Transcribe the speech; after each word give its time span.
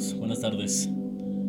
Hola, 0.00 0.08
¿qué 0.08 0.12
tal 0.12 0.12
amigos? 0.12 0.14
Buenas 0.18 0.40
tardes. 0.40 0.88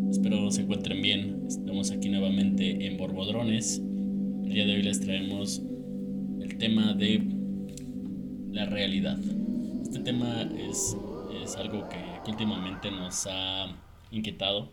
Espero 0.10 0.52
se 0.52 0.62
encuentren 0.62 1.02
bien. 1.02 1.46
Estamos 1.48 1.90
aquí 1.92 2.10
nuevamente 2.10 2.86
en 2.86 2.98
Borbodrones. 2.98 3.78
El 3.78 4.54
día 4.54 4.66
de 4.66 4.74
hoy 4.74 4.84
les 4.84 5.00
traemos 5.00 5.62
el 6.42 6.58
tema 6.58 6.94
de 6.94 7.24
la 8.52 8.66
realidad. 8.66 9.18
Este 9.84 10.00
tema 10.00 10.42
es, 10.58 10.98
es 11.42 11.56
algo 11.56 11.88
que 11.88 11.98
últimamente 12.30 12.92
nos 12.92 13.26
ha 13.28 13.74
inquietado. 14.12 14.70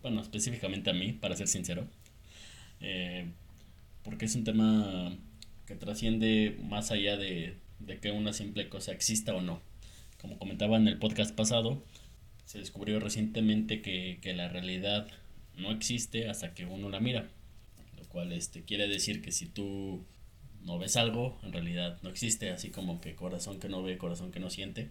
Bueno, 0.00 0.22
específicamente 0.22 0.88
a 0.88 0.94
mí, 0.94 1.12
para 1.12 1.36
ser 1.36 1.48
sincero. 1.48 1.86
Eh, 2.80 3.30
porque 4.04 4.24
es 4.24 4.34
un 4.36 4.44
tema 4.44 5.12
que 5.66 5.74
trasciende 5.74 6.58
más 6.66 6.90
allá 6.90 7.18
de, 7.18 7.56
de 7.78 7.98
que 7.98 8.10
una 8.10 8.32
simple 8.32 8.70
cosa 8.70 8.92
exista 8.92 9.34
o 9.34 9.42
no. 9.42 9.60
Como 10.18 10.38
comentaba 10.38 10.78
en 10.78 10.88
el 10.88 10.98
podcast 10.98 11.34
pasado, 11.34 11.82
se 12.48 12.58
descubrió 12.58 12.98
recientemente 12.98 13.82
que, 13.82 14.20
que, 14.22 14.32
la 14.32 14.48
realidad 14.48 15.06
no 15.58 15.70
existe 15.70 16.30
hasta 16.30 16.54
que 16.54 16.64
uno 16.64 16.88
la 16.88 16.98
mira. 16.98 17.28
Lo 17.98 18.08
cual 18.08 18.32
este, 18.32 18.62
quiere 18.62 18.88
decir 18.88 19.20
que 19.20 19.32
si 19.32 19.44
tú 19.44 20.02
no 20.64 20.78
ves 20.78 20.96
algo, 20.96 21.38
en 21.42 21.52
realidad 21.52 21.98
no 22.02 22.08
existe, 22.08 22.48
así 22.48 22.70
como 22.70 23.02
que 23.02 23.14
corazón 23.14 23.60
que 23.60 23.68
no 23.68 23.82
ve, 23.82 23.98
corazón 23.98 24.32
que 24.32 24.40
no 24.40 24.48
siente. 24.48 24.90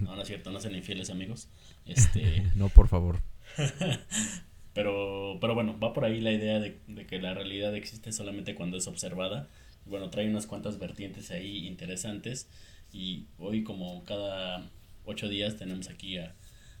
No, 0.00 0.16
no 0.16 0.22
es 0.22 0.28
cierto, 0.28 0.50
no 0.50 0.58
sean 0.58 0.74
infieles 0.74 1.10
amigos. 1.10 1.50
Este... 1.84 2.50
no, 2.54 2.70
por 2.70 2.88
favor. 2.88 3.20
pero, 4.72 5.36
pero 5.38 5.54
bueno, 5.54 5.78
va 5.78 5.92
por 5.92 6.06
ahí 6.06 6.22
la 6.22 6.32
idea 6.32 6.60
de, 6.60 6.78
de, 6.86 7.06
que 7.06 7.20
la 7.20 7.34
realidad 7.34 7.76
existe 7.76 8.10
solamente 8.10 8.54
cuando 8.54 8.78
es 8.78 8.86
observada. 8.86 9.50
Bueno, 9.84 10.08
trae 10.08 10.30
unas 10.30 10.46
cuantas 10.46 10.78
vertientes 10.78 11.30
ahí 11.30 11.66
interesantes. 11.66 12.48
Y 12.90 13.26
hoy, 13.36 13.64
como 13.64 14.02
cada 14.04 14.70
ocho 15.04 15.28
días, 15.28 15.58
tenemos 15.58 15.90
aquí 15.90 16.16
a, 16.16 16.34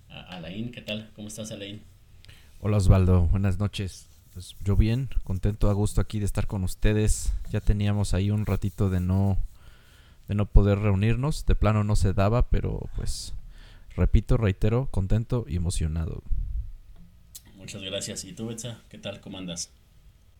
a 0.08 0.36
Alain. 0.36 0.72
¿Qué 0.72 0.82
tal? 0.82 1.10
¿Cómo 1.14 1.28
estás, 1.28 1.50
Alain? 1.52 1.82
Hola, 2.60 2.78
Osvaldo. 2.78 3.22
Buenas 3.28 3.58
noches. 3.58 4.08
Pues 4.32 4.54
yo 4.64 4.76
bien, 4.76 5.08
contento, 5.24 5.70
a 5.70 5.72
gusto 5.72 6.00
aquí 6.00 6.18
de 6.18 6.26
estar 6.26 6.46
con 6.46 6.62
ustedes. 6.62 7.32
Ya 7.50 7.60
teníamos 7.60 8.12
ahí 8.12 8.30
un 8.30 8.44
ratito 8.44 8.90
de 8.90 9.00
no 9.00 9.38
de 10.28 10.34
no 10.34 10.46
poder 10.46 10.78
reunirnos. 10.78 11.46
De 11.46 11.54
plano 11.54 11.84
no 11.84 11.96
se 11.96 12.12
daba, 12.12 12.48
pero 12.50 12.88
pues 12.96 13.34
repito, 13.94 14.36
reitero, 14.36 14.88
contento 14.90 15.46
y 15.48 15.56
emocionado. 15.56 16.22
Muchas 17.54 17.82
gracias. 17.82 18.24
¿Y 18.24 18.32
tú, 18.32 18.46
Betsa? 18.46 18.82
¿Qué 18.88 18.98
tal? 18.98 19.20
¿Cómo 19.20 19.38
andas? 19.38 19.70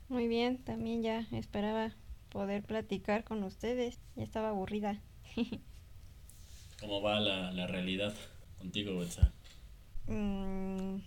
Muy 0.09 0.29
bien, 0.29 0.59
también 0.59 1.03
ya 1.03 1.27
esperaba 1.33 1.93
poder 2.29 2.63
platicar 2.63 3.25
con 3.25 3.43
ustedes. 3.43 3.99
Ya 4.15 4.23
estaba 4.23 4.51
aburrida. 4.51 5.01
¿Cómo 6.81 7.01
va 7.01 7.19
la, 7.21 7.51
la 7.53 7.67
realidad 7.67 8.15
contigo, 8.59 8.99
Betsa? 8.99 9.33
Mm, 10.09 10.99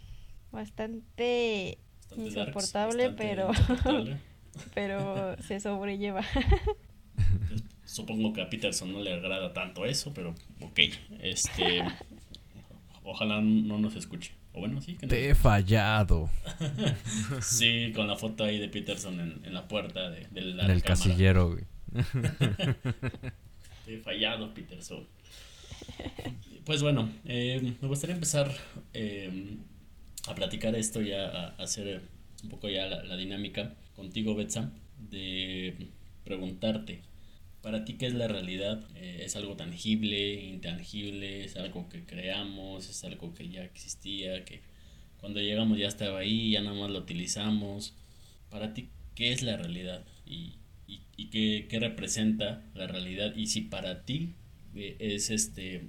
bastante, 0.51 1.77
bastante, 2.09 2.25
insoportable, 2.27 3.03
darks, 3.03 3.17
pero 3.17 3.49
insoportable. 3.49 4.17
pero 4.73 5.35
se 5.41 5.59
sobrelleva. 5.59 6.23
Supongo 7.85 8.33
que 8.33 8.41
a 8.41 8.49
Peterson 8.49 8.91
no 8.91 9.01
le 9.01 9.13
agrada 9.13 9.51
tanto 9.53 9.85
eso, 9.85 10.13
pero 10.13 10.35
ok. 10.61 10.79
Este, 11.21 11.81
ojalá 13.03 13.41
no 13.41 13.79
nos 13.79 13.95
escuche. 13.95 14.33
O 14.53 14.59
bueno, 14.59 14.81
sí. 14.81 14.95
Que 14.95 15.05
no. 15.05 15.09
Te 15.09 15.29
he 15.29 15.35
fallado. 15.35 16.29
sí, 17.41 17.91
con 17.95 18.07
la 18.07 18.15
foto 18.15 18.43
ahí 18.43 18.59
de 18.59 18.69
Peterson 18.69 19.19
en, 19.19 19.41
en 19.45 19.53
la 19.53 19.67
puerta 19.67 20.09
de, 20.09 20.27
de 20.31 20.41
la 20.41 20.65
En 20.65 20.71
el 20.71 20.81
cámara. 20.81 20.81
casillero, 20.83 21.51
güey. 21.51 21.63
Te 23.85 23.95
he 23.95 23.99
fallado, 23.99 24.53
Peterson. 24.53 25.07
Pues 26.65 26.83
bueno, 26.83 27.11
eh, 27.25 27.73
me 27.81 27.87
gustaría 27.87 28.13
empezar 28.13 28.55
eh, 28.93 29.57
a 30.27 30.35
platicar 30.35 30.75
esto 30.75 31.01
ya, 31.01 31.27
a, 31.27 31.47
hacer 31.55 32.03
un 32.43 32.49
poco 32.49 32.69
ya 32.69 32.85
la, 32.85 33.03
la, 33.03 33.17
dinámica 33.17 33.73
contigo, 33.95 34.35
Betsa, 34.35 34.71
de 35.09 35.89
preguntarte, 36.23 37.01
¿para 37.63 37.85
ti 37.85 37.93
qué 37.93 38.05
es 38.05 38.13
la 38.13 38.27
realidad? 38.27 38.85
Eh, 38.95 39.21
¿Es 39.25 39.35
algo 39.35 39.55
tangible, 39.55 40.43
intangible? 40.43 41.43
¿Es 41.43 41.55
algo 41.55 41.89
que 41.89 42.05
creamos? 42.05 42.87
¿Es 42.87 43.03
algo 43.03 43.33
que 43.33 43.49
ya 43.49 43.63
existía? 43.63 44.45
¿Que 44.45 44.61
cuando 45.17 45.39
llegamos 45.39 45.79
ya 45.79 45.87
estaba 45.87 46.19
ahí, 46.19 46.51
ya 46.51 46.61
nada 46.61 46.79
más 46.79 46.91
lo 46.91 46.99
utilizamos? 46.99 47.95
¿Para 48.51 48.75
ti 48.75 48.89
qué 49.15 49.31
es 49.31 49.41
la 49.41 49.57
realidad? 49.57 50.05
¿Y, 50.25 50.53
y, 50.87 51.01
y 51.17 51.31
qué, 51.31 51.67
qué 51.67 51.79
representa 51.79 52.63
la 52.75 52.85
realidad? 52.85 53.35
Y 53.35 53.47
si 53.47 53.61
para 53.61 54.03
ti 54.05 54.35
es 54.99 55.29
este 55.29 55.87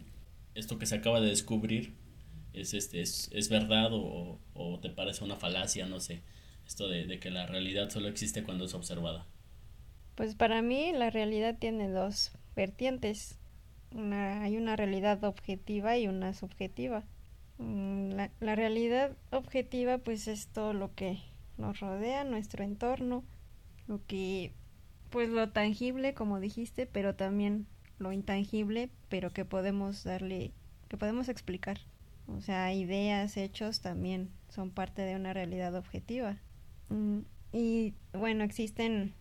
esto 0.54 0.78
que 0.78 0.86
se 0.86 0.96
acaba 0.96 1.20
de 1.20 1.28
descubrir 1.28 1.94
es 2.52 2.74
este 2.74 3.00
es, 3.00 3.30
es 3.32 3.48
verdad 3.48 3.92
o, 3.92 4.38
o, 4.54 4.78
te 4.80 4.90
parece 4.90 5.24
una 5.24 5.36
falacia 5.36 5.86
no 5.86 6.00
sé 6.00 6.22
esto 6.66 6.88
de, 6.88 7.06
de, 7.06 7.18
que 7.18 7.30
la 7.30 7.46
realidad 7.46 7.90
solo 7.90 8.06
existe 8.06 8.44
cuando 8.44 8.64
es 8.64 8.74
observada. 8.74 9.26
Pues 10.14 10.36
para 10.36 10.62
mí 10.62 10.92
la 10.92 11.10
realidad 11.10 11.56
tiene 11.58 11.88
dos 11.88 12.30
vertientes 12.54 13.40
una, 13.92 14.42
hay 14.42 14.56
una 14.56 14.76
realidad 14.76 15.24
objetiva 15.24 15.98
y 15.98 16.06
una 16.06 16.32
subjetiva. 16.32 17.04
Mm, 17.58 18.10
la, 18.12 18.30
la 18.40 18.54
realidad 18.54 19.16
objetiva 19.30 19.98
pues 19.98 20.28
es 20.28 20.46
todo 20.48 20.72
lo 20.72 20.94
que 20.94 21.18
nos 21.58 21.80
rodea 21.80 22.24
nuestro 22.24 22.64
entorno 22.64 23.22
lo 23.86 24.00
que 24.06 24.54
pues 25.10 25.28
lo 25.28 25.50
tangible 25.50 26.14
como 26.14 26.40
dijiste 26.40 26.86
pero 26.86 27.16
también 27.16 27.66
lo 28.00 28.12
intangible, 28.12 28.90
pero 29.08 29.30
que 29.30 29.44
podemos 29.44 30.04
darle, 30.04 30.52
que 30.88 30.96
podemos 30.96 31.28
explicar. 31.28 31.78
O 32.26 32.40
sea, 32.40 32.72
ideas, 32.72 33.36
hechos 33.36 33.80
también 33.80 34.30
son 34.48 34.70
parte 34.70 35.02
de 35.02 35.16
una 35.16 35.32
realidad 35.32 35.74
objetiva. 35.74 36.38
Mm, 36.88 37.20
y 37.52 37.94
bueno, 38.12 38.44
existen, 38.44 39.14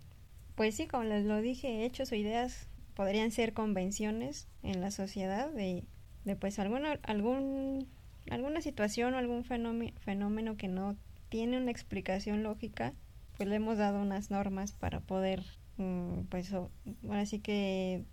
pues 0.56 0.75
sí, 0.75 0.88
como 0.88 1.03
les 1.03 1.25
lo 1.25 1.41
dije, 1.41 1.85
hechos 1.85 2.12
o 2.12 2.16
ideas 2.16 2.67
podrían 2.94 3.31
ser 3.31 3.53
convenciones 3.53 4.47
en 4.62 4.81
la 4.81 4.91
sociedad 4.91 5.51
de, 5.51 5.84
de 6.25 6.35
pues 6.35 6.59
alguna, 6.59 7.00
algún, 7.03 7.88
alguna 8.29 8.61
situación 8.61 9.13
o 9.13 9.17
algún 9.17 9.44
fenómeno, 9.44 9.94
fenómeno 10.00 10.57
que 10.57 10.67
no 10.67 10.97
tiene 11.29 11.57
una 11.57 11.72
explicación 11.72 12.44
lógica, 12.44 12.94
pues 13.38 13.47
le 13.47 13.56
hemos 13.56 13.78
dado 13.78 14.01
unas 14.01 14.31
normas 14.31 14.73
para 14.73 15.00
poder, 15.00 15.44
mm, 15.78 16.23
pues, 16.29 16.51
ahora 16.53 17.25
sí 17.25 17.40
que 17.40 18.03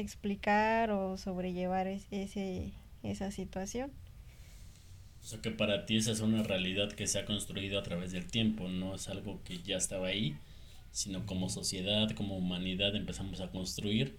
explicar 0.00 0.90
o 0.90 1.16
sobrellevar 1.16 1.86
ese, 1.86 2.72
esa 3.02 3.30
situación. 3.30 3.92
O 5.22 5.26
sea 5.26 5.40
que 5.42 5.50
para 5.50 5.84
ti 5.84 5.96
esa 5.96 6.12
es 6.12 6.20
una 6.20 6.42
realidad 6.42 6.92
que 6.92 7.06
se 7.06 7.18
ha 7.18 7.24
construido 7.26 7.78
a 7.78 7.82
través 7.82 8.12
del 8.12 8.26
tiempo, 8.26 8.68
no 8.68 8.94
es 8.94 9.08
algo 9.08 9.42
que 9.44 9.58
ya 9.62 9.76
estaba 9.76 10.08
ahí, 10.08 10.36
sino 10.90 11.26
como 11.26 11.48
sociedad, 11.50 12.10
como 12.12 12.36
humanidad 12.36 12.94
empezamos 12.96 13.40
a 13.40 13.50
construir 13.50 14.16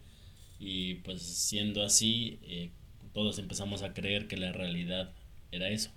y 0.59 0.95
pues 0.95 1.22
siendo 1.22 1.84
así, 1.84 2.40
eh, 2.44 2.72
todos 3.13 3.40
empezamos 3.40 3.81
a 3.81 3.94
creer 3.94 4.28
que 4.28 4.38
la 4.38 4.51
realidad 4.51 5.13
era 5.51 5.69
eso, 5.69 5.91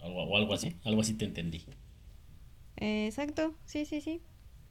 algo, 0.00 0.22
o 0.22 0.36
algo 0.36 0.54
así, 0.54 0.76
algo 0.84 1.02
así 1.02 1.14
te 1.14 1.24
entendí. 1.26 1.64
Exacto, 2.76 3.54
sí, 3.66 3.84
sí, 3.84 4.00
sí. 4.00 4.22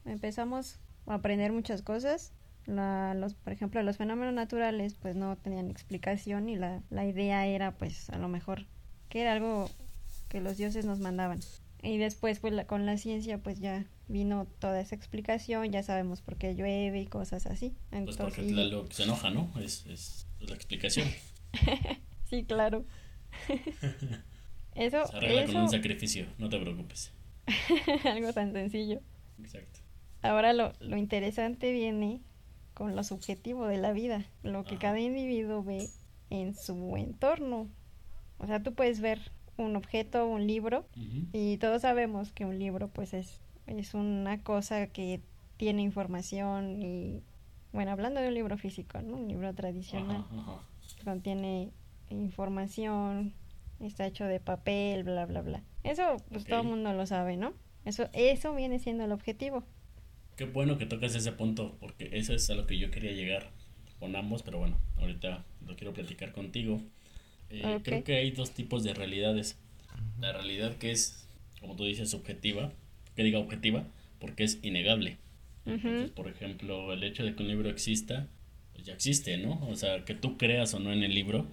Empezamos 0.05 0.79
a 1.05 1.15
aprender 1.15 1.51
muchas 1.51 1.81
cosas 1.83 2.33
la, 2.65 3.13
los, 3.13 3.33
por 3.33 3.53
ejemplo, 3.53 3.81
los 3.83 3.97
fenómenos 3.97 4.33
naturales 4.33 4.95
pues 4.95 5.15
no 5.15 5.37
tenían 5.37 5.69
explicación 5.69 6.49
y 6.49 6.55
la, 6.55 6.81
la 6.89 7.05
idea 7.05 7.45
era 7.47 7.71
pues 7.71 8.09
a 8.09 8.17
lo 8.17 8.27
mejor 8.27 8.65
que 9.09 9.21
era 9.21 9.33
algo 9.33 9.69
que 10.27 10.41
los 10.41 10.57
dioses 10.57 10.85
nos 10.85 10.99
mandaban. 10.99 11.39
Y 11.81 11.97
después 11.97 12.39
pues 12.39 12.53
la, 12.53 12.65
con 12.65 12.85
la 12.85 12.97
ciencia 12.97 13.37
pues 13.39 13.59
ya 13.59 13.85
vino 14.07 14.47
toda 14.59 14.79
esa 14.79 14.95
explicación, 14.95 15.71
ya 15.71 15.83
sabemos 15.83 16.21
por 16.21 16.37
qué 16.37 16.55
llueve 16.55 17.01
y 17.01 17.07
cosas 17.07 17.45
así. 17.45 17.75
Entonces, 17.91 18.17
pues 18.17 18.35
porque 18.35 18.51
Tlaloc 18.51 18.91
se 18.91 19.03
enoja, 19.03 19.29
¿no? 19.29 19.51
Es, 19.59 19.85
es, 19.87 20.27
es 20.39 20.49
la 20.49 20.55
explicación. 20.55 21.07
sí, 22.29 22.43
claro. 22.43 22.85
eso, 24.75 25.05
se 25.07 25.17
arregla 25.17 25.43
eso... 25.43 25.53
con 25.53 25.61
un 25.63 25.69
sacrificio, 25.69 26.27
no 26.37 26.49
te 26.49 26.59
preocupes. 26.59 27.11
algo 28.03 28.33
tan 28.33 28.53
sencillo. 28.53 29.01
Exacto. 29.39 29.79
Ahora 30.21 30.53
lo, 30.53 30.73
lo 30.81 30.97
interesante 30.97 31.71
viene 31.71 32.21
con 32.79 32.95
lo 32.95 33.03
subjetivo 33.03 33.67
de 33.67 33.77
la 33.77 33.91
vida, 33.91 34.23
lo 34.41 34.63
que 34.63 34.77
cada 34.77 35.01
individuo 35.01 35.61
ve 35.61 35.89
en 36.29 36.55
su 36.55 36.95
entorno. 36.95 37.67
O 38.37 38.47
sea, 38.47 38.63
tú 38.63 38.73
puedes 38.73 39.01
ver 39.01 39.19
un 39.57 39.75
objeto, 39.75 40.25
un 40.25 40.47
libro, 40.47 40.85
uh 40.95 40.99
-huh. 40.99 41.27
y 41.33 41.57
todos 41.57 41.81
sabemos 41.81 42.31
que 42.31 42.45
un 42.45 42.57
libro 42.57 42.87
pues 42.87 43.13
es, 43.13 43.41
es 43.67 43.93
una 43.93 44.41
cosa 44.41 44.87
que 44.87 45.19
tiene 45.57 45.81
información 45.81 46.81
y, 46.81 47.21
bueno, 47.73 47.91
hablando 47.91 48.21
de 48.21 48.29
un 48.29 48.33
libro 48.33 48.57
físico, 48.57 49.01
¿no? 49.01 49.17
Un 49.17 49.27
libro 49.27 49.53
tradicional, 49.53 50.23
contiene 51.03 51.71
información, 52.09 53.33
está 53.81 54.07
hecho 54.07 54.23
de 54.23 54.39
papel, 54.39 55.03
bla, 55.03 55.25
bla, 55.25 55.41
bla. 55.41 55.63
Eso 55.83 56.15
pues 56.31 56.45
todo 56.45 56.61
el 56.61 56.67
mundo 56.67 56.93
lo 56.93 57.05
sabe, 57.05 57.35
¿no? 57.35 57.51
Eso, 57.83 58.07
eso 58.13 58.55
viene 58.55 58.79
siendo 58.79 59.03
el 59.03 59.11
objetivo. 59.11 59.65
Qué 60.39 60.45
bueno 60.45 60.77
que 60.77 60.85
tocas 60.85 61.13
ese 61.15 61.33
punto, 61.33 61.75
porque 61.81 62.11
eso 62.13 62.33
es 62.33 62.49
a 62.49 62.55
lo 62.55 62.65
que 62.65 62.77
yo 62.77 62.91
quería 62.91 63.11
llegar 63.11 63.51
con 63.99 64.15
ambos, 64.15 64.41
pero 64.41 64.57
bueno, 64.57 64.79
ahorita 64.95 65.43
lo 65.67 65.75
quiero 65.75 65.93
platicar 65.93 66.31
contigo. 66.31 66.81
Eh, 67.49 67.79
creo 67.83 68.05
que 68.05 68.15
hay 68.15 68.31
dos 68.31 68.51
tipos 68.51 68.85
de 68.85 68.93
realidades. 68.93 69.57
La 70.17 70.31
realidad 70.31 70.77
que 70.77 70.91
es, 70.91 71.27
como 71.59 71.75
tú 71.75 71.83
dices, 71.83 72.09
subjetiva, 72.09 72.71
que 73.17 73.23
diga 73.23 73.37
objetiva, 73.37 73.85
porque 74.21 74.45
es 74.45 74.59
innegable. 74.63 75.17
por 76.15 76.29
ejemplo, 76.29 76.93
el 76.93 77.03
hecho 77.03 77.25
de 77.25 77.35
que 77.35 77.43
un 77.43 77.49
libro 77.49 77.69
exista, 77.69 78.25
pues 78.71 78.85
ya 78.85 78.93
existe, 78.93 79.35
¿no? 79.39 79.59
O 79.67 79.75
sea, 79.75 80.05
que 80.05 80.15
tú 80.15 80.37
creas 80.37 80.73
o 80.73 80.79
no 80.79 80.93
en 80.93 81.03
el 81.03 81.13
libro, 81.13 81.47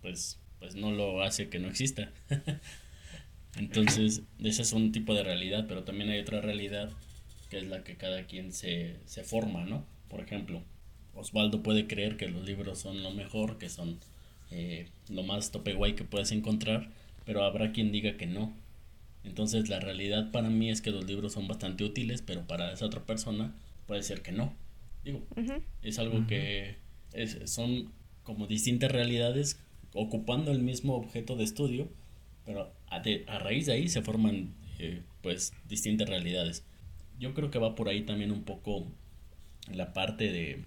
pues, 0.00 0.40
pues 0.58 0.74
no 0.74 0.90
lo 0.90 1.22
hace 1.22 1.50
que 1.50 1.58
no 1.58 1.68
exista. 1.68 2.10
Entonces, 3.58 4.22
ese 4.42 4.62
es 4.62 4.72
un 4.72 4.90
tipo 4.90 5.12
de 5.12 5.22
realidad, 5.22 5.66
pero 5.68 5.84
también 5.84 6.08
hay 6.08 6.20
otra 6.20 6.40
realidad 6.40 6.88
que 7.52 7.58
es 7.58 7.66
la 7.66 7.84
que 7.84 7.96
cada 7.96 8.24
quien 8.24 8.50
se, 8.50 8.96
se 9.04 9.24
forma, 9.24 9.66
¿no? 9.66 9.84
Por 10.08 10.20
ejemplo, 10.20 10.62
Osvaldo 11.14 11.62
puede 11.62 11.86
creer 11.86 12.16
que 12.16 12.26
los 12.26 12.46
libros 12.46 12.78
son 12.78 13.02
lo 13.02 13.10
mejor, 13.10 13.58
que 13.58 13.68
son 13.68 13.98
eh, 14.50 14.88
lo 15.10 15.22
más 15.22 15.50
tope 15.50 15.74
guay 15.74 15.92
que 15.92 16.02
puedes 16.02 16.32
encontrar, 16.32 16.88
pero 17.26 17.44
habrá 17.44 17.72
quien 17.72 17.92
diga 17.92 18.16
que 18.16 18.24
no. 18.24 18.54
Entonces 19.22 19.68
la 19.68 19.80
realidad 19.80 20.30
para 20.30 20.48
mí 20.48 20.70
es 20.70 20.80
que 20.80 20.92
los 20.92 21.04
libros 21.04 21.34
son 21.34 21.46
bastante 21.46 21.84
útiles, 21.84 22.22
pero 22.22 22.40
para 22.46 22.72
esa 22.72 22.86
otra 22.86 23.04
persona 23.04 23.54
puede 23.86 24.02
ser 24.02 24.22
que 24.22 24.32
no. 24.32 24.54
Digo, 25.04 25.20
es 25.82 25.98
algo 25.98 26.26
que 26.26 26.76
es, 27.12 27.38
son 27.44 27.92
como 28.22 28.46
distintas 28.46 28.90
realidades 28.90 29.60
ocupando 29.92 30.52
el 30.52 30.62
mismo 30.62 30.94
objeto 30.94 31.36
de 31.36 31.44
estudio, 31.44 31.90
pero 32.46 32.72
a, 32.88 33.02
a 33.26 33.38
raíz 33.40 33.66
de 33.66 33.74
ahí 33.74 33.90
se 33.90 34.00
forman 34.00 34.54
eh, 34.78 35.02
pues 35.20 35.52
distintas 35.68 36.08
realidades. 36.08 36.64
Yo 37.22 37.34
creo 37.34 37.52
que 37.52 37.60
va 37.60 37.76
por 37.76 37.88
ahí 37.88 38.02
también 38.02 38.32
un 38.32 38.42
poco 38.42 38.84
la 39.72 39.92
parte 39.92 40.32
de, 40.32 40.64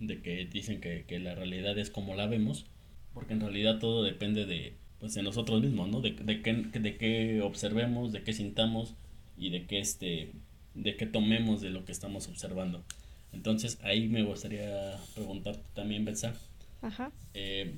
de 0.00 0.20
que 0.20 0.44
dicen 0.44 0.82
que, 0.82 1.06
que 1.08 1.18
la 1.18 1.34
realidad 1.34 1.78
es 1.78 1.88
como 1.88 2.14
la 2.14 2.26
vemos, 2.26 2.66
porque 3.14 3.32
en 3.32 3.40
realidad 3.40 3.78
todo 3.78 4.02
depende 4.02 4.44
de, 4.44 4.74
pues, 5.00 5.14
de 5.14 5.22
nosotros 5.22 5.62
mismos, 5.62 5.88
¿no? 5.88 6.02
De, 6.02 6.10
de, 6.10 6.42
qué, 6.42 6.52
de 6.52 6.98
qué 6.98 7.40
observemos, 7.40 8.12
de 8.12 8.22
qué 8.22 8.34
sintamos 8.34 8.92
y 9.38 9.48
de 9.48 9.64
qué, 9.64 9.78
este, 9.78 10.32
de 10.74 10.94
qué 10.98 11.06
tomemos 11.06 11.62
de 11.62 11.70
lo 11.70 11.86
que 11.86 11.92
estamos 11.92 12.28
observando. 12.28 12.84
Entonces 13.32 13.78
ahí 13.82 14.06
me 14.06 14.24
gustaría 14.24 14.98
preguntarte 15.14 15.64
también, 15.72 16.04
Betsa. 16.04 16.34
Ajá. 16.82 17.12
Eh, 17.32 17.76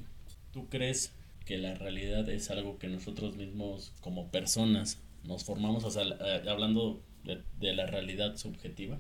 ¿Tú 0.53 0.69
crees 0.69 1.15
que 1.45 1.59
la 1.59 1.77
realidad 1.77 2.29
es 2.29 2.51
algo 2.51 2.77
que 2.81 2.89
nosotros 2.89 3.37
mismos 3.37 3.93
como 4.01 4.33
personas 4.33 5.01
nos 5.23 5.45
formamos, 5.45 5.85
o 5.85 5.93
sea, 5.93 6.03
eh, 6.03 6.43
hablando 6.49 7.01
de, 7.27 7.43
de, 7.59 7.75
la 7.75 7.87
realidad 7.87 8.37
subjetiva? 8.37 8.99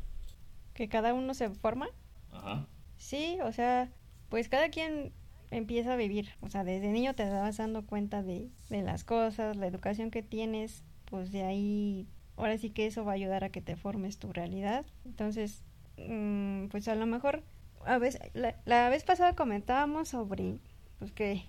¿Que 0.74 0.88
cada 0.88 1.14
uno 1.14 1.32
se 1.34 1.48
forma? 1.50 1.88
Ajá. 2.32 2.66
Sí, 2.98 3.38
o 3.42 3.52
sea, 3.52 3.90
pues 4.28 4.48
cada 4.48 4.68
quien 4.68 5.12
empieza 5.50 5.92
a 5.92 5.96
vivir. 5.96 6.30
O 6.40 6.48
sea, 6.48 6.64
desde 6.64 6.88
niño 6.88 7.14
te 7.14 7.28
vas 7.28 7.56
dando 7.56 7.84
cuenta 7.86 8.22
de, 8.22 8.48
de 8.68 8.82
las 8.82 9.04
cosas, 9.04 9.56
la 9.56 9.66
educación 9.66 10.10
que 10.10 10.22
tienes, 10.22 10.82
pues 11.06 11.32
de 11.32 11.44
ahí, 11.44 12.06
ahora 12.36 12.58
sí 12.58 12.70
que 12.70 12.86
eso 12.86 13.04
va 13.04 13.12
a 13.12 13.14
ayudar 13.14 13.44
a 13.44 13.50
que 13.50 13.62
te 13.62 13.76
formes 13.76 14.18
tu 14.18 14.32
realidad. 14.32 14.84
Entonces, 15.04 15.62
mm, 15.98 16.66
pues 16.66 16.88
a 16.88 16.94
lo 16.94 17.06
mejor, 17.06 17.42
a 17.84 17.98
veces, 17.98 18.20
la, 18.34 18.56
la 18.64 18.88
vez 18.88 19.04
pasada 19.04 19.34
comentábamos 19.34 20.08
sobre, 20.08 20.58
pues 20.98 21.12
que, 21.12 21.44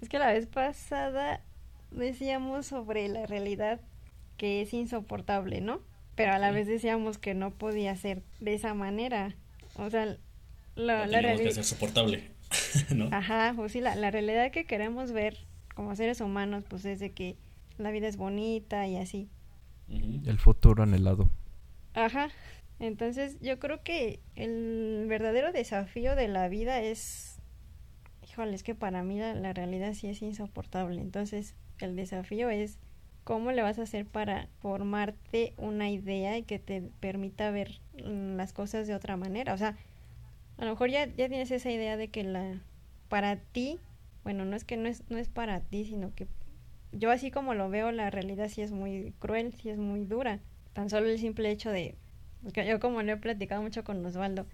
es 0.00 0.08
que 0.08 0.18
la 0.18 0.32
vez 0.32 0.46
pasada 0.46 1.40
decíamos 1.90 2.66
sobre 2.66 3.08
la 3.08 3.26
realidad 3.26 3.80
que 4.36 4.62
es 4.62 4.74
insoportable, 4.74 5.60
¿no? 5.60 5.80
Pero 6.14 6.32
a 6.32 6.38
la 6.38 6.50
vez 6.50 6.66
decíamos 6.66 7.18
que 7.18 7.34
no 7.34 7.52
podía 7.52 7.96
ser 7.96 8.22
de 8.40 8.54
esa 8.54 8.74
manera. 8.74 9.34
O 9.76 9.88
sea, 9.90 10.18
la, 10.74 11.06
la 11.06 11.20
realidad... 11.20 11.48
que 11.48 11.54
ser 11.54 11.64
soportable. 11.64 12.30
Ajá, 13.10 13.54
pues 13.56 13.72
sí, 13.72 13.80
la, 13.80 13.96
la 13.96 14.10
realidad 14.10 14.50
que 14.50 14.64
queremos 14.64 15.12
ver 15.12 15.38
como 15.74 15.96
seres 15.96 16.20
humanos, 16.20 16.64
pues 16.68 16.84
es 16.84 17.00
de 17.00 17.12
que 17.12 17.36
la 17.78 17.90
vida 17.90 18.08
es 18.08 18.16
bonita 18.16 18.86
y 18.86 18.96
así. 18.96 19.28
El 19.88 20.38
futuro 20.38 20.82
anhelado. 20.82 21.30
Ajá. 21.94 22.30
Entonces 22.78 23.38
yo 23.40 23.58
creo 23.58 23.82
que 23.82 24.20
el 24.34 25.06
verdadero 25.08 25.52
desafío 25.52 26.16
de 26.16 26.28
la 26.28 26.48
vida 26.48 26.80
es, 26.80 27.40
híjole, 28.28 28.54
es 28.54 28.62
que 28.62 28.74
para 28.74 29.02
mí 29.02 29.18
la, 29.18 29.34
la, 29.34 29.52
realidad 29.52 29.92
sí 29.94 30.08
es 30.08 30.20
insoportable. 30.22 31.00
Entonces 31.00 31.54
el 31.78 31.94
desafío 31.96 32.50
es 32.50 32.78
cómo 33.24 33.52
le 33.52 33.62
vas 33.62 33.78
a 33.78 33.82
hacer 33.82 34.06
para 34.06 34.48
formarte 34.60 35.54
una 35.56 35.90
idea 35.90 36.36
y 36.38 36.42
que 36.42 36.58
te 36.58 36.82
permita 37.00 37.50
ver 37.50 37.80
mm, 38.04 38.36
las 38.36 38.52
cosas 38.52 38.86
de 38.86 38.94
otra 38.94 39.16
manera. 39.16 39.54
O 39.54 39.58
sea, 39.58 39.76
a 40.58 40.64
lo 40.64 40.70
mejor 40.70 40.90
ya, 40.90 41.06
ya 41.06 41.28
tienes 41.28 41.50
esa 41.50 41.70
idea 41.70 41.96
de 41.96 42.08
que 42.08 42.24
la 42.24 42.60
para 43.08 43.36
ti, 43.36 43.78
bueno, 44.24 44.46
no 44.46 44.56
es 44.56 44.64
que 44.64 44.78
no 44.78 44.88
es, 44.88 45.02
no 45.10 45.18
es 45.18 45.28
para 45.28 45.60
ti, 45.60 45.84
sino 45.84 46.14
que 46.14 46.26
yo 46.92 47.10
así 47.10 47.30
como 47.30 47.54
lo 47.54 47.68
veo, 47.68 47.92
la 47.92 48.10
realidad 48.10 48.48
sí 48.48 48.62
es 48.62 48.72
muy 48.72 49.12
cruel, 49.18 49.52
sí 49.54 49.70
es 49.70 49.78
muy 49.78 50.04
dura. 50.04 50.40
Tan 50.72 50.88
solo 50.88 51.08
el 51.08 51.18
simple 51.18 51.50
hecho 51.50 51.70
de, 51.70 51.94
porque 52.42 52.66
yo 52.66 52.80
como 52.80 53.02
lo 53.02 53.12
he 53.12 53.16
platicado 53.18 53.60
mucho 53.60 53.84
con 53.84 54.04
Osvaldo, 54.04 54.46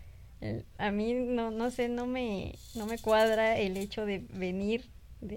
a 0.78 0.90
mí 0.90 1.14
no, 1.14 1.50
no 1.50 1.70
sé, 1.70 1.88
no 1.88 2.06
me, 2.06 2.54
no 2.74 2.86
me 2.86 2.98
cuadra 2.98 3.56
el 3.58 3.76
hecho 3.76 4.06
de 4.06 4.24
venir 4.34 4.84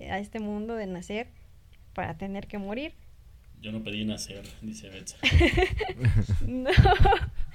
a 0.10 0.20
este 0.20 0.40
mundo, 0.40 0.76
de 0.76 0.88
nacer, 0.88 1.28
para 1.94 2.18
tener 2.18 2.48
que 2.48 2.58
morir. 2.58 2.94
Yo 3.62 3.72
no 3.72 3.84
pedí 3.84 4.06
nacer, 4.06 4.44
dice 4.62 4.90
Betsa. 4.90 5.18
no. 6.48 6.72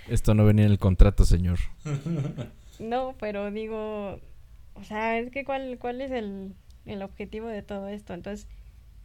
Esto 0.09 0.35
no 0.35 0.45
venía 0.45 0.65
en 0.65 0.73
el 0.73 0.79
contrato, 0.79 1.25
señor. 1.25 1.59
No, 2.79 3.15
pero 3.19 3.51
digo, 3.51 4.21
o 4.75 4.85
sea, 4.85 5.19
es 5.19 5.31
que 5.31 5.47
cuál, 5.47 5.79
cuál 5.81 6.03
es 6.03 6.11
el, 6.11 6.55
el 6.85 7.01
objetivo 7.01 7.49
de 7.49 7.63
todo 7.63 7.89
esto. 7.89 8.13
Entonces, 8.13 8.49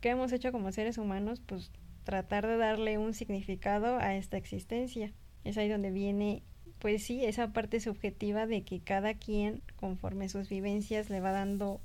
¿qué 0.02 0.10
hemos 0.10 0.34
hecho 0.34 0.52
como 0.52 0.74
seres 0.74 0.98
humanos? 0.98 1.42
Pues 1.46 1.72
tratar 2.04 2.48
de 2.48 2.58
darle 2.58 2.98
un 2.98 3.14
significado 3.14 3.98
a 3.98 4.16
esta 4.16 4.36
existencia. 4.36 5.14
Es 5.44 5.58
ahí 5.58 5.70
donde 5.70 5.92
viene, 5.92 6.44
pues 6.80 7.04
sí, 7.04 7.24
esa 7.24 7.54
parte 7.54 7.80
subjetiva 7.80 8.46
de 8.46 8.64
que 8.64 8.82
cada 8.82 9.14
quien, 9.14 9.62
conforme 9.78 10.28
sus 10.28 10.50
vivencias, 10.50 11.10
le 11.10 11.22
va 11.22 11.32
dando 11.32 11.80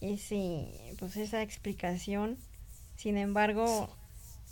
ese, 0.00 0.94
pues 0.98 1.16
esa 1.16 1.42
explicación. 1.42 2.36
Sin 2.96 3.16
embargo, 3.16 3.96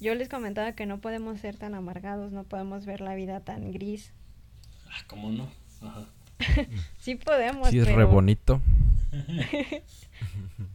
yo 0.00 0.14
les 0.14 0.28
comentaba 0.28 0.72
que 0.72 0.86
no 0.86 1.00
podemos 1.00 1.40
ser 1.40 1.56
tan 1.56 1.74
amargados, 1.74 2.32
no 2.32 2.44
podemos 2.44 2.86
ver 2.86 3.00
la 3.00 3.14
vida 3.14 3.40
tan 3.40 3.72
gris. 3.72 4.12
Ah, 4.90 5.04
¿cómo 5.06 5.30
no? 5.30 5.48
Ajá. 5.82 6.06
sí 6.98 7.16
podemos. 7.16 7.70
Sí, 7.70 7.78
es 7.78 7.86
re 7.86 8.04
bonito. 8.04 8.60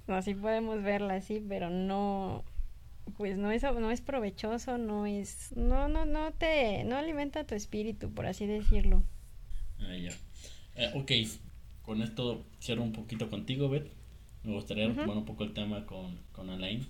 no, 0.08 0.22
sí 0.22 0.34
podemos 0.34 0.82
verla 0.84 1.16
así, 1.16 1.44
pero 1.48 1.70
no. 1.70 2.44
Pues 3.18 3.38
no 3.38 3.52
es, 3.52 3.64
no 3.64 3.92
es 3.92 4.02
provechoso, 4.02 4.78
no 4.78 5.06
es. 5.06 5.52
No, 5.56 5.88
no, 5.88 6.06
no 6.06 6.32
te. 6.32 6.84
No 6.84 6.98
alimenta 6.98 7.46
tu 7.46 7.56
espíritu, 7.56 8.12
por 8.12 8.26
así 8.26 8.46
decirlo. 8.48 9.04
Ah, 9.80 9.96
ya. 9.96 10.12
Eh, 10.76 10.92
ok, 10.96 11.12
con 11.82 12.02
esto 12.02 12.46
cierro 12.60 12.84
un 12.84 12.94
poquito 12.94 13.30
contigo, 13.30 13.70
Beth. 13.70 13.92
Me 14.44 14.54
gustaría 14.54 14.88
retomar 14.88 15.18
un 15.18 15.26
poco 15.26 15.44
el 15.44 15.54
tema 15.54 15.86
con, 15.86 16.18
con 16.32 16.50
Alain. 16.50 16.88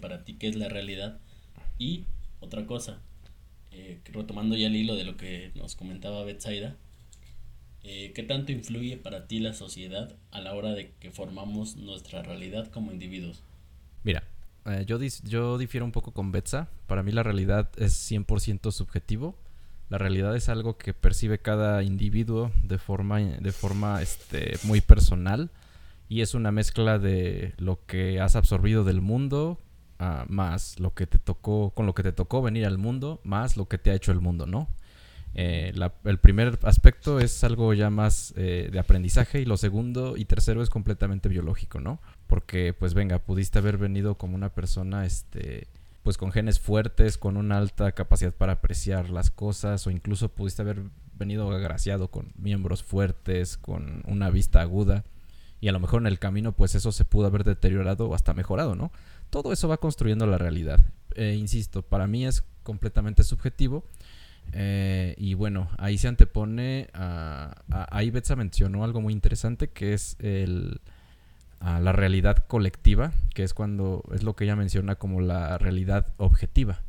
Para 0.00 0.24
ti, 0.24 0.34
¿qué 0.34 0.48
es 0.48 0.56
la 0.56 0.68
realidad? 0.68 1.18
Y 1.78 2.04
otra 2.40 2.66
cosa, 2.66 3.00
eh, 3.70 4.00
retomando 4.04 4.56
ya 4.56 4.66
el 4.68 4.76
hilo 4.76 4.96
de 4.96 5.04
lo 5.04 5.16
que 5.16 5.52
nos 5.54 5.76
comentaba 5.76 6.24
Betsaida, 6.24 6.76
eh, 7.90 8.12
¿Qué 8.14 8.22
tanto 8.22 8.52
influye 8.52 8.96
para 8.96 9.26
ti 9.26 9.38
la 9.38 9.54
sociedad 9.54 10.14
a 10.30 10.40
la 10.40 10.54
hora 10.54 10.74
de 10.74 10.92
que 11.00 11.10
formamos 11.10 11.76
nuestra 11.76 12.22
realidad 12.22 12.70
como 12.70 12.92
individuos? 12.92 13.42
Mira, 14.02 14.24
eh, 14.66 14.84
yo, 14.86 14.98
yo 15.24 15.58
difiero 15.58 15.86
un 15.86 15.92
poco 15.92 16.12
con 16.12 16.32
Betsa. 16.32 16.68
Para 16.86 17.02
mí 17.02 17.12
la 17.12 17.22
realidad 17.22 17.70
es 17.76 17.94
100% 18.10 18.72
subjetivo. 18.72 19.38
La 19.88 19.96
realidad 19.96 20.36
es 20.36 20.48
algo 20.48 20.76
que 20.76 20.92
percibe 20.92 21.38
cada 21.38 21.82
individuo 21.82 22.50
de 22.62 22.78
forma, 22.78 23.20
de 23.20 23.52
forma 23.52 24.02
este, 24.02 24.58
muy 24.64 24.80
personal 24.82 25.50
y 26.10 26.20
es 26.20 26.34
una 26.34 26.52
mezcla 26.52 26.98
de 26.98 27.54
lo 27.56 27.84
que 27.86 28.20
has 28.20 28.36
absorbido 28.36 28.84
del 28.84 29.00
mundo 29.00 29.58
uh, 30.00 30.30
más 30.32 30.78
lo 30.80 30.94
que 30.94 31.06
te 31.06 31.18
tocó, 31.18 31.70
con 31.70 31.86
lo 31.86 31.94
que 31.94 32.02
te 32.02 32.12
tocó 32.12 32.42
venir 32.42 32.66
al 32.66 32.78
mundo, 32.78 33.20
más 33.24 33.56
lo 33.56 33.66
que 33.68 33.78
te 33.78 33.90
ha 33.90 33.94
hecho 33.94 34.12
el 34.12 34.20
mundo, 34.20 34.46
¿no? 34.46 34.68
Eh, 35.34 35.72
el 36.04 36.18
primer 36.18 36.58
aspecto 36.62 37.20
es 37.20 37.44
algo 37.44 37.74
ya 37.74 37.90
más 37.90 38.32
eh, 38.36 38.70
de 38.72 38.78
aprendizaje 38.78 39.40
y 39.40 39.44
lo 39.44 39.56
segundo 39.56 40.16
y 40.16 40.24
tercero 40.24 40.62
es 40.62 40.70
completamente 40.70 41.28
biológico, 41.28 41.80
¿no? 41.80 42.00
Porque 42.26 42.72
pues 42.72 42.94
venga, 42.94 43.18
pudiste 43.20 43.58
haber 43.58 43.76
venido 43.76 44.16
como 44.16 44.34
una 44.34 44.48
persona, 44.48 45.04
este, 45.04 45.68
pues 46.02 46.16
con 46.16 46.32
genes 46.32 46.58
fuertes, 46.58 47.18
con 47.18 47.36
una 47.36 47.58
alta 47.58 47.92
capacidad 47.92 48.32
para 48.32 48.54
apreciar 48.54 49.10
las 49.10 49.30
cosas 49.30 49.86
o 49.86 49.90
incluso 49.90 50.30
pudiste 50.30 50.62
haber 50.62 50.82
venido 51.14 51.50
agraciado 51.52 52.08
con 52.08 52.32
miembros 52.36 52.82
fuertes, 52.82 53.58
con 53.58 54.02
una 54.06 54.30
vista 54.30 54.60
aguda 54.60 55.04
y 55.60 55.68
a 55.68 55.72
lo 55.72 55.80
mejor 55.80 56.02
en 56.02 56.06
el 56.06 56.18
camino 56.18 56.52
pues 56.52 56.74
eso 56.74 56.92
se 56.92 57.04
pudo 57.04 57.26
haber 57.26 57.44
deteriorado 57.44 58.08
o 58.08 58.14
hasta 58.14 58.34
mejorado, 58.34 58.74
¿no? 58.74 58.92
Todo 59.30 59.52
eso 59.52 59.68
va 59.68 59.78
construyendo 59.78 60.26
la 60.26 60.38
realidad. 60.38 60.80
Eh, 61.14 61.36
insisto, 61.38 61.82
para 61.82 62.06
mí 62.06 62.26
es 62.26 62.44
completamente 62.62 63.24
subjetivo 63.24 63.84
eh, 64.52 65.14
y 65.18 65.34
bueno, 65.34 65.68
ahí 65.78 65.98
se 65.98 66.08
antepone 66.08 66.88
a, 66.94 67.54
ahí 67.90 68.10
Betsa 68.10 68.36
mencionó 68.36 68.84
algo 68.84 69.00
muy 69.00 69.12
interesante 69.12 69.68
que 69.68 69.94
es 69.94 70.16
el 70.20 70.80
a 71.60 71.80
la 71.80 71.90
realidad 71.90 72.44
colectiva, 72.46 73.12
que 73.34 73.42
es 73.42 73.52
cuando 73.52 74.04
es 74.14 74.22
lo 74.22 74.36
que 74.36 74.44
ella 74.44 74.54
menciona 74.54 74.94
como 74.94 75.20
la 75.20 75.58
realidad 75.58 76.06
objetiva. 76.16 76.82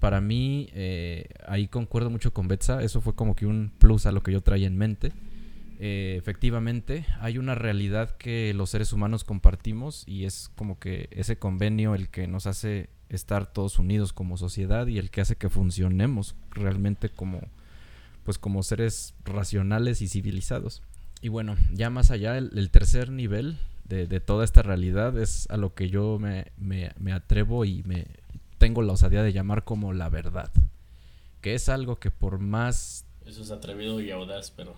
Para 0.00 0.22
mí, 0.22 0.70
eh, 0.72 1.28
ahí 1.46 1.68
concuerdo 1.68 2.08
mucho 2.08 2.32
con 2.32 2.48
Betsa, 2.48 2.82
eso 2.82 3.02
fue 3.02 3.14
como 3.14 3.36
que 3.36 3.44
un 3.44 3.70
plus 3.78 4.06
a 4.06 4.12
lo 4.12 4.22
que 4.22 4.32
yo 4.32 4.40
traía 4.40 4.66
en 4.66 4.78
mente. 4.78 5.12
Eh, 5.80 6.16
efectivamente, 6.18 7.06
hay 7.20 7.38
una 7.38 7.54
realidad 7.54 8.10
que 8.16 8.52
los 8.52 8.70
seres 8.70 8.92
humanos 8.92 9.22
compartimos 9.22 10.02
y 10.06 10.24
es 10.24 10.50
como 10.56 10.78
que 10.80 11.08
ese 11.12 11.38
convenio 11.38 11.94
el 11.94 12.08
que 12.08 12.26
nos 12.26 12.46
hace 12.46 12.90
estar 13.08 13.46
todos 13.46 13.78
unidos 13.78 14.12
como 14.12 14.36
sociedad 14.36 14.88
y 14.88 14.98
el 14.98 15.10
que 15.10 15.20
hace 15.20 15.36
que 15.36 15.48
funcionemos 15.48 16.34
realmente 16.50 17.08
como 17.08 17.40
pues 18.24 18.38
como 18.38 18.62
seres 18.62 19.14
racionales 19.24 20.02
y 20.02 20.08
civilizados. 20.08 20.82
Y 21.22 21.28
bueno, 21.28 21.56
ya 21.72 21.88
más 21.88 22.10
allá, 22.10 22.36
el, 22.36 22.70
tercer 22.70 23.10
nivel 23.10 23.56
de, 23.84 24.20
toda 24.20 24.44
esta 24.44 24.60
realidad 24.60 25.16
es 25.18 25.48
a 25.48 25.56
lo 25.56 25.74
que 25.74 25.88
yo 25.88 26.18
me, 26.18 26.52
me, 26.58 27.12
atrevo 27.12 27.64
y 27.64 27.82
me 27.84 28.06
tengo 28.58 28.82
la 28.82 28.92
osadía 28.92 29.22
de 29.22 29.32
llamar 29.32 29.64
como 29.64 29.94
la 29.94 30.10
verdad. 30.10 30.52
Que 31.40 31.54
es 31.54 31.70
algo 31.70 31.98
que 31.98 32.10
por 32.10 32.38
más... 32.38 33.06
Eso 33.24 33.40
es 33.40 33.50
atrevido 33.50 34.00
y 34.00 34.10
audaz, 34.10 34.50
pero... 34.50 34.74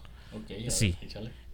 Sí. 0.68 0.96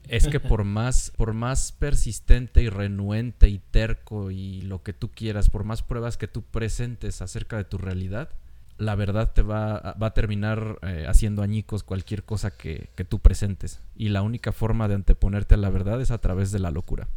Es 0.08 0.28
que 0.28 0.40
por 0.40 0.64
más, 0.64 1.12
por 1.16 1.32
más 1.32 1.72
persistente 1.72 2.62
y 2.62 2.68
renuente 2.68 3.48
y 3.48 3.58
terco 3.58 4.30
y 4.30 4.62
lo 4.62 4.82
que 4.82 4.92
tú 4.92 5.10
quieras, 5.10 5.50
por 5.50 5.64
más 5.64 5.82
pruebas 5.82 6.16
que 6.16 6.28
tú 6.28 6.42
presentes 6.42 7.22
acerca 7.22 7.56
de 7.56 7.64
tu 7.64 7.78
realidad, 7.78 8.30
la 8.78 8.94
verdad 8.94 9.32
te 9.32 9.42
va, 9.42 9.96
va 10.00 10.08
a 10.08 10.14
terminar 10.14 10.78
eh, 10.82 11.06
haciendo 11.08 11.42
añicos 11.42 11.82
cualquier 11.82 12.24
cosa 12.24 12.50
que, 12.50 12.90
que, 12.94 13.04
tú 13.04 13.20
presentes. 13.20 13.80
Y 13.96 14.10
la 14.10 14.22
única 14.22 14.52
forma 14.52 14.86
de 14.86 14.94
anteponerte 14.94 15.54
a 15.54 15.58
la 15.58 15.70
verdad 15.70 16.00
es 16.00 16.10
a 16.10 16.18
través 16.18 16.52
de 16.52 16.58
la 16.58 16.70
locura, 16.70 17.08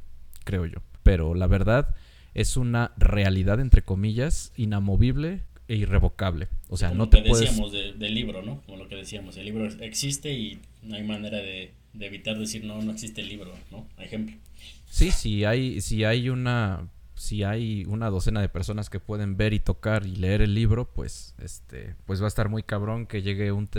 creo 0.46 0.66
yo. 0.66 0.80
Pero 1.04 1.36
la 1.36 1.48
verdad 1.48 1.96
es 2.34 2.56
una 2.56 2.94
realidad, 2.98 3.60
entre 3.60 3.82
comillas, 3.82 4.54
inamovible 4.56 5.44
e 5.70 5.76
irrevocable. 5.76 6.50
O 6.68 6.78
sea, 6.78 6.92
no 6.92 7.08
te 7.08 7.22
puedes... 7.22 7.42
decíamos 7.48 7.72
del 7.72 8.14
libro, 8.14 8.42
¿no? 8.42 8.62
Como 8.64 8.78
lo 8.78 8.90
que 8.90 8.96
decíamos, 8.96 9.38
el 9.38 9.46
libro 9.46 9.66
existe 9.66 10.34
y 10.34 10.60
no 10.84 10.96
hay 10.96 11.04
manera 11.04 11.38
de, 11.38 11.72
de 11.94 12.06
evitar 12.08 12.38
decir 12.38 12.66
no, 12.66 12.82
no 12.82 12.92
existe 12.92 13.22
el 13.22 13.30
libro, 13.30 13.54
¿no? 13.72 13.86
Ejemplo. 14.00 14.36
Sí, 14.90 15.12
sí 15.12 15.46
hay, 15.46 15.80
si 15.82 16.04
hay 16.04 16.30
una 16.30 16.90
si 17.14 17.44
hay 17.44 17.84
una 17.86 18.10
docena 18.10 18.42
de 18.42 18.48
personas 18.48 18.90
que 18.90 19.00
pueden 19.00 19.36
ver 19.36 19.54
y 19.54 19.60
tocar 19.60 20.06
y 20.06 20.16
leer 20.16 20.42
el 20.42 20.56
libro, 20.56 20.90
pues 20.90 21.36
este 21.38 21.96
pues 22.06 22.22
va 22.22 22.26
a 22.26 22.30
estar 22.30 22.50
muy 22.50 22.64
cabrón 22.64 23.06
que 23.06 23.22
llegue 23.22 23.52
un, 23.52 23.70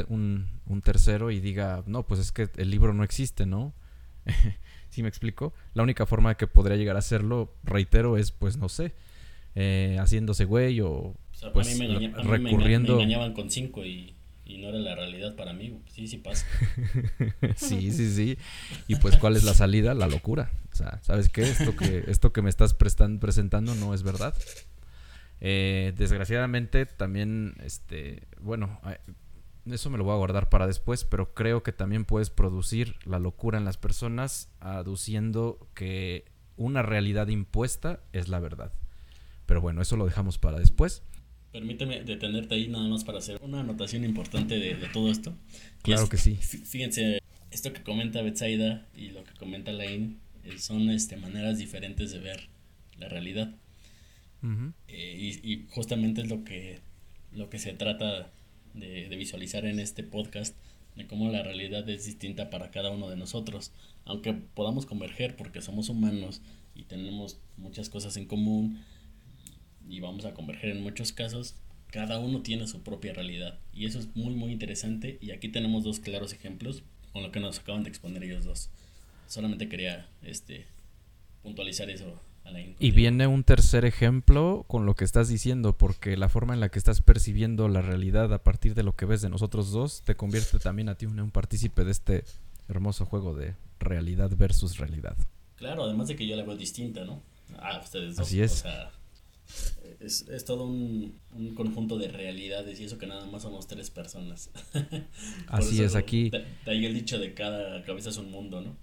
un, 0.67 0.83
tercero 0.83 1.31
y 1.31 1.41
diga, 1.41 1.83
no, 1.87 2.07
pues 2.07 2.21
es 2.21 2.33
que 2.33 2.51
el 2.57 2.71
libro 2.71 2.93
no 2.93 3.03
existe, 3.03 3.47
¿no? 3.47 3.73
¿Sí 4.91 5.03
me 5.03 5.09
explico? 5.09 5.55
La 5.75 5.83
única 5.83 6.05
forma 6.07 6.29
de 6.29 6.37
que 6.37 6.47
podría 6.47 6.77
llegar 6.77 6.97
a 6.97 7.01
hacerlo, 7.01 7.55
reitero, 7.65 8.17
es 8.19 8.31
pues 8.31 8.59
no 8.59 8.69
sé, 8.69 8.93
eh, 9.55 9.97
haciéndose 9.99 10.45
güey 10.45 10.81
o, 10.83 11.15
pues, 11.53 11.79
recurriendo... 11.79 12.97
me, 12.97 13.03
engañaban 13.03 13.33
con 13.33 13.51
cinco 13.51 13.85
y 13.85 14.15
y 14.51 14.59
no 14.59 14.69
era 14.69 14.79
la 14.79 14.95
realidad 14.97 15.37
para 15.37 15.53
mí. 15.53 15.81
Sí, 15.87 16.09
sí 16.09 16.19
pasa. 16.19 16.45
sí, 17.57 17.93
sí, 17.93 18.11
sí. 18.13 18.39
Y 18.89 18.97
pues, 18.97 19.17
¿cuál 19.17 19.37
es 19.37 19.45
la 19.45 19.55
salida? 19.55 19.95
La 19.95 20.09
locura. 20.09 20.51
O 20.73 20.75
sea, 20.75 21.01
¿sabes 21.03 21.29
qué? 21.29 21.43
Esto 21.43 21.77
que, 21.77 22.05
esto 22.09 22.33
que 22.33 22.43
me 22.43 22.51
estás 22.51 22.75
presentando 22.75 23.75
no 23.77 23.95
es 23.95 24.03
verdad. 24.03 24.35
Eh, 25.41 25.95
desgraciadamente, 25.97 26.85
también, 26.85 27.55
este, 27.63 28.27
bueno, 28.41 28.81
eso 29.67 29.89
me 29.89 29.99
lo 29.99 30.05
voy 30.05 30.15
a 30.15 30.19
guardar 30.19 30.49
para 30.49 30.67
después, 30.67 31.05
pero 31.05 31.33
creo 31.33 31.63
que 31.63 31.73
también 31.73 32.05
puedes 32.05 32.31
producir 32.31 32.97
la 33.05 33.21
locura 33.21 33.57
en 33.57 33.65
las 33.65 33.77
personas 33.77 34.51
aduciendo 34.59 35.69
que 35.75 36.25
una 36.57 36.83
realidad 36.83 37.29
impuesta 37.29 38.01
es 38.13 38.29
la 38.29 38.41
verdad. 38.41 38.73
Pero 39.47 39.61
bueno, 39.61 39.81
eso 39.81 39.97
lo 39.97 40.05
dejamos 40.07 40.39
para 40.39 40.59
después. 40.59 41.03
Permíteme 41.53 42.05
detenerte 42.05 42.55
ahí 42.55 42.69
nada 42.69 42.89
más 42.89 43.03
para 43.03 43.19
hacer 43.19 43.41
una 43.43 43.61
anotación 43.61 44.05
importante 44.05 44.59
de, 44.59 44.75
todo 44.93 45.11
esto. 45.11 45.35
Claro 45.83 46.09
que 46.09 46.17
sí. 46.17 46.37
Fíjense, 46.37 47.21
esto 47.51 47.73
que 47.73 47.83
comenta 47.83 48.23
Betsaida 48.23 48.87
y 48.95 49.11
lo 49.11 49.25
que 49.25 49.35
comenta 49.35 49.73
Lane 49.73 50.17
eh, 50.45 50.59
son 50.59 50.91
este, 50.91 51.17
maneras 51.17 51.59
diferentes 51.59 52.13
de 52.13 52.21
ver 52.21 52.49
la 52.99 53.09
realidad. 53.09 53.53
Eh, 54.89 55.41
y, 55.43 55.67
justamente 55.69 56.23
es 56.23 56.29
lo 56.29 56.45
que, 56.45 56.79
lo 57.33 57.51
que 57.51 57.59
se 57.59 57.73
trata 57.73 58.31
de, 58.73 59.09
de, 59.09 59.17
visualizar 59.17 59.67
en 59.67 59.81
este 59.81 60.03
podcast, 60.03 60.57
de 60.97 61.07
cómo 61.07 61.31
la 61.31 61.43
realidad 61.43 61.87
es 61.91 62.07
distinta 62.07 62.49
para 62.49 62.71
cada 62.71 62.91
uno 62.91 63.11
de 63.11 63.17
nosotros. 63.17 63.73
Aunque 64.05 64.33
podamos 64.33 64.87
converger 64.87 65.37
porque 65.37 65.61
somos 65.61 65.89
humanos 65.89 66.41
y 66.75 66.85
tenemos 66.85 67.39
muchas 67.57 67.91
cosas 67.91 68.17
en 68.17 68.27
común, 68.27 68.83
y 69.91 70.01
vamos 70.01 70.25
a 70.25 70.35
converger 70.35 70.71
en 70.71 70.83
muchos 70.83 71.13
casos, 71.13 71.57
cada 71.89 72.19
uno 72.19 72.43
tiene 72.43 72.67
su 72.69 72.83
propia 72.83 73.13
realidad. 73.13 73.59
Y 73.73 73.87
eso 73.87 73.99
es 73.99 74.15
muy, 74.15 74.35
muy 74.35 74.53
interesante. 74.53 75.19
Y 75.21 75.33
aquí 75.33 75.49
tenemos 75.49 75.83
dos 75.83 75.99
claros 75.99 76.33
ejemplos 76.33 76.85
con 77.13 77.25
lo 77.25 77.33
que 77.33 77.41
nos 77.41 77.59
acaban 77.59 77.83
de 77.83 77.91
exponer 77.91 78.23
ellos 78.23 78.45
dos. 78.45 78.71
Solamente 79.27 79.69
quería 79.69 80.09
este, 80.23 80.67
puntualizar 81.43 81.91
eso. 81.91 82.21
Y 82.81 82.91
viene 82.91 83.29
un 83.29 83.45
tercer 83.45 83.85
ejemplo 83.85 84.65
con 84.67 84.85
lo 84.85 84.95
que 84.95 85.05
estás 85.05 85.29
diciendo, 85.29 85.77
porque 85.77 86.17
la 86.17 86.29
forma 86.29 86.55
en 86.55 86.59
la 86.59 86.69
que 86.69 86.79
estás 86.79 87.01
percibiendo 87.01 87.69
la 87.69 87.81
realidad 87.81 88.33
a 88.33 88.43
partir 88.43 88.75
de 88.75 88.83
lo 88.83 88.97
que 88.97 89.05
ves 89.05 89.21
de 89.21 89.29
nosotros 89.29 89.71
dos 89.71 90.03
te 90.03 90.17
convierte 90.17 90.59
también 90.59 90.89
a 90.89 90.97
ti 90.97 91.05
en 91.05 91.21
un 91.21 91.31
partícipe 91.31 91.85
de 91.85 91.93
este 91.93 92.25
hermoso 92.69 93.05
juego 93.05 93.37
de 93.37 93.55
realidad 93.79 94.31
versus 94.37 94.79
realidad. 94.79 95.17
Claro, 95.57 95.85
además 95.85 96.09
de 96.09 96.17
que 96.17 96.27
yo 96.27 96.35
la 96.35 96.43
veo 96.43 96.57
distinta, 96.57 97.05
¿no? 97.05 97.23
Ah, 97.59 97.81
ustedes 97.85 98.17
dos. 98.17 98.27
Así 98.27 98.41
es 98.41 98.65
es, 100.01 100.27
es 100.29 100.45
todo 100.45 100.65
un, 100.65 101.19
conjunto 101.55 101.99
de 101.99 102.09
realidades 102.09 102.81
y 102.81 102.85
eso 102.85 102.99
que 102.99 103.07
nada 103.07 103.27
más 103.27 103.43
somos 103.43 103.67
tres 103.67 103.91
personas. 103.91 104.51
Así 105.49 105.83
es, 105.83 105.95
aquí. 105.95 106.31
De, 106.31 106.45
ahí 106.67 106.87
el 106.87 106.95
dicho 106.95 107.19
de 107.19 107.35
cada 107.35 107.83
cabeza 107.85 108.11
es 108.11 108.17
un 108.17 108.31
mundo, 108.31 108.61
¿no? 108.61 108.77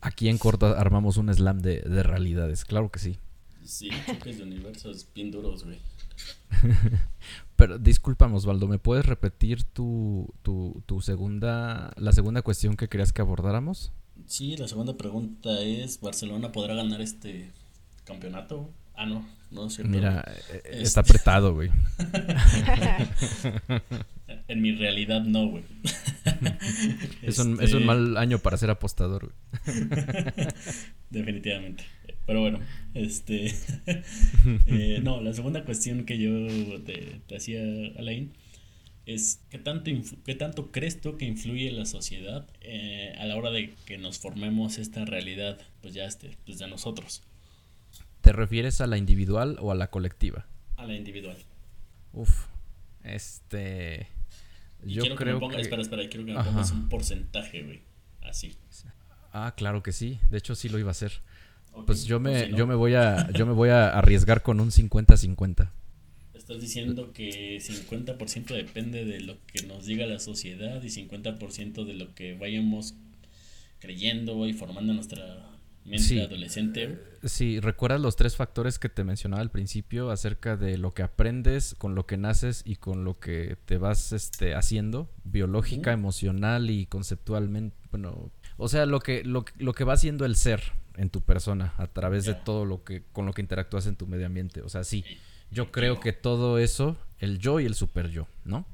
Aquí 0.00 0.28
en 0.28 0.38
corto 0.38 0.66
armamos 0.66 1.16
un 1.16 1.32
slam 1.32 1.60
de, 1.60 1.80
de 1.80 2.02
realidades, 2.02 2.64
claro 2.64 2.90
que 2.90 2.98
sí. 2.98 3.18
Sí, 3.64 3.88
choques 4.06 4.38
de 4.38 4.42
universos 4.42 5.06
bien 5.14 5.30
duros, 5.30 5.64
güey. 5.64 5.78
Pero 7.56 7.78
discúlpame, 7.78 8.36
Osvaldo, 8.36 8.68
¿me 8.68 8.78
puedes 8.78 9.06
repetir 9.06 9.64
tu, 9.64 10.32
tu, 10.42 10.82
tu 10.86 11.00
segunda, 11.00 11.92
la 11.96 12.12
segunda 12.12 12.42
cuestión 12.42 12.76
que 12.76 12.88
querías 12.88 13.12
que 13.12 13.22
abordáramos? 13.22 13.92
Sí, 14.26 14.56
la 14.56 14.68
segunda 14.68 14.96
pregunta 14.96 15.60
es, 15.60 16.00
¿Barcelona 16.00 16.52
podrá 16.52 16.74
ganar 16.74 17.00
este 17.00 17.52
campeonato? 18.04 18.70
Ah, 18.94 19.06
no, 19.06 19.26
no 19.50 19.66
es 19.66 19.74
cierto. 19.74 19.90
Mira, 19.90 20.24
eh, 20.50 20.62
eh, 20.64 20.82
está 20.82 21.00
apretado, 21.00 21.54
güey. 21.54 21.70
en 24.48 24.62
mi 24.62 24.72
realidad 24.72 25.22
no, 25.22 25.48
güey. 25.48 25.64
es, 27.22 27.38
un, 27.38 27.62
es 27.62 27.72
un 27.72 27.80
este 27.80 27.80
mal 27.80 28.16
año 28.16 28.38
para 28.38 28.56
ser 28.56 28.70
apostador, 28.70 29.32
güey. 29.32 29.86
Definitivamente. 31.10 31.84
Pero 32.26 32.40
bueno, 32.40 32.60
este. 32.94 33.54
Eh, 34.66 35.00
no, 35.02 35.20
la 35.20 35.32
segunda 35.32 35.64
cuestión 35.64 36.04
que 36.04 36.18
yo 36.18 36.30
te, 36.82 37.20
hacía, 37.36 37.60
Alain, 37.98 38.32
es 39.06 39.40
¿qué 39.50 39.58
tanto, 39.58 39.90
qué 40.24 40.34
tanto 40.34 40.72
crees 40.72 41.00
tú 41.00 41.16
que 41.16 41.26
influye 41.26 41.70
la 41.72 41.84
sociedad 41.84 42.46
a 43.18 43.26
la 43.26 43.36
hora 43.36 43.50
de 43.50 43.74
que 43.84 43.98
nos 43.98 44.18
formemos 44.18 44.78
esta 44.78 45.04
realidad, 45.04 45.58
pues 45.82 45.94
ya 45.94 46.06
este, 46.06 46.36
pues 46.46 46.58
de 46.58 46.68
nosotros? 46.68 47.22
¿Te 48.24 48.32
refieres 48.32 48.80
a 48.80 48.86
la 48.86 48.96
individual 48.96 49.58
o 49.60 49.70
a 49.70 49.74
la 49.74 49.90
colectiva? 49.90 50.46
A 50.76 50.86
la 50.86 50.94
individual. 50.94 51.36
Uf, 52.14 52.46
este... 53.02 54.08
yo 54.82 55.14
creo 55.14 55.38
que, 55.46 55.60
Espera, 55.60 55.82
espera, 55.82 56.08
quiero 56.08 56.24
que 56.24 56.32
me 56.32 56.42
pongas 56.42 56.70
un 56.70 56.88
porcentaje, 56.88 57.62
güey. 57.62 57.82
Así. 58.22 58.56
Ah, 59.30 59.52
claro 59.54 59.82
que 59.82 59.92
sí. 59.92 60.20
De 60.30 60.38
hecho, 60.38 60.54
sí 60.54 60.70
lo 60.70 60.78
iba 60.78 60.88
a 60.88 60.92
hacer. 60.92 61.20
pues 61.84 62.06
yo 62.06 62.18
me, 62.18 62.50
yo 62.54 62.66
me 62.66 62.74
voy 62.74 62.94
a, 62.94 63.30
yo 63.32 63.44
me 63.44 63.52
voy 63.52 63.68
a 63.68 63.90
arriesgar 63.90 64.42
con 64.42 64.58
un 64.58 64.70
50-50. 64.70 65.70
Estás 66.32 66.62
diciendo 66.62 67.12
que 67.12 67.58
50% 67.58 68.54
depende 68.54 69.04
de 69.04 69.20
lo 69.20 69.36
que 69.46 69.66
nos 69.66 69.84
diga 69.84 70.06
la 70.06 70.18
sociedad 70.18 70.82
y 70.82 70.86
50% 70.86 71.84
de 71.84 71.92
lo 71.92 72.14
que 72.14 72.34
vayamos 72.34 72.94
creyendo 73.80 74.46
y 74.46 74.54
formando 74.54 74.94
nuestra 74.94 75.53
sí, 75.96 76.20
adolescente. 76.20 76.98
Sí, 77.24 77.60
¿recuerdas 77.60 78.00
los 78.00 78.16
tres 78.16 78.36
factores 78.36 78.78
que 78.78 78.88
te 78.88 79.04
mencionaba 79.04 79.42
al 79.42 79.50
principio 79.50 80.10
acerca 80.10 80.56
de 80.56 80.78
lo 80.78 80.92
que 80.92 81.02
aprendes, 81.02 81.74
con 81.78 81.94
lo 81.94 82.06
que 82.06 82.16
naces 82.16 82.62
y 82.64 82.76
con 82.76 83.04
lo 83.04 83.18
que 83.18 83.56
te 83.64 83.78
vas 83.78 84.12
este, 84.12 84.54
haciendo, 84.54 85.10
biológica, 85.24 85.92
emocional 85.92 86.70
y 86.70 86.86
conceptualmente? 86.86 87.76
Bueno, 87.90 88.30
o 88.56 88.68
sea, 88.68 88.86
lo 88.86 89.00
que, 89.00 89.24
lo, 89.24 89.44
que 89.44 89.84
va 89.84 89.94
haciendo 89.94 90.24
el 90.24 90.36
ser 90.36 90.62
en 90.96 91.10
tu 91.10 91.20
persona 91.20 91.74
a 91.76 91.86
través 91.86 92.24
de 92.24 92.34
todo 92.34 92.64
lo 92.64 92.84
que, 92.84 93.02
con 93.12 93.26
lo 93.26 93.32
que 93.32 93.42
interactúas 93.42 93.86
en 93.86 93.96
tu 93.96 94.06
medio 94.06 94.26
ambiente. 94.26 94.62
O 94.62 94.68
sea, 94.68 94.84
sí, 94.84 95.04
yo 95.50 95.70
creo 95.70 96.00
que 96.00 96.12
todo 96.12 96.58
eso, 96.58 96.96
el 97.18 97.38
yo 97.38 97.60
y 97.60 97.66
el 97.66 97.74
super 97.74 98.10
yo, 98.10 98.26
¿no? 98.44 98.66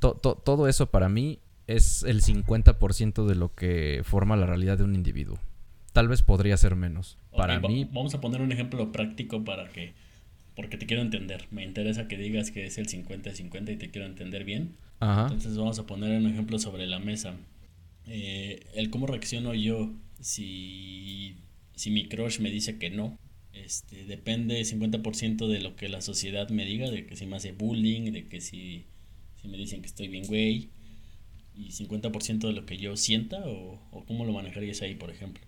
todo 0.00 0.68
eso 0.68 0.90
para 0.90 1.10
mí 1.10 1.40
es 1.66 2.02
el 2.02 2.22
50% 2.22 3.26
de 3.26 3.34
lo 3.34 3.54
que 3.54 4.00
forma 4.02 4.36
la 4.36 4.46
realidad 4.46 4.78
de 4.78 4.84
un 4.84 4.94
individuo 4.94 5.38
tal 5.98 6.06
vez 6.06 6.22
podría 6.22 6.56
ser 6.56 6.76
menos. 6.76 7.18
para 7.36 7.58
mí... 7.58 7.84
Vamos 7.90 8.14
a 8.14 8.20
poner 8.20 8.40
un 8.40 8.52
ejemplo 8.52 8.92
práctico 8.92 9.42
para 9.42 9.68
que... 9.68 9.94
Porque 10.54 10.76
te 10.76 10.86
quiero 10.86 11.02
entender. 11.02 11.48
Me 11.50 11.64
interesa 11.64 12.06
que 12.06 12.16
digas 12.16 12.52
que 12.52 12.66
es 12.66 12.78
el 12.78 12.86
50-50 12.86 13.72
y 13.72 13.76
te 13.78 13.90
quiero 13.90 14.06
entender 14.06 14.44
bien. 14.44 14.76
Entonces 15.00 15.56
vamos 15.56 15.80
a 15.80 15.86
poner 15.86 16.16
un 16.16 16.28
ejemplo 16.28 16.60
sobre 16.60 16.86
la 16.86 17.00
mesa. 17.00 17.34
Eh, 18.06 18.64
el 18.74 18.90
cómo 18.90 19.08
reacciono 19.08 19.54
yo 19.54 19.92
si, 20.20 21.38
si 21.74 21.90
mi 21.90 22.06
crush 22.06 22.38
me 22.38 22.52
dice 22.52 22.78
que 22.78 22.90
no. 22.90 23.18
Este, 23.52 24.04
depende 24.04 24.60
50% 24.60 25.48
de 25.48 25.60
lo 25.60 25.74
que 25.74 25.88
la 25.88 26.00
sociedad 26.00 26.48
me 26.48 26.64
diga, 26.64 26.88
de 26.92 27.06
que 27.06 27.16
si 27.16 27.26
me 27.26 27.38
hace 27.38 27.50
bullying, 27.50 28.12
de 28.12 28.28
que 28.28 28.40
si, 28.40 28.86
si 29.34 29.48
me 29.48 29.56
dicen 29.56 29.80
que 29.80 29.88
estoy 29.88 30.06
bien 30.06 30.26
güey, 30.28 30.68
y 31.56 31.70
50% 31.70 32.46
de 32.46 32.52
lo 32.52 32.66
que 32.66 32.76
yo 32.76 32.96
sienta, 32.96 33.38
o, 33.48 33.80
o 33.90 34.04
cómo 34.04 34.24
lo 34.24 34.32
manejarías 34.32 34.80
ahí, 34.82 34.94
por 34.94 35.10
ejemplo. 35.10 35.47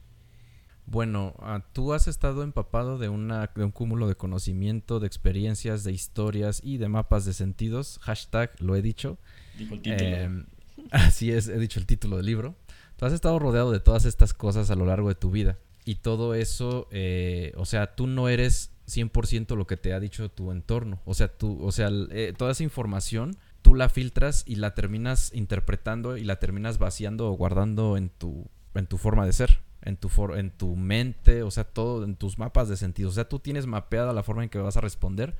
Bueno, 0.90 1.34
ah, 1.38 1.64
tú 1.72 1.92
has 1.92 2.08
estado 2.08 2.42
empapado 2.42 2.98
de, 2.98 3.08
una, 3.08 3.48
de 3.54 3.62
un 3.62 3.70
cúmulo 3.70 4.08
de 4.08 4.16
conocimiento, 4.16 4.98
de 4.98 5.06
experiencias, 5.06 5.84
de 5.84 5.92
historias 5.92 6.60
y 6.64 6.78
de 6.78 6.88
mapas 6.88 7.24
de 7.24 7.32
sentidos. 7.32 8.00
Hashtag, 8.02 8.50
lo 8.58 8.74
he 8.74 8.82
dicho. 8.82 9.16
Dijo 9.56 9.74
el 9.74 9.82
título. 9.82 10.10
Em, 10.10 10.46
así 10.90 11.30
es, 11.30 11.46
he 11.46 11.58
dicho 11.58 11.78
el 11.78 11.86
título 11.86 12.16
del 12.16 12.26
libro. 12.26 12.56
Tú 12.96 13.06
has 13.06 13.12
estado 13.12 13.38
rodeado 13.38 13.70
de 13.70 13.78
todas 13.78 14.04
estas 14.04 14.34
cosas 14.34 14.68
a 14.72 14.74
lo 14.74 14.84
largo 14.84 15.08
de 15.08 15.14
tu 15.14 15.30
vida. 15.30 15.58
Y 15.84 15.94
todo 15.94 16.34
eso, 16.34 16.88
eh, 16.90 17.52
o 17.56 17.66
sea, 17.66 17.94
tú 17.94 18.08
no 18.08 18.28
eres 18.28 18.72
100% 18.88 19.54
lo 19.54 19.68
que 19.68 19.76
te 19.76 19.94
ha 19.94 20.00
dicho 20.00 20.28
tu 20.28 20.50
entorno. 20.50 21.00
O 21.04 21.14
sea, 21.14 21.28
tú, 21.28 21.64
o 21.64 21.70
sea, 21.70 21.88
eh, 22.10 22.34
toda 22.36 22.50
esa 22.50 22.64
información 22.64 23.36
tú 23.62 23.76
la 23.76 23.88
filtras 23.90 24.42
y 24.44 24.56
la 24.56 24.74
terminas 24.74 25.32
interpretando 25.34 26.16
y 26.16 26.24
la 26.24 26.40
terminas 26.40 26.78
vaciando 26.78 27.30
o 27.30 27.32
guardando 27.36 27.96
en 27.96 28.08
tu, 28.08 28.50
en 28.74 28.88
tu 28.88 28.98
forma 28.98 29.24
de 29.24 29.32
ser 29.34 29.69
en 29.82 29.96
tu, 29.96 30.08
for 30.08 30.38
en 30.38 30.50
tu 30.50 30.76
mente, 30.76 31.42
o 31.42 31.50
sea, 31.50 31.64
todo 31.64 32.04
en 32.04 32.16
tus 32.16 32.38
mapas 32.38 32.68
de 32.68 32.76
sentido. 32.76 33.08
O 33.08 33.12
sea, 33.12 33.28
tú 33.28 33.38
tienes 33.38 33.66
mapeada 33.66 34.12
la 34.12 34.22
forma 34.22 34.42
en 34.42 34.48
que 34.50 34.58
vas 34.58 34.76
a 34.76 34.80
responder. 34.80 35.36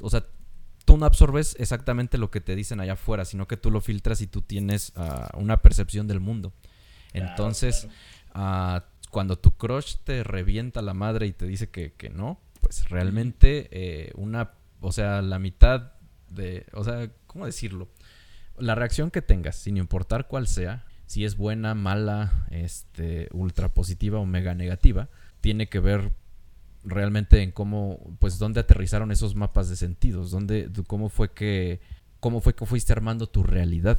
O 0.00 0.10
sea, 0.10 0.24
tú 0.84 0.96
no 0.96 1.06
absorbes 1.06 1.56
exactamente 1.58 2.18
lo 2.18 2.30
que 2.30 2.40
te 2.40 2.56
dicen 2.56 2.80
allá 2.80 2.94
afuera, 2.94 3.24
sino 3.24 3.46
que 3.46 3.56
tú 3.56 3.70
lo 3.70 3.80
filtras 3.80 4.20
y 4.20 4.26
tú 4.26 4.42
tienes 4.42 4.92
ah, 4.96 5.30
una 5.34 5.62
percepción 5.62 6.06
del 6.08 6.20
mundo. 6.20 6.52
Entonces, 7.12 7.88
ah, 8.34 8.84
cuando 9.10 9.38
tu 9.38 9.52
crush 9.52 9.96
te 10.04 10.24
revienta 10.24 10.80
la 10.82 10.94
madre 10.94 11.26
y 11.26 11.32
te 11.32 11.46
dice 11.46 11.68
que, 11.70 11.92
que 11.92 12.08
no, 12.08 12.40
pues 12.60 12.88
realmente 12.88 13.68
eh, 13.70 14.12
una, 14.14 14.52
o 14.80 14.92
sea, 14.92 15.20
la 15.20 15.38
mitad 15.38 15.92
de, 16.30 16.66
o 16.72 16.82
sea, 16.82 17.10
¿cómo 17.26 17.44
decirlo? 17.44 17.88
La 18.56 18.74
reacción 18.74 19.10
que 19.10 19.20
tengas, 19.20 19.56
sin 19.56 19.76
importar 19.76 20.28
cuál 20.28 20.46
sea, 20.46 20.86
si 21.06 21.24
es 21.24 21.36
buena, 21.36 21.74
mala, 21.74 22.46
este, 22.50 23.28
ultra 23.32 23.68
positiva 23.68 24.18
o 24.18 24.26
mega 24.26 24.54
negativa, 24.54 25.08
tiene 25.40 25.68
que 25.68 25.80
ver 25.80 26.12
realmente 26.84 27.42
en 27.42 27.52
cómo, 27.52 28.16
pues, 28.18 28.38
dónde 28.38 28.60
aterrizaron 28.60 29.12
esos 29.12 29.34
mapas 29.34 29.68
de 29.68 29.76
sentidos, 29.76 30.30
dónde, 30.30 30.70
cómo 30.86 31.08
fue 31.08 31.32
que, 31.32 31.80
cómo 32.20 32.40
fue 32.40 32.54
que 32.54 32.66
fuiste 32.66 32.92
armando 32.92 33.26
tu 33.26 33.42
realidad. 33.42 33.98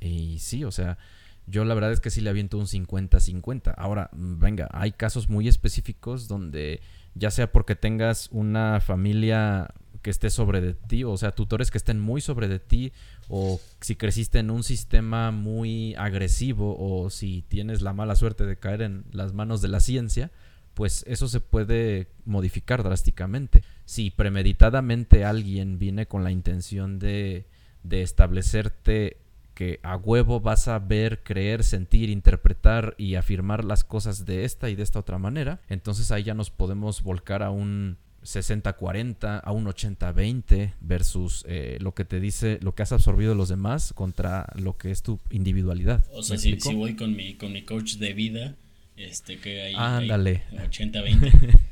Y 0.00 0.38
sí, 0.38 0.64
o 0.64 0.70
sea, 0.70 0.98
yo 1.46 1.64
la 1.64 1.74
verdad 1.74 1.92
es 1.92 2.00
que 2.00 2.10
sí 2.10 2.20
le 2.20 2.30
aviento 2.30 2.58
un 2.58 2.66
50-50. 2.66 3.74
Ahora, 3.76 4.10
venga, 4.12 4.68
hay 4.72 4.92
casos 4.92 5.28
muy 5.28 5.48
específicos 5.48 6.28
donde 6.28 6.80
ya 7.14 7.30
sea 7.30 7.50
porque 7.50 7.74
tengas 7.74 8.28
una 8.30 8.80
familia 8.80 9.72
que 10.08 10.12
esté 10.12 10.30
sobre 10.30 10.62
de 10.62 10.72
ti, 10.72 11.04
o 11.04 11.18
sea, 11.18 11.32
tutores 11.32 11.70
que 11.70 11.76
estén 11.76 12.00
muy 12.00 12.22
sobre 12.22 12.48
de 12.48 12.58
ti, 12.58 12.94
o 13.28 13.60
si 13.82 13.94
creciste 13.94 14.38
en 14.38 14.50
un 14.50 14.62
sistema 14.62 15.32
muy 15.32 15.94
agresivo, 15.96 16.78
o 16.80 17.10
si 17.10 17.44
tienes 17.46 17.82
la 17.82 17.92
mala 17.92 18.16
suerte 18.16 18.46
de 18.46 18.56
caer 18.56 18.80
en 18.80 19.04
las 19.12 19.34
manos 19.34 19.60
de 19.60 19.68
la 19.68 19.80
ciencia, 19.80 20.30
pues 20.72 21.04
eso 21.06 21.28
se 21.28 21.40
puede 21.40 22.08
modificar 22.24 22.82
drásticamente. 22.82 23.62
Si 23.84 24.10
premeditadamente 24.10 25.26
alguien 25.26 25.78
viene 25.78 26.06
con 26.06 26.24
la 26.24 26.30
intención 26.30 26.98
de, 26.98 27.44
de 27.82 28.00
establecerte 28.00 29.18
que 29.52 29.78
a 29.82 29.96
huevo 29.96 30.40
vas 30.40 30.68
a 30.68 30.78
ver, 30.78 31.22
creer, 31.22 31.64
sentir, 31.64 32.08
interpretar 32.08 32.94
y 32.96 33.16
afirmar 33.16 33.62
las 33.62 33.84
cosas 33.84 34.24
de 34.24 34.46
esta 34.46 34.70
y 34.70 34.74
de 34.74 34.84
esta 34.84 35.00
otra 35.00 35.18
manera, 35.18 35.60
entonces 35.68 36.10
ahí 36.12 36.22
ya 36.22 36.32
nos 36.32 36.48
podemos 36.48 37.02
volcar 37.02 37.42
a 37.42 37.50
un 37.50 37.98
60-40 38.22 39.40
a 39.42 39.52
un 39.52 39.66
80-20 39.66 40.74
versus 40.80 41.44
eh, 41.48 41.78
lo 41.80 41.94
que 41.94 42.04
te 42.04 42.20
dice, 42.20 42.58
lo 42.62 42.74
que 42.74 42.82
has 42.82 42.92
absorbido 42.92 43.30
de 43.30 43.36
los 43.36 43.48
demás 43.48 43.92
contra 43.92 44.46
lo 44.54 44.76
que 44.76 44.90
es 44.90 45.02
tu 45.02 45.20
individualidad. 45.30 46.04
O 46.12 46.22
sea, 46.22 46.36
si, 46.36 46.54
voy 46.74 46.94
con 46.94 47.14
mi, 47.14 47.34
con 47.34 47.52
mi 47.52 47.62
coach 47.62 47.94
de 47.96 48.12
vida, 48.12 48.56
este 48.96 49.38
que 49.38 49.62
hay, 49.62 49.74
Ándale. 49.76 50.42
80-20. 50.52 51.58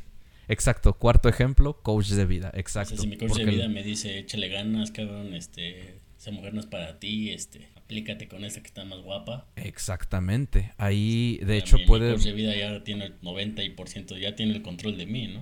Exacto, 0.49 0.95
cuarto 0.95 1.29
ejemplo, 1.29 1.83
coach 1.83 2.11
de 2.11 2.25
vida, 2.25 2.53
exacto. 2.55 2.95
O 2.95 2.97
sea, 2.99 3.03
si 3.03 3.09
mi 3.09 3.17
coach 3.17 3.37
de 3.37 3.45
vida 3.45 3.69
me 3.69 3.83
dice, 3.83 4.19
échale 4.19 4.49
ganas, 4.49 4.93
cabrón, 4.93 5.35
este, 5.35 5.99
esa 6.17 6.31
mujer 6.31 6.55
no 6.55 6.61
es 6.61 6.67
para 6.67 7.01
ti, 7.01 7.31
este, 7.31 7.69
aplícate 7.75 8.29
con 8.29 8.45
esa 8.45 8.61
que 8.61 8.69
está 8.69 8.85
más 8.85 9.01
guapa. 9.01 9.49
Exactamente, 9.57 10.73
ahí 10.79 11.39
de 11.39 11.59
hecho 11.59 11.79
puede... 11.85 12.11
Mi 12.11 12.15
coach 12.15 12.27
de 12.27 12.33
vida 12.33 12.57
ya 12.57 12.85
tiene 12.85 13.07
el 13.07 13.21
90%, 13.23 14.21
ya 14.21 14.37
tiene 14.37 14.53
el 14.53 14.63
control 14.63 14.97
de 14.97 15.07
mí, 15.07 15.27
¿no? 15.27 15.41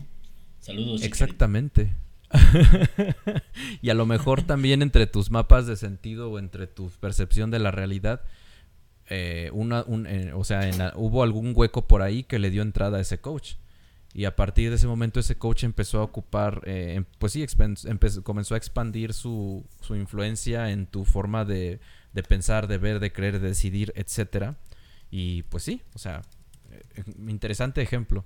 Saludos. 0.64 1.02
Exactamente. 1.02 1.92
y 3.82 3.90
a 3.90 3.94
lo 3.94 4.06
mejor 4.06 4.42
también 4.46 4.80
entre 4.80 5.06
tus 5.06 5.30
mapas 5.30 5.66
de 5.66 5.76
sentido 5.76 6.30
o 6.30 6.38
entre 6.38 6.66
tu 6.66 6.88
percepción 7.00 7.50
de 7.50 7.58
la 7.58 7.70
realidad, 7.70 8.22
eh, 9.10 9.50
una, 9.52 9.84
un, 9.86 10.06
eh, 10.06 10.32
o 10.32 10.42
sea, 10.42 10.94
hubo 10.96 11.22
algún 11.22 11.52
hueco 11.54 11.86
por 11.86 12.00
ahí 12.00 12.24
que 12.24 12.38
le 12.38 12.50
dio 12.50 12.62
entrada 12.62 12.96
a 12.96 13.02
ese 13.02 13.18
coach. 13.18 13.56
Y 14.14 14.24
a 14.24 14.36
partir 14.36 14.70
de 14.70 14.76
ese 14.76 14.86
momento 14.86 15.20
ese 15.20 15.36
coach 15.36 15.64
empezó 15.64 16.00
a 16.00 16.04
ocupar, 16.04 16.62
eh, 16.64 16.94
em, 16.94 17.04
pues 17.18 17.32
sí, 17.32 17.44
comenzó 18.22 18.54
a 18.54 18.56
expandir 18.56 19.12
su, 19.12 19.66
su, 19.82 19.96
influencia 19.96 20.70
en 20.70 20.86
tu 20.86 21.04
forma 21.04 21.44
de, 21.44 21.78
de, 22.14 22.22
pensar, 22.22 22.68
de 22.68 22.78
ver, 22.78 23.00
de 23.00 23.12
creer, 23.12 23.38
de 23.38 23.48
decidir, 23.48 23.92
etc. 23.96 24.54
Y 25.10 25.42
pues 25.42 25.62
sí, 25.62 25.82
o 25.92 25.98
sea, 25.98 26.22
interesante 27.28 27.82
ejemplo. 27.82 28.24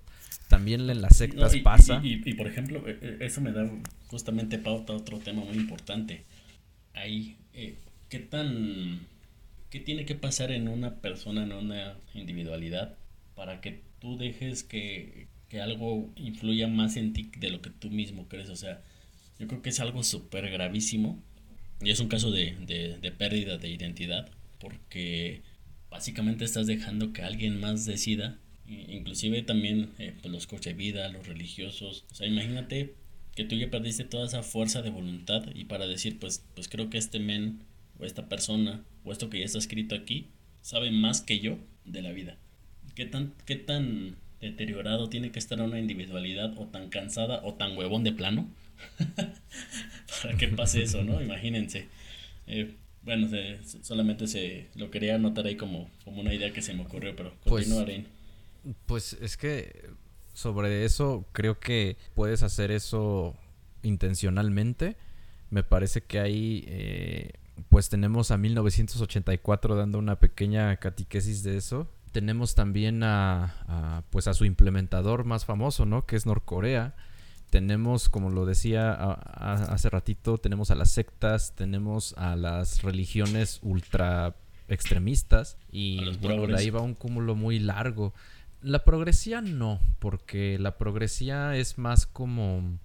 También 0.49 0.89
en 0.89 1.03
las 1.03 1.17
sectas 1.17 1.55
pasa. 1.57 2.01
Y, 2.03 2.35
por 2.35 2.47
ejemplo, 2.47 2.87
e, 2.89 2.99
e, 3.01 3.27
eso 3.27 3.41
me 3.41 3.53
da 3.53 3.71
justamente 4.09 4.59
pauta 4.59 4.93
a 4.93 4.97
otro 4.97 5.19
tema 5.19 5.45
muy 5.45 5.57
importante. 5.57 6.25
Ahí, 6.95 7.37
eh, 7.55 7.77
¿qué 8.09 8.19
tan. 8.19 9.01
¿Qué 9.71 9.81
tiene 9.81 10.07
que 10.07 10.15
pasar 10.15 10.51
en 10.51 10.67
una 10.67 10.97
persona, 10.97 11.43
en 11.43 11.53
una 11.53 11.99
individualidad, 12.15 12.97
para 13.35 13.61
que 13.61 13.83
tú 14.01 14.17
dejes 14.17 14.65
que, 14.65 15.27
que 15.51 15.61
algo 15.61 16.11
influya 16.17 16.69
más 16.69 16.97
en 16.97 17.13
ti 17.13 17.31
de 17.39 17.51
lo 17.51 17.61
que 17.61 17.69
tú 17.69 17.91
mismo 17.91 18.29
crees? 18.29 18.49
O 18.49 18.57
sea, 18.57 18.81
yo 19.39 19.47
creo 19.47 19.61
que 19.61 19.69
es 19.69 19.81
algo 19.81 20.03
súper 20.03 20.51
gravísimo 20.51 21.23
y 21.83 21.91
es 21.91 22.01
un 22.01 22.09
caso 22.09 22.31
de, 22.31 22.57
de, 22.67 22.97
de 22.99 23.13
pérdida 23.13 23.59
de 23.59 23.69
identidad 23.69 24.31
porque 24.59 25.43
básicamente 25.91 26.45
estás 26.45 26.67
dejando 26.67 27.13
que 27.13 27.23
alguien 27.23 27.61
más 27.61 27.85
decida 27.85 28.39
inclusive 28.69 29.43
también 29.43 29.91
eh, 29.99 30.15
pues 30.21 30.33
los 30.33 30.47
coches 30.47 30.77
de 30.77 30.79
vida, 30.79 31.09
los 31.09 31.27
religiosos. 31.27 32.05
O 32.11 32.15
sea, 32.15 32.27
imagínate 32.27 32.95
que 33.35 33.45
tú 33.45 33.57
ya 33.57 33.71
perdiste 33.71 34.05
toda 34.05 34.27
esa 34.27 34.43
fuerza 34.43 34.83
de 34.83 34.91
voluntad 34.91 35.45
y 35.55 35.65
para 35.65 35.87
decir, 35.87 36.19
pues, 36.19 36.45
pues 36.55 36.69
creo 36.69 36.91
que 36.91 36.99
este 36.99 37.19
men 37.19 37.61
o 37.99 38.05
esta 38.05 38.29
persona 38.29 38.83
o 39.05 39.13
esto 39.13 39.31
que 39.31 39.39
ya 39.39 39.45
está 39.45 39.59
escrito 39.59 39.95
aquí 39.95 40.27
sabe 40.61 40.91
más 40.91 41.21
que 41.21 41.41
yo 41.41 41.59
de 41.85 42.03
la 42.03 42.13
vida. 42.13 42.37
¿Qué 42.95 43.07
tan, 43.07 43.35
qué 43.47 43.57
tan 43.57 44.17
deteriorado 44.41 45.09
tiene 45.09 45.31
que 45.31 45.39
estar 45.39 45.61
una 45.61 45.79
individualidad 45.79 46.57
o 46.59 46.67
tan 46.67 46.89
cansada 46.91 47.41
o 47.45 47.55
tan 47.55 47.77
huevón 47.77 48.05
de 48.05 48.13
plano 48.13 48.49
para 50.23 50.37
que 50.37 50.49
pase 50.49 50.83
eso, 50.83 51.03
¿no? 51.05 51.21
Imagínense. 51.23 51.89
Eh, 52.47 52.75
bueno, 53.03 53.29
solamente 53.83 54.27
se 54.27 54.67
lo 54.75 54.91
quería 54.91 55.15
anotar 55.15 55.47
ahí 55.47 55.57
como, 55.57 55.91
como 56.05 56.21
una 56.21 56.35
idea 56.35 56.53
que 56.53 56.63
se 56.63 56.75
me 56.75 56.83
ocurrió, 56.83 57.17
pero 57.17 57.35
pues, 57.45 57.67
continuaré. 57.67 58.05
Pues 58.87 59.17
es 59.21 59.37
que 59.37 59.91
sobre 60.33 60.85
eso 60.85 61.25
creo 61.33 61.59
que 61.59 61.97
puedes 62.15 62.43
hacer 62.43 62.71
eso 62.71 63.35
intencionalmente. 63.83 64.97
Me 65.51 65.63
parece 65.63 66.03
que 66.03 66.21
ahí 66.21 66.65
eh, 66.69 67.33
pues 67.69 67.89
tenemos 67.89 68.31
a 68.31 68.39
1984 68.39 69.77
dando 69.77 69.99
una 69.99 70.19
pequeña 70.19 70.77
catequesis 70.77 71.43
de 71.43 71.57
eso. 71.57 71.89
Tenemos 72.13 72.55
también 72.55 73.03
a, 73.03 74.05
pues 74.11 74.29
a 74.29 74.35
su 74.35 74.45
implementador 74.45 75.25
más 75.25 75.45
famoso, 75.45 75.85
¿no? 75.85 76.07
Que 76.07 76.17
es 76.17 76.27
Norcorea. 76.27 76.95
Tenemos, 77.51 78.09
como 78.09 78.31
lo 78.31 78.45
decía 78.45 78.93
hace 78.93 79.89
ratito, 79.89 80.39
tenemos 80.39 80.71
a 80.71 80.75
las 80.75 80.91
sectas, 80.91 81.55
tenemos 81.55 82.15
a 82.19 82.37
las 82.37 82.83
religiones 82.83 83.59
ultra 83.63 84.37
extremistas 84.69 85.57
y 85.73 86.17
bueno, 86.19 86.47
de 86.47 86.57
ahí 86.57 86.71
va 86.71 86.83
un 86.83 86.95
cúmulo 86.95 87.35
muy 87.35 87.59
largo. 87.59 88.13
La 88.61 88.85
progresía 88.85 89.41
no, 89.41 89.81
porque 89.99 90.59
la 90.59 90.77
progresía 90.79 91.57
es 91.57 91.79
más 91.79 92.07
como... 92.07 92.79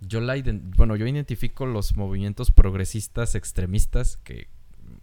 Yo 0.00 0.20
la 0.20 0.34
bueno, 0.76 0.96
yo 0.96 1.06
identifico 1.06 1.64
los 1.64 1.96
movimientos 1.96 2.50
progresistas 2.50 3.34
extremistas 3.34 4.18
que, 4.18 4.48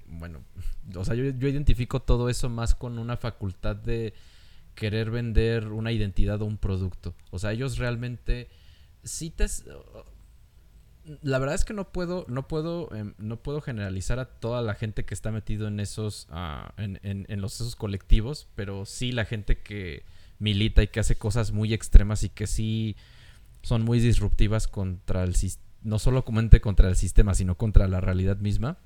bueno, 0.05 0.43
o 0.95 1.05
sea, 1.05 1.15
yo, 1.15 1.23
yo 1.23 1.47
identifico 1.47 2.01
todo 2.01 2.29
eso 2.29 2.49
más 2.49 2.75
con 2.75 2.99
una 2.99 3.17
facultad 3.17 3.75
de 3.75 4.13
querer 4.75 5.11
vender 5.11 5.67
una 5.67 5.91
identidad 5.91 6.41
o 6.41 6.45
un 6.45 6.57
producto. 6.57 7.15
O 7.31 7.39
sea, 7.39 7.51
ellos 7.53 7.77
realmente 7.77 8.49
sí 9.03 9.29
te 9.29 9.45
la 11.21 11.39
verdad 11.39 11.55
es 11.55 11.65
que 11.65 11.73
no 11.73 11.91
puedo, 11.91 12.25
no 12.27 12.47
puedo, 12.47 12.93
em, 12.93 13.13
no 13.17 13.41
puedo 13.41 13.61
generalizar 13.61 14.19
a 14.19 14.25
toda 14.25 14.61
la 14.61 14.75
gente 14.75 15.05
que 15.05 15.13
está 15.13 15.31
metido 15.31 15.67
en 15.67 15.79
esos, 15.79 16.27
ah, 16.29 16.73
en, 16.77 16.99
en, 17.03 17.41
los 17.41 17.55
esos 17.55 17.75
colectivos, 17.75 18.47
pero 18.55 18.85
sí 18.85 19.11
la 19.11 19.25
gente 19.25 19.57
que 19.59 20.03
milita 20.39 20.83
y 20.83 20.87
que 20.87 20.99
hace 20.99 21.15
cosas 21.15 21.51
muy 21.51 21.73
extremas 21.73 22.23
y 22.23 22.29
que 22.29 22.47
sí 22.47 22.95
son 23.61 23.83
muy 23.83 23.99
disruptivas 23.99 24.67
contra 24.67 25.23
el 25.23 25.35
no 25.83 25.99
solo 25.99 26.23
contra 26.25 26.89
el 26.89 26.95
sistema, 26.95 27.33
sino 27.33 27.57
contra 27.57 27.87
la 27.87 28.01
realidad 28.01 28.37
misma. 28.37 28.77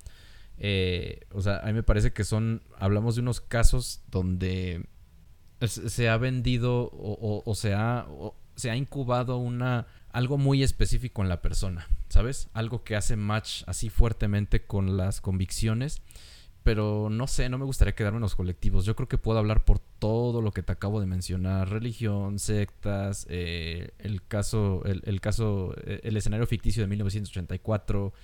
Eh, 0.58 1.20
o 1.32 1.42
sea, 1.42 1.58
a 1.58 1.66
mí 1.66 1.74
me 1.74 1.82
parece 1.82 2.12
que 2.12 2.24
son, 2.24 2.62
hablamos 2.78 3.16
de 3.16 3.20
unos 3.22 3.40
casos 3.40 4.02
donde 4.10 4.86
se 5.60 6.08
ha 6.08 6.16
vendido 6.16 6.90
o, 6.92 7.42
o, 7.44 7.54
se, 7.54 7.74
ha, 7.74 8.06
se 8.54 8.70
ha 8.70 8.76
incubado 8.76 9.38
una 9.38 9.86
algo 10.16 10.38
muy 10.38 10.62
específico 10.62 11.20
en 11.20 11.28
la 11.28 11.42
persona, 11.42 11.90
¿sabes? 12.08 12.48
Algo 12.54 12.84
que 12.84 12.96
hace 12.96 13.16
match 13.16 13.64
así 13.66 13.90
fuertemente 13.90 14.64
con 14.64 14.96
las 14.96 15.20
convicciones. 15.20 16.00
Pero 16.62 17.10
no 17.10 17.26
sé, 17.26 17.50
no 17.50 17.58
me 17.58 17.66
gustaría 17.66 17.94
quedarme 17.94 18.16
en 18.16 18.22
los 18.22 18.34
colectivos. 18.34 18.86
Yo 18.86 18.96
creo 18.96 19.08
que 19.08 19.18
puedo 19.18 19.38
hablar 19.38 19.66
por 19.66 19.78
todo 19.78 20.40
lo 20.40 20.52
que 20.52 20.62
te 20.62 20.72
acabo 20.72 21.00
de 21.00 21.06
mencionar. 21.06 21.68
Religión, 21.68 22.38
sectas, 22.38 23.26
eh, 23.28 23.90
el 23.98 24.26
caso, 24.26 24.82
el, 24.86 25.20
caso, 25.20 25.74
eh, 25.84 26.00
el 26.02 26.16
escenario 26.16 26.46
ficticio 26.46 26.82
de 26.82 26.88
1984. 26.88 28.14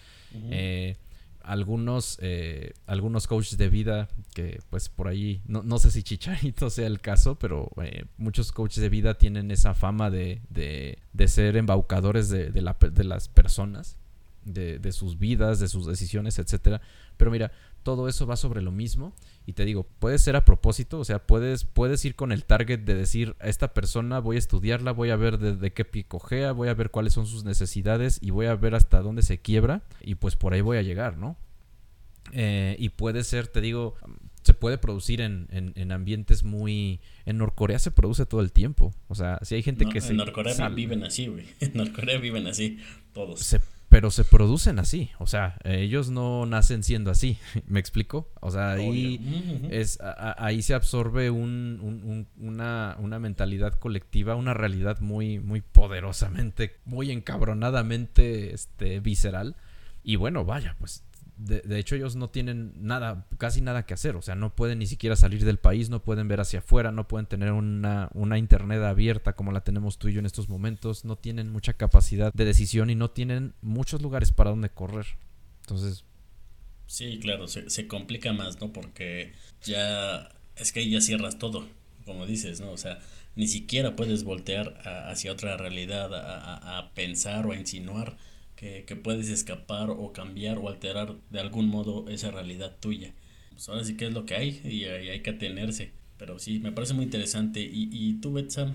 eh, 0.51 0.97
algunos, 1.45 2.19
eh, 2.21 2.73
algunos 2.87 3.27
coaches 3.27 3.59
de 3.59 3.69
vida 3.69 4.09
que 4.35 4.61
pues 4.71 4.89
por 4.89 5.09
ahí, 5.09 5.43
no, 5.47 5.63
no 5.63 5.79
sé 5.79 5.91
si 5.91 6.03
Chicharito 6.03 6.71
sea 6.71 6.87
el 6.87 7.01
caso, 7.01 7.39
pero 7.39 7.71
eh, 7.83 8.05
muchos 8.17 8.53
coaches 8.53 8.83
de 8.83 8.89
vida 8.89 9.15
tienen 9.15 9.51
esa 9.51 9.75
fama 9.75 10.11
de, 10.11 10.43
de, 10.49 10.99
de 11.13 11.29
ser 11.29 11.57
embaucadores 11.57 12.29
de, 12.29 12.51
de, 12.51 12.63
la, 12.63 12.77
de 12.81 13.05
las 13.05 13.29
personas, 13.29 13.97
de, 14.45 14.79
de, 14.79 14.93
sus 14.93 15.19
vidas, 15.19 15.61
de 15.61 15.69
sus 15.69 15.87
decisiones, 15.87 16.39
etcétera. 16.39 16.81
Pero 17.17 17.31
mira, 17.31 17.53
todo 17.83 18.09
eso 18.09 18.27
va 18.27 18.37
sobre 18.37 18.63
lo 18.63 18.73
mismo. 18.73 19.15
Y 19.47 19.55
te 19.55 19.65
digo, 19.65 19.85
puede 19.99 20.19
ser 20.19 20.37
a 20.37 20.45
propósito, 20.45 20.99
o 21.01 21.05
sea, 21.05 21.27
puedes, 21.27 21.65
puedes 21.65 22.05
ir 22.05 22.15
con 22.15 22.33
el 22.33 22.45
target 22.45 22.81
de 22.81 22.95
decir, 22.95 23.37
a 23.41 23.49
esta 23.49 23.75
persona 23.75 24.21
voy 24.21 24.37
a 24.37 24.39
estudiarla, 24.39 24.93
voy 24.93 25.11
a 25.11 25.17
ver 25.17 25.39
de, 25.39 25.73
qué 25.73 25.85
picojea, 25.85 26.53
voy 26.53 26.69
a 26.69 26.75
ver 26.75 26.91
cuáles 26.91 27.13
son 27.13 27.27
sus 27.27 27.45
necesidades 27.45 28.19
y 28.23 28.31
voy 28.31 28.47
a 28.47 28.55
ver 28.55 28.75
hasta 28.75 29.01
dónde 29.01 29.23
se 29.23 29.39
quiebra 29.39 29.83
y 30.01 30.15
pues 30.15 30.37
por 30.37 30.55
ahí 30.55 30.61
voy 30.61 30.79
a 30.79 30.83
llegar, 30.83 31.17
¿no? 31.17 31.37
Eh, 32.33 32.77
y 32.79 32.91
puede 32.91 33.25
ser, 33.25 33.49
te 33.49 33.61
digo, 33.61 33.97
se 34.43 34.55
puede 34.55 34.79
producir 34.79 35.21
en, 35.21 35.47
en, 35.51 35.93
ambientes 35.93 36.43
muy... 36.43 37.01
En 37.27 37.39
Norcorea 37.39 37.79
se 37.79 37.93
produce 37.93 38.27
todo 38.27 38.41
el 38.41 38.51
tiempo. 38.51 38.93
O 39.09 39.15
sea, 39.15 39.39
si 39.43 39.55
hay 39.55 39.63
gente 39.63 39.87
que 39.87 39.99
en 39.99 40.03
se... 40.03 40.11
En 40.11 40.17
Norcorea 40.17 40.69
viven 40.69 41.05
así, 41.05 41.29
güey. 41.29 41.47
En 41.61 41.73
Norcorea 41.75 42.19
viven 42.19 42.47
así, 42.49 42.79
todos. 43.13 43.41
Se 43.41 43.61
pero 43.93 44.11
se 44.11 44.25
producen 44.25 44.79
así, 44.79 45.11
o 45.19 45.27
sea, 45.27 45.59
ellos 45.65 46.09
no 46.09 46.47
nacen 46.47 46.83
siendo 46.83 47.11
así, 47.11 47.37
¿me 47.67 47.79
explico? 47.79 48.33
O 48.41 48.51
sea, 48.51 48.73
ahí, 48.73 49.69
es, 49.71 49.99
ahí 50.01 50.63
se 50.63 50.73
absorbe 50.73 51.29
un, 51.31 52.27
una, 52.39 52.97
una, 52.99 53.19
mentalidad 53.19 53.75
colectiva, 53.75 54.35
una 54.35 54.55
realidad 54.55 55.01
muy, 55.01 55.41
muy 55.41 55.61
poderosamente, 55.61 56.81
muy 56.87 57.11
encabronadamente 57.11 58.55
este, 58.55 59.01
visceral. 59.01 59.57
Y 60.03 60.17
bueno, 60.17 60.47
vaya, 60.47 60.75
pues 60.79 61.05
de, 61.45 61.79
hecho 61.79 61.97
ellos 61.97 62.17
no 62.17 62.31
tienen 62.31 62.73
nada, 62.77 63.27
casi 63.39 63.61
nada 63.61 63.85
que 63.85 63.95
hacer, 63.95 64.17
o 64.17 64.23
sea, 64.23 64.35
no 64.35 64.55
pueden 64.55 64.79
ni 64.79 64.87
siquiera 64.87 65.17
salir 65.17 65.45
del 65.45 65.59
país, 65.59 65.91
no 65.91 66.03
pueden 66.03 66.29
ver 66.29 66.41
hacia 66.41 66.61
afuera, 66.61 66.93
no 66.93 67.09
pueden 67.09 67.27
tener 67.27 67.53
una, 67.53 68.09
una 68.15 68.39
internet 68.39 68.83
abierta 68.83 69.35
como 69.35 69.53
la 69.53 69.63
tenemos 69.63 69.99
tú 69.99 70.09
y 70.09 70.15
yo 70.15 70.21
en 70.21 70.27
estos 70.27 70.49
momentos, 70.49 71.05
no 71.05 71.17
tienen 71.17 71.51
mucha 71.51 71.73
capacidad 71.73 72.33
de 72.33 72.45
decisión 72.45 72.91
y 72.91 72.95
no 72.95 73.11
tienen 73.11 73.55
muchos 73.61 74.03
lugares 74.03 74.33
para 74.33 74.51
donde 74.51 74.71
correr. 74.71 75.07
Entonces... 75.63 76.05
Sí, 76.87 77.19
claro, 77.21 77.49
se, 77.49 77.71
se 77.71 77.87
complica 77.87 78.33
más, 78.33 78.61
¿no? 78.61 78.73
Porque 78.73 79.33
ya 79.65 80.29
es 80.57 80.73
que 80.73 80.89
ya 80.89 81.01
cierras 81.01 81.39
todo, 81.39 81.67
como 82.05 82.27
dices, 82.27 82.61
¿no? 82.61 82.71
O 82.71 82.77
sea, 82.77 83.01
ni 83.35 83.49
siquiera 83.49 83.97
puedes 83.97 84.25
voltear 84.25 84.81
hacia 85.07 85.33
otra 85.33 85.57
realidad, 85.57 86.15
a, 86.15 86.79
a 86.79 86.93
pensar 86.93 87.47
o 87.47 87.53
a 87.53 87.57
insinuar 87.57 88.17
que, 88.87 88.97
puedes 88.97 89.29
escapar 89.29 89.91
o 89.91 90.13
cambiar 90.13 90.59
o 90.59 90.69
alterar 90.69 91.17
de 91.31 91.41
algún 91.41 91.69
modo 91.69 92.09
esa 92.09 92.31
realidad 92.31 92.77
tuya. 92.79 93.13
Pues 93.51 93.69
ahora 93.69 93.85
sí 93.85 93.97
que 93.97 94.07
es 94.07 94.13
lo 94.13 94.25
que 94.25 94.35
hay 94.35 94.61
y, 94.65 94.85
hay 94.85 95.21
que 95.21 95.31
atenerse. 95.31 95.93
Pero 96.17 96.39
sí, 96.39 96.61
me 96.61 96.71
parece 96.71 96.95
muy 96.95 97.05
interesante. 97.05 97.61
Y, 97.61 97.89
y 97.91 98.21
tú, 98.21 98.33
Betsa, 98.33 98.73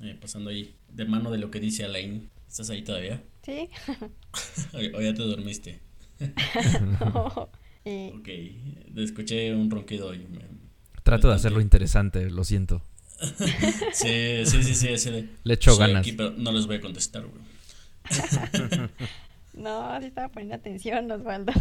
eh, 0.00 0.16
pasando 0.20 0.50
ahí 0.50 0.74
de 0.92 1.06
mano 1.06 1.30
de 1.30 1.38
lo 1.38 1.50
que 1.50 1.58
dice 1.58 1.84
Alain, 1.84 2.28
¿estás 2.46 2.68
ahí 2.68 2.82
todavía? 2.82 3.22
Sí. 3.42 3.70
o, 4.94 5.00
ya 5.00 5.14
te 5.14 5.22
dormiste. 5.22 5.80
no. 7.00 7.48
Ok, 7.82 8.28
escuché 8.96 9.54
un 9.54 9.70
ronquido 9.70 10.14
y 10.14 10.26
Trato 11.02 11.28
de 11.28 11.34
hacerlo 11.34 11.62
interesante, 11.62 12.28
lo 12.28 12.44
siento. 12.44 12.82
sí, 13.94 14.44
sí, 14.44 14.62
sí, 14.62 14.74
sí, 14.74 14.88
ese 14.88 15.30
Le 15.42 15.54
echo 15.54 15.74
ganas. 15.78 16.06
pero 16.14 16.32
no 16.32 16.52
les 16.52 16.66
voy 16.66 16.76
a 16.76 16.80
contestar, 16.82 17.24
güey. 17.24 17.42
No, 19.54 20.00
sí 20.00 20.06
estaba 20.06 20.28
poniendo 20.28 20.54
atención, 20.56 21.10
Osvaldo. 21.10 21.52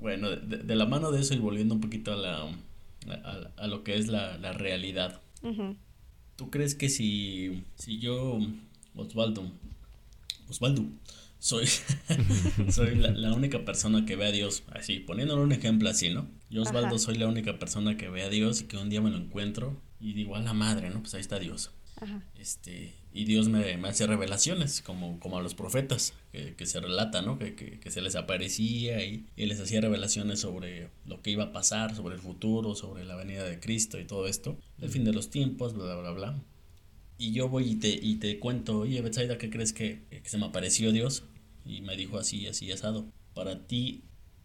Bueno, 0.00 0.30
de, 0.30 0.74
la 0.74 0.86
mano 0.86 1.12
de 1.12 1.20
eso 1.20 1.32
y 1.34 1.38
volviendo 1.38 1.74
un 1.74 1.80
poquito 1.80 2.12
a 2.12 2.16
la 2.16 2.48
a, 3.56 3.66
lo 3.66 3.84
que 3.84 3.96
es 3.96 4.08
la, 4.08 4.36
realidad. 4.52 5.20
¿Tú 6.36 6.50
crees 6.50 6.74
que 6.74 6.88
si, 6.88 7.64
si 7.76 7.98
yo, 7.98 8.38
Osvaldo, 8.94 9.44
Osvaldo, 10.48 10.84
soy, 11.38 11.66
soy 12.68 12.94
la, 12.96 13.32
única 13.32 13.64
persona 13.64 14.04
que 14.06 14.16
ve 14.16 14.26
a 14.26 14.32
Dios, 14.32 14.62
así, 14.72 15.00
poniéndole 15.00 15.42
un 15.42 15.52
ejemplo 15.52 15.88
así, 15.88 16.10
¿no? 16.10 16.28
Yo, 16.50 16.62
Osvaldo, 16.62 16.98
soy 16.98 17.16
la 17.16 17.28
única 17.28 17.58
persona 17.58 17.96
que 17.96 18.08
ve 18.08 18.22
a 18.22 18.28
Dios 18.28 18.60
y 18.62 18.64
que 18.64 18.76
un 18.76 18.90
día 18.90 19.00
me 19.00 19.10
lo 19.10 19.16
encuentro 19.16 19.76
y 20.00 20.12
digo, 20.14 20.36
a 20.36 20.40
la 20.40 20.52
madre, 20.52 20.90
¿no? 20.90 21.00
Pues 21.00 21.14
ahí 21.14 21.20
está 21.20 21.38
Dios. 21.38 21.70
Este, 22.38 22.92
y 23.12 23.24
Dios 23.24 23.48
me, 23.48 23.74
hace 23.86 24.06
revelaciones, 24.06 24.80
como, 24.80 25.20
como 25.20 25.38
a 25.38 25.42
los 25.42 25.54
profetas, 25.54 26.14
que, 26.32 26.66
se 26.66 26.80
relata, 26.80 27.22
¿no? 27.22 27.38
Que, 27.38 27.78
se 27.88 28.00
les 28.00 28.16
aparecía 28.16 29.04
y, 29.04 29.26
les 29.36 29.60
hacía 29.60 29.80
revelaciones 29.80 30.40
sobre 30.40 30.88
lo 31.06 31.22
que 31.22 31.30
iba 31.30 31.44
a 31.44 31.52
pasar, 31.52 31.94
sobre 31.94 32.14
el 32.14 32.20
futuro, 32.20 32.74
sobre 32.74 33.04
la 33.04 33.16
venida 33.16 33.44
de 33.44 33.60
Cristo 33.60 34.00
y 34.00 34.04
todo 34.04 34.26
esto, 34.26 34.58
el 34.80 34.90
fin 34.90 35.04
de 35.04 35.12
los 35.12 35.30
tiempos, 35.30 35.74
bla, 35.74 35.94
bla, 35.96 36.10
bla. 36.10 36.42
Y 37.18 37.32
yo 37.32 37.48
voy 37.48 37.70
y 37.70 37.74
te, 37.76 37.88
y 37.88 38.16
te 38.16 38.38
cuento, 38.38 38.80
oye, 38.80 39.00
Betsaida, 39.00 39.38
¿qué 39.38 39.50
crees 39.50 39.72
que, 39.72 40.02
se 40.24 40.38
me 40.38 40.46
apareció 40.46 40.90
Dios? 40.92 41.24
Y 41.64 41.82
me 41.82 41.96
dijo 41.96 42.18
así, 42.18 42.46
así, 42.48 42.72
asado. 42.72 43.06
Para 43.34 43.66
ti, 43.66 44.02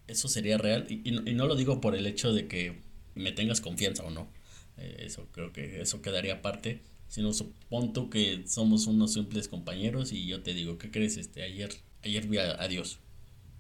¿eso 0.08 0.28
sería 0.28 0.58
real? 0.58 0.86
Y, 0.90 1.02
y, 1.08 1.34
no, 1.34 1.48
lo 1.48 1.56
digo 1.56 1.82
por 1.82 1.96
el 1.96 2.06
hecho 2.06 2.34
de 2.34 2.48
que 2.48 2.82
me 3.16 3.32
tengas 3.32 3.62
confianza 3.62 4.04
o 4.04 4.12
no. 4.12 4.28
Eh, 4.78 4.98
eso 5.00 5.28
creo 5.32 5.52
que 5.52 5.82
eso 5.82 6.04
quedaría 6.04 6.36
aparte 6.36 6.82
sino 7.08 7.34
supón 7.34 7.94
tú 7.94 8.10
que 8.10 8.44
somos 8.48 8.88
unos 8.88 9.14
simples 9.14 9.48
compañeros 9.48 10.12
y 10.12 10.26
yo 10.28 10.42
te 10.44 10.54
digo, 10.54 10.78
¿qué 10.78 10.92
crees? 10.92 11.18
Este, 11.18 11.44
ayer, 11.44 11.70
ayer 12.04 12.28
vi 12.28 12.38
a, 12.38 12.68
Dios. 12.68 13.00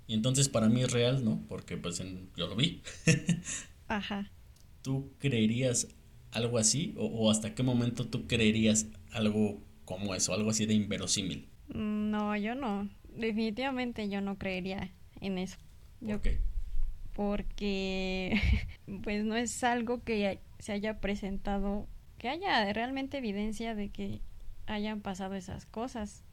Y 0.07 0.13
entonces 0.13 0.49
para 0.49 0.69
mí 0.69 0.81
es 0.81 0.91
real, 0.91 1.23
¿no? 1.23 1.43
Porque 1.47 1.77
pues 1.77 2.01
yo 2.35 2.47
lo 2.47 2.55
vi. 2.55 2.81
Ajá. 3.87 4.31
¿Tú 4.81 5.11
creerías 5.19 5.87
algo 6.31 6.57
así? 6.57 6.93
O, 6.97 7.29
hasta 7.31 7.55
qué 7.55 7.63
momento 7.63 8.07
tú 8.07 8.27
creerías 8.27 8.87
algo 9.11 9.61
como 9.85 10.15
eso, 10.15 10.33
algo 10.33 10.49
así 10.49 10.65
de 10.65 10.73
inverosímil? 10.73 11.49
Mm, 11.69 12.11
no, 12.11 12.35
yo 12.37 12.55
no. 12.55 12.89
Definitivamente 13.09 14.09
yo 14.09 14.21
no 14.21 14.37
creería 14.37 14.93
en 15.21 15.37
eso. 15.37 15.57
¿Por 16.05 16.21
qué? 16.21 16.39
Porque 17.13 18.39
pues 19.03 19.23
no 19.25 19.35
es 19.35 19.63
algo 19.63 20.03
que 20.03 20.39
se 20.59 20.73
haya 20.73 20.99
presentado 20.99 21.87
que 22.17 22.29
haya 22.29 22.71
realmente 22.73 23.17
evidencia 23.17 23.75
de 23.75 23.89
que 23.89 24.21
hayan 24.65 25.01
pasado 25.01 25.35
esas 25.35 25.65
cosas. 25.65 26.23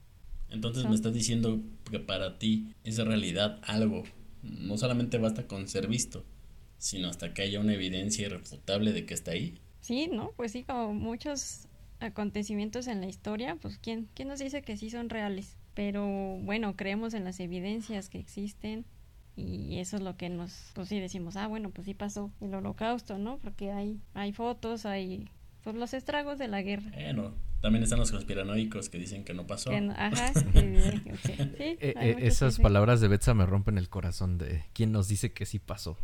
Entonces 0.50 0.84
me 0.86 0.94
estás 0.94 1.14
diciendo 1.14 1.60
que 1.90 2.00
para 2.00 2.38
ti 2.38 2.74
es 2.84 2.98
realidad 2.98 3.60
algo. 3.62 4.04
No 4.42 4.76
solamente 4.76 5.18
basta 5.18 5.46
con 5.46 5.68
ser 5.68 5.88
visto, 5.88 6.24
sino 6.78 7.08
hasta 7.08 7.32
que 7.32 7.42
haya 7.42 7.60
una 7.60 7.74
evidencia 7.74 8.26
irrefutable 8.26 8.92
de 8.92 9.06
que 9.06 9.14
está 9.14 9.32
ahí. 9.32 9.58
Sí, 9.80 10.08
¿no? 10.08 10.32
Pues 10.36 10.52
sí, 10.52 10.64
como 10.64 10.94
muchos 10.94 11.68
acontecimientos 12.00 12.86
en 12.86 13.00
la 13.00 13.06
historia, 13.06 13.56
pues 13.56 13.78
¿quién, 13.78 14.08
quién 14.14 14.28
nos 14.28 14.38
dice 14.38 14.62
que 14.62 14.76
sí 14.76 14.90
son 14.90 15.08
reales? 15.08 15.56
Pero 15.74 16.06
bueno, 16.42 16.76
creemos 16.76 17.14
en 17.14 17.24
las 17.24 17.40
evidencias 17.40 18.08
que 18.08 18.18
existen 18.18 18.84
y 19.36 19.78
eso 19.78 19.96
es 19.96 20.02
lo 20.02 20.16
que 20.16 20.28
nos, 20.28 20.70
pues 20.74 20.88
sí 20.88 21.00
decimos, 21.00 21.36
ah, 21.36 21.48
bueno, 21.48 21.70
pues 21.70 21.86
sí 21.86 21.94
pasó 21.94 22.30
el 22.40 22.54
holocausto, 22.54 23.18
¿no? 23.18 23.38
Porque 23.38 23.72
hay, 23.72 24.00
hay 24.14 24.32
fotos, 24.32 24.86
hay 24.86 25.28
por 25.64 25.74
los 25.74 25.94
estragos 25.94 26.38
de 26.38 26.46
la 26.46 26.62
guerra. 26.62 26.90
Bueno, 26.94 27.35
también 27.62 27.83
están 27.83 27.98
los 27.98 28.12
conspiranoicos 28.12 28.90
que 28.90 28.98
dicen 28.98 29.24
que 29.24 29.33
no 29.33 29.46
pasó. 29.46 29.70
ajá, 29.72 30.33
esas 32.20 32.59
palabras 32.59 33.00
de 33.00 33.09
Betsa 33.09 33.33
me 33.33 33.46
rompen 33.46 33.79
el 33.79 33.88
corazón 33.88 34.37
de 34.37 34.64
quién 34.74 34.92
nos 34.92 35.09
dice 35.09 35.33
que 35.33 35.46
sí 35.46 35.59
pasó. 35.59 35.96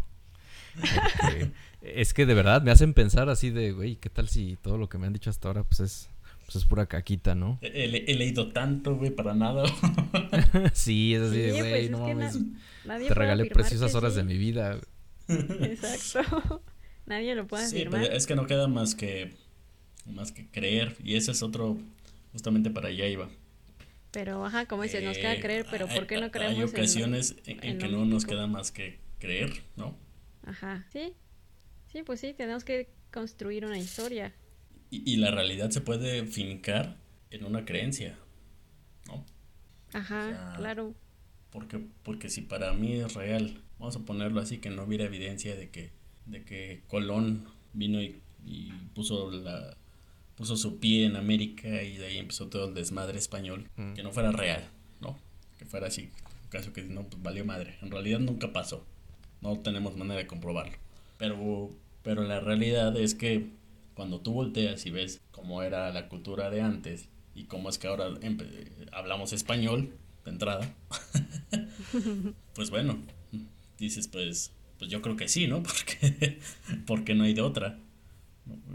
es 1.83 2.14
que 2.14 2.25
de 2.25 2.33
verdad 2.33 2.62
me 2.62 2.70
hacen 2.70 2.94
pensar 2.94 3.29
así 3.29 3.51
de, 3.51 3.73
güey, 3.73 3.96
¿qué 3.96 4.09
tal 4.09 4.29
si 4.29 4.57
todo 4.62 4.79
lo 4.79 4.88
que 4.88 4.96
me 4.96 5.07
han 5.07 5.12
dicho 5.12 5.29
hasta 5.29 5.49
ahora 5.49 5.64
pues 5.64 5.81
es, 5.81 6.09
pues 6.46 6.57
es 6.57 6.64
pura 6.64 6.87
caquita, 6.87 7.35
¿no? 7.35 7.59
He, 7.61 7.88
leído 7.88 8.53
tanto, 8.53 8.96
güey, 8.96 9.11
para 9.11 9.35
nada. 9.35 9.64
sí, 10.73 11.14
es 11.14 11.23
así 11.23 11.38
de, 11.38 11.53
güey, 11.53 11.88
pues 11.88 11.90
no 11.90 11.99
mames. 11.99 12.38
te 13.07 13.14
regalé 13.14 13.46
preciosas 13.46 13.94
horas 13.94 14.14
de 14.14 14.25
mi 14.25 14.38
vida. 14.38 14.81
Exacto. 15.29 16.62
nadie 17.05 17.35
lo 17.35 17.46
puede 17.46 17.66
sí, 17.66 17.85
pues, 17.90 18.09
es 18.11 18.27
que 18.27 18.35
no 18.35 18.46
queda 18.46 18.66
más 18.66 18.94
que 18.94 19.35
más 20.11 20.33
que 20.33 20.46
creer 20.49 20.96
y 21.03 21.16
ese 21.16 21.33
es 21.33 21.42
otro 21.42 21.79
justamente 22.33 22.70
para 22.70 22.88
allá 22.88 23.07
iba. 23.07 23.29
Pero, 24.11 24.44
ajá, 24.44 24.66
como 24.66 24.83
dices, 24.83 25.05
nos 25.05 25.16
queda 25.16 25.35
eh, 25.35 25.40
creer, 25.40 25.66
pero 25.70 25.87
¿por 25.87 26.07
qué 26.07 26.20
no 26.20 26.31
creemos? 26.31 26.59
Hay 26.59 26.64
ocasiones 26.64 27.37
en, 27.46 27.79
que 27.79 27.88
no 27.88 28.05
nos 28.05 28.25
queda 28.25 28.46
más 28.46 28.73
que 28.73 28.99
creer, 29.18 29.62
¿no? 29.77 29.96
Ajá, 30.44 30.85
sí. 30.92 31.12
Sí, 31.92 32.03
pues 32.03 32.20
sí, 32.20 32.35
tenemos 32.35 32.64
que 32.64 32.88
construir 33.12 33.64
una 33.64 33.79
historia. 33.79 34.35
Y, 34.90 35.16
la 35.16 35.31
realidad 35.31 35.70
se 35.70 35.81
puede 35.81 36.27
fincar 36.27 36.96
en 37.31 37.44
una 37.44 37.64
creencia, 37.64 38.18
¿no? 39.07 39.25
Ajá, 39.92 40.55
claro. 40.57 40.94
Porque, 41.51 41.81
porque 42.03 42.29
si 42.29 42.40
para 42.40 42.73
mí 42.73 42.94
es 42.94 43.14
real, 43.14 43.62
vamos 43.79 43.94
a 43.94 44.01
ponerlo 44.01 44.40
así, 44.40 44.59
que 44.59 44.70
no 44.70 44.83
hubiera 44.83 45.05
evidencia 45.05 45.55
de 45.55 45.70
que, 45.70 45.92
de 46.27 46.42
que 46.44 46.83
Colón 46.88 47.46
vino 47.73 48.03
y, 48.03 48.20
y 48.44 48.73
puso 48.94 49.31
la, 49.31 49.77
puso 50.40 50.57
su 50.57 50.79
pie 50.79 51.05
en 51.05 51.16
América 51.16 51.83
y 51.83 51.98
de 51.98 52.07
ahí 52.07 52.16
empezó 52.16 52.48
todo 52.48 52.68
el 52.68 52.72
desmadre 52.72 53.18
español, 53.18 53.68
mm. 53.76 53.92
que 53.92 54.03
no 54.03 54.11
fuera 54.11 54.33
real, 54.33 54.66
¿no? 55.03 55.18
Que 55.59 55.66
fuera 55.66 55.88
así, 55.88 56.09
caso 56.48 56.72
que 56.72 56.83
no, 56.85 57.03
pues 57.03 57.22
valió 57.22 57.44
madre. 57.44 57.76
En 57.83 57.90
realidad 57.90 58.20
nunca 58.20 58.50
pasó, 58.50 58.83
no 59.42 59.59
tenemos 59.59 59.98
manera 59.98 60.18
de 60.18 60.26
comprobarlo. 60.26 60.79
Pero, 61.18 61.68
pero 62.03 62.22
la 62.22 62.40
realidad 62.40 62.96
es 62.96 63.14
que 63.14 63.50
cuando 63.92 64.22
tú 64.22 64.33
volteas 64.33 64.87
y 64.87 64.90
ves 64.90 65.20
cómo 65.31 65.62
era 65.62 65.92
la 65.92 66.09
cultura 66.09 66.48
de 66.48 66.62
antes 66.62 67.11
y 67.35 67.44
cómo 67.44 67.68
es 67.68 67.76
que 67.76 67.88
ahora 67.88 68.07
hablamos 68.92 69.35
español 69.35 69.92
de 70.24 70.31
entrada, 70.31 70.74
pues 72.55 72.70
bueno, 72.70 72.98
dices 73.76 74.09
pues, 74.09 74.53
pues 74.79 74.90
yo 74.90 75.03
creo 75.03 75.16
que 75.16 75.29
sí, 75.29 75.48
¿no? 75.48 75.62
Porque, 75.62 76.38
porque 76.87 77.14
no 77.14 77.24
hay 77.24 77.35
de 77.35 77.42
otra. 77.42 77.79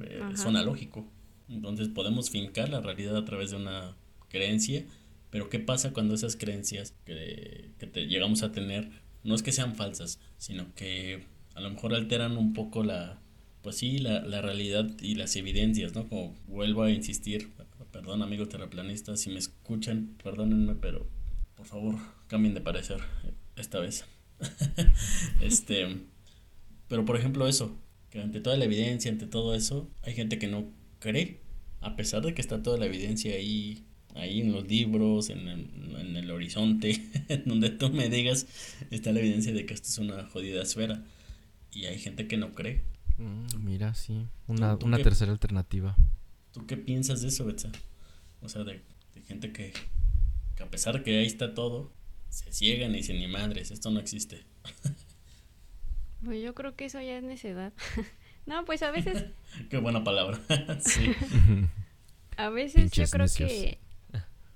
Eh, 0.04 0.22
suena 0.36 0.62
lógico. 0.62 1.08
Entonces 1.50 1.90
podemos 1.90 2.30
fincar 2.30 2.70
la 2.70 2.82
realidad 2.82 3.16
a 3.18 3.26
través 3.26 3.52
de 3.52 3.58
una 3.58 3.96
creencia, 4.30 4.86
pero 5.30 5.50
¿qué 5.50 5.60
pasa 5.60 5.94
cuando 5.94 6.16
esas 6.16 6.36
creencias 6.36 6.94
que, 7.06 7.72
te 7.92 8.08
llegamos 8.08 8.44
a 8.44 8.52
tener 8.52 8.90
no 9.24 9.36
es 9.36 9.44
que 9.44 9.52
sean 9.52 9.76
falsas, 9.76 10.20
sino 10.38 10.74
que 10.76 11.24
a 11.56 11.62
lo 11.62 11.70
mejor 11.72 11.94
alteran 11.94 12.38
un 12.38 12.54
poco 12.54 12.84
la, 12.84 13.20
pues 13.64 13.78
sí, 13.78 13.98
la, 13.98 14.22
la 14.22 14.42
realidad 14.42 14.90
y 15.02 15.16
las 15.16 15.36
evidencias, 15.36 15.96
¿no? 15.96 16.08
Como 16.08 16.36
vuelvo 16.48 16.84
a 16.84 16.92
insistir, 16.92 17.52
perdón 17.92 18.22
amigos 18.22 18.50
terraplanistas, 18.50 19.22
si 19.22 19.30
me 19.30 19.40
escuchan, 19.40 20.16
perdónenme, 20.24 20.76
pero 20.76 21.08
por 21.56 21.66
favor 21.66 21.96
cambien 22.28 22.54
de 22.54 22.62
parecer 22.62 23.00
esta 23.56 23.80
vez. 23.80 24.06
este, 25.42 26.02
pero 26.88 27.06
por 27.06 27.18
ejemplo 27.18 27.48
eso, 27.48 27.76
que 28.10 28.22
ante 28.22 28.42
toda 28.42 28.58
la 28.58 28.66
evidencia, 28.66 29.12
ante 29.12 29.28
todo 29.28 29.56
eso, 29.56 29.90
hay 30.04 30.14
gente 30.14 30.38
que 30.38 30.48
no 30.48 30.66
cree, 31.00 31.42
a 31.82 31.96
pesar 31.96 32.24
de 32.24 32.34
que 32.34 32.42
está 32.42 32.64
toda 32.64 32.78
la 32.78 32.86
evidencia 32.86 33.36
ahí, 33.36 33.86
ahí 34.16 34.42
en 34.42 34.52
los 34.52 34.68
libros, 34.68 35.30
en 35.30 35.48
el, 35.48 35.96
en 36.00 36.16
el 36.16 36.32
horizonte, 36.32 37.02
donde 37.46 37.70
tú 37.70 37.90
me 37.90 38.10
digas, 38.10 38.48
está 38.92 39.12
la 39.12 39.20
evidencia 39.20 39.54
de 39.54 39.66
que 39.66 39.74
esto 39.74 39.90
es 39.90 39.98
una 39.98 40.26
jodida 40.26 40.62
esfera. 40.62 41.04
Y 41.72 41.86
hay 41.86 42.00
gente 42.00 42.28
que 42.28 42.38
no 42.38 42.54
cree. 42.54 42.84
Mm, 43.18 43.64
mira, 43.64 43.94
sí, 43.94 44.28
una, 44.48 44.76
una 44.76 44.98
tercera 44.98 45.32
alternativa. 45.32 45.96
¿Tú 46.52 46.66
qué 46.66 46.78
piensas 46.78 47.22
de 47.22 47.28
eso, 47.28 47.46
Betsa? 47.46 47.72
O 48.42 48.50
sea, 48.50 48.64
de, 48.64 48.82
gente 49.28 49.52
que, 49.52 49.74
que 50.56 50.64
a 50.64 50.70
pesar 50.70 50.98
de 50.98 51.04
que 51.04 51.20
ahí 51.20 51.26
está 51.26 51.54
todo, 51.54 51.92
se 52.30 52.52
ciegan 52.52 52.92
y 52.92 52.98
dicen, 52.98 53.20
ni 53.20 53.28
madres, 53.28 53.72
esto 53.72 53.92
no 53.92 54.00
existe. 54.00 54.44
Pues 56.24 56.42
yo 56.42 56.56
creo 56.56 56.76
que 56.76 56.86
eso 56.86 57.00
ya 57.00 57.18
es 57.18 57.24
necedad. 57.24 57.72
No, 58.46 58.64
pues 58.66 58.84
a 58.84 58.92
veces. 58.92 59.26
Qué 59.70 59.78
buena 59.78 60.04
palabra. 60.04 60.40
sí. 60.80 61.14
A 62.38 62.50
veces 62.50 62.92
yo 62.92 63.06
creo 63.06 63.28
que, 63.34 63.80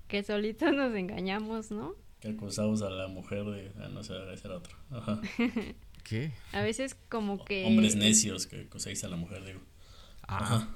que 0.06 0.22
solitos 0.22 0.74
nos 0.74 0.94
engañamos, 0.94 1.70
¿no? 1.70 1.94
Que 2.20 2.28
acusamos 2.28 2.82
a 2.82 2.90
la 2.90 3.08
mujer 3.08 3.44
de. 3.44 3.72
Ah, 3.80 3.88
no 3.88 4.02
sé, 4.02 4.12
ser 4.36 4.50
otro. 4.50 4.76
Ajá. 4.90 5.18
¿Qué? 6.04 6.30
A 6.52 6.60
veces 6.60 6.94
como 7.08 7.42
que. 7.42 7.64
Hombres 7.64 7.96
necios 7.96 8.46
que 8.46 8.60
acusáis 8.60 9.02
a 9.04 9.08
la 9.08 9.16
mujer, 9.16 9.42
digo. 9.46 9.60
Ajá. 10.20 10.68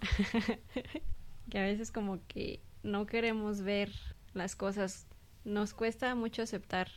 que 1.50 1.58
a 1.58 1.62
veces 1.62 1.92
como 1.92 2.26
que 2.26 2.62
no 2.82 3.04
queremos 3.04 3.60
ver 3.60 3.92
las 4.32 4.56
cosas. 4.56 5.06
Nos 5.44 5.74
cuesta 5.74 6.14
mucho 6.14 6.40
aceptar 6.40 6.88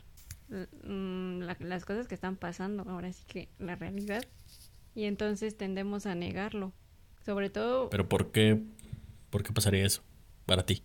mm, 0.48 1.40
las 1.60 1.84
cosas 1.84 2.08
que 2.08 2.14
están 2.14 2.36
pasando. 2.36 2.84
Ahora 2.88 3.12
sí 3.12 3.24
que 3.26 3.50
la 3.58 3.76
realidad 3.76 4.24
y 4.98 5.04
entonces 5.04 5.56
tendemos 5.56 6.06
a 6.06 6.16
negarlo. 6.16 6.72
Sobre 7.24 7.50
todo... 7.50 7.88
¿Pero 7.88 8.08
por 8.08 8.32
qué, 8.32 8.60
por 9.30 9.44
qué 9.44 9.52
pasaría 9.52 9.86
eso 9.86 10.02
para 10.44 10.66
ti? 10.66 10.82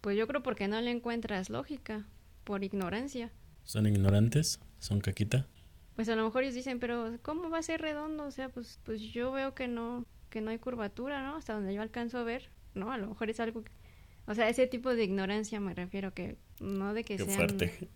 Pues 0.00 0.16
yo 0.16 0.26
creo 0.26 0.42
porque 0.42 0.68
no 0.68 0.80
le 0.80 0.90
encuentras 0.90 1.50
lógica, 1.50 2.06
por 2.44 2.64
ignorancia. 2.64 3.30
¿Son 3.62 3.86
ignorantes? 3.86 4.58
¿Son 4.78 5.02
caquita? 5.02 5.46
Pues 5.96 6.08
a 6.08 6.16
lo 6.16 6.24
mejor 6.24 6.44
ellos 6.44 6.54
dicen, 6.54 6.80
pero 6.80 7.18
¿cómo 7.20 7.50
va 7.50 7.58
a 7.58 7.62
ser 7.62 7.82
redondo? 7.82 8.24
O 8.24 8.30
sea, 8.30 8.48
pues, 8.48 8.80
pues 8.84 9.02
yo 9.02 9.32
veo 9.32 9.54
que 9.54 9.68
no, 9.68 10.06
que 10.30 10.40
no 10.40 10.50
hay 10.50 10.58
curvatura, 10.58 11.22
¿no? 11.22 11.36
Hasta 11.36 11.52
donde 11.52 11.74
yo 11.74 11.82
alcanzo 11.82 12.16
a 12.16 12.24
ver, 12.24 12.48
¿no? 12.74 12.90
A 12.90 12.96
lo 12.96 13.06
mejor 13.06 13.28
es 13.28 13.38
algo 13.38 13.62
que... 13.62 13.72
O 14.26 14.34
sea, 14.34 14.48
ese 14.48 14.66
tipo 14.66 14.94
de 14.94 15.04
ignorancia 15.04 15.60
me 15.60 15.74
refiero 15.74 16.14
que 16.14 16.38
no 16.58 16.94
de 16.94 17.04
que 17.04 17.18
sean... 17.18 17.36
fuerte. 17.36 17.90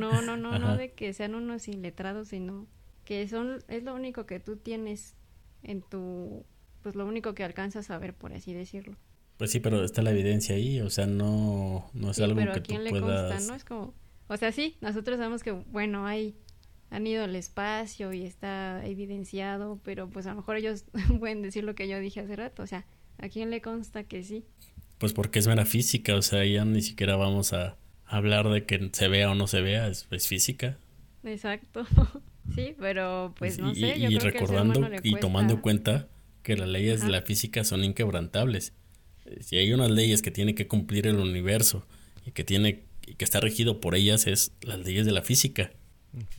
no, 0.00 0.20
no, 0.20 0.36
no, 0.36 0.58
no 0.58 0.76
de 0.76 0.94
que 0.94 1.12
sean 1.12 1.36
unos 1.36 1.68
iletrados, 1.68 2.28
sino 2.30 2.66
que 3.04 3.26
son 3.28 3.62
es 3.68 3.82
lo 3.82 3.94
único 3.94 4.26
que 4.26 4.40
tú 4.40 4.56
tienes 4.56 5.14
en 5.62 5.82
tu 5.82 6.44
pues 6.82 6.94
lo 6.94 7.06
único 7.06 7.34
que 7.34 7.44
alcanzas 7.44 7.90
a 7.90 7.98
ver 7.98 8.14
por 8.14 8.32
así 8.32 8.52
decirlo. 8.52 8.96
Pues 9.38 9.50
sí 9.50 9.60
pero 9.60 9.84
está 9.84 10.02
la 10.02 10.10
evidencia 10.10 10.54
ahí 10.54 10.80
o 10.80 10.90
sea 10.90 11.06
no 11.06 11.90
no 11.92 12.10
es 12.10 12.20
algo 12.20 12.36
pero 12.36 12.52
que 12.52 12.58
a 12.58 12.62
quién 12.62 12.84
le 12.84 12.90
consta 12.90 13.40
no 13.40 13.54
es 13.54 13.64
como 13.64 13.94
o 14.28 14.36
sea 14.36 14.52
sí 14.52 14.76
nosotros 14.80 15.18
sabemos 15.18 15.42
que 15.42 15.52
bueno 15.52 16.06
hay 16.06 16.36
han 16.90 17.06
ido 17.06 17.24
al 17.24 17.34
espacio 17.34 18.12
y 18.12 18.24
está 18.24 18.86
evidenciado 18.86 19.80
pero 19.82 20.08
pues 20.08 20.26
a 20.26 20.30
lo 20.30 20.36
mejor 20.36 20.56
ellos 20.56 20.84
pueden 21.18 21.42
decir 21.42 21.64
lo 21.64 21.74
que 21.74 21.88
yo 21.88 21.98
dije 21.98 22.20
hace 22.20 22.36
rato 22.36 22.62
o 22.62 22.66
sea 22.66 22.86
a 23.18 23.28
quién 23.28 23.50
le 23.50 23.60
consta 23.60 24.04
que 24.04 24.22
sí 24.22 24.44
pues 24.98 25.12
porque 25.12 25.40
es 25.40 25.48
mera 25.48 25.64
física 25.66 26.14
o 26.14 26.22
sea 26.22 26.44
ya 26.44 26.64
ni 26.64 26.82
siquiera 26.82 27.16
vamos 27.16 27.52
a 27.52 27.76
hablar 28.06 28.48
de 28.48 28.64
que 28.64 28.90
se 28.92 29.08
vea 29.08 29.30
o 29.30 29.34
no 29.34 29.46
se 29.46 29.60
vea 29.60 29.88
es, 29.88 30.06
es 30.10 30.28
física. 30.28 30.78
Exacto 31.24 31.86
Sí, 32.54 32.74
pero 32.78 33.34
pues 33.38 33.58
no 33.58 33.74
sé. 33.74 33.96
y 33.98 34.18
recordando 34.18 34.88
y 35.02 35.16
tomando 35.16 35.54
en 35.54 35.60
cuenta 35.60 36.08
que 36.42 36.56
las 36.56 36.68
leyes 36.68 37.02
de 37.02 37.10
la 37.10 37.22
física 37.22 37.64
son 37.64 37.84
inquebrantables. 37.84 38.74
Si 39.40 39.56
hay 39.56 39.72
unas 39.72 39.90
leyes 39.90 40.20
que 40.20 40.30
tiene 40.30 40.54
que 40.54 40.66
cumplir 40.66 41.06
el 41.06 41.16
universo 41.16 41.86
y 42.26 42.32
que 42.32 42.44
tiene 42.44 42.84
que 43.18 43.24
está 43.24 43.40
regido 43.40 43.80
por 43.80 43.94
ellas 43.94 44.26
es 44.26 44.52
las 44.62 44.78
leyes 44.78 45.06
de 45.06 45.12
la 45.12 45.22
física. 45.22 45.70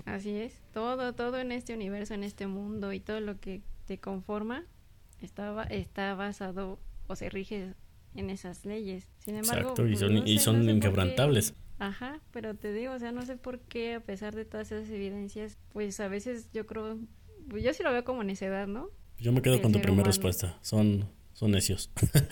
Así 0.06 0.32
es. 0.32 0.62
Todo, 0.74 1.13
todo 1.13 1.39
en 1.39 1.52
este 1.52 1.74
universo, 1.74 2.13
en 2.13 2.24
este 2.24 2.48
mundo 2.48 2.94
y 2.94 3.00
todo 3.00 3.20
lo 3.20 3.39
que 3.39 3.62
te 3.86 4.00
conforma 4.00 4.63
está, 5.22 5.63
está 5.63 6.15
basado 6.15 6.80
o 7.08 7.15
se 7.15 7.30
rige 7.30 7.74
en 8.15 8.30
esas 8.30 8.65
leyes. 8.65 9.10
Sin 9.20 9.36
embargo, 9.36 9.72
Exacto, 9.72 9.88
y 9.88 9.96
pues, 9.96 10.30
y 10.30 10.39
son 10.39 10.70
inquebrantables. 10.70 11.54
Ajá, 11.78 12.22
pero 12.32 12.56
te 12.56 12.72
digo, 12.72 12.94
o 12.94 13.00
sea, 13.00 13.12
no 13.12 13.26
sé 13.26 13.36
por 13.36 13.60
qué, 13.60 13.96
a 13.96 14.00
pesar 14.00 14.34
de 14.34 14.46
todas 14.46 14.72
esas 14.72 14.90
evidencias, 14.90 15.58
pues 15.74 16.00
a 16.00 16.08
veces 16.08 16.50
yo 16.54 16.66
creo, 16.66 16.98
pues 17.50 17.64
yo 17.64 17.74
sí 17.74 17.84
lo 17.84 17.92
veo 17.92 18.06
como 18.06 18.24
necedad, 18.24 18.68
¿no? 18.68 18.90
Yo 19.20 19.32
me 19.32 19.42
quedo 19.42 19.62
con 19.62 19.72
tu 19.72 19.82
primera 19.82 20.04
respuesta, 20.04 20.58
son, 20.62 21.10
son 21.34 21.52
necios. 21.52 21.90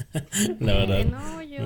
la 0.60 0.74
verdad, 0.74 1.06
no, 1.06 1.42
yo, 1.42 1.60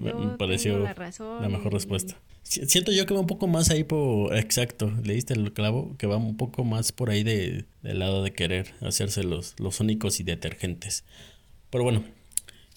me, 0.00 0.36
pareció 0.36 0.78
la, 0.78 1.48
mejor 1.48 1.72
respuesta. 1.72 2.16
Siento 2.42 2.92
yo 2.92 3.06
que 3.06 3.14
va 3.14 3.20
un 3.20 3.26
poco 3.26 3.46
más 3.48 3.70
ahí 3.70 3.82
por, 3.82 4.36
exacto, 4.36 4.92
leíste 5.02 5.34
el 5.34 5.52
clavo, 5.52 5.96
que 5.96 6.06
va 6.06 6.16
un 6.16 6.36
poco 6.36 6.62
más 6.62 6.92
por 6.92 7.10
ahí 7.10 7.24
de, 7.24 7.64
del 7.82 7.98
lado 7.98 8.22
de 8.22 8.32
querer 8.32 8.74
hacerse 8.80 9.24
los, 9.24 9.58
los 9.58 9.80
únicos 9.80 10.20
y 10.20 10.24
detergentes. 10.24 11.04
Pero 11.70 11.82
bueno, 11.82 12.04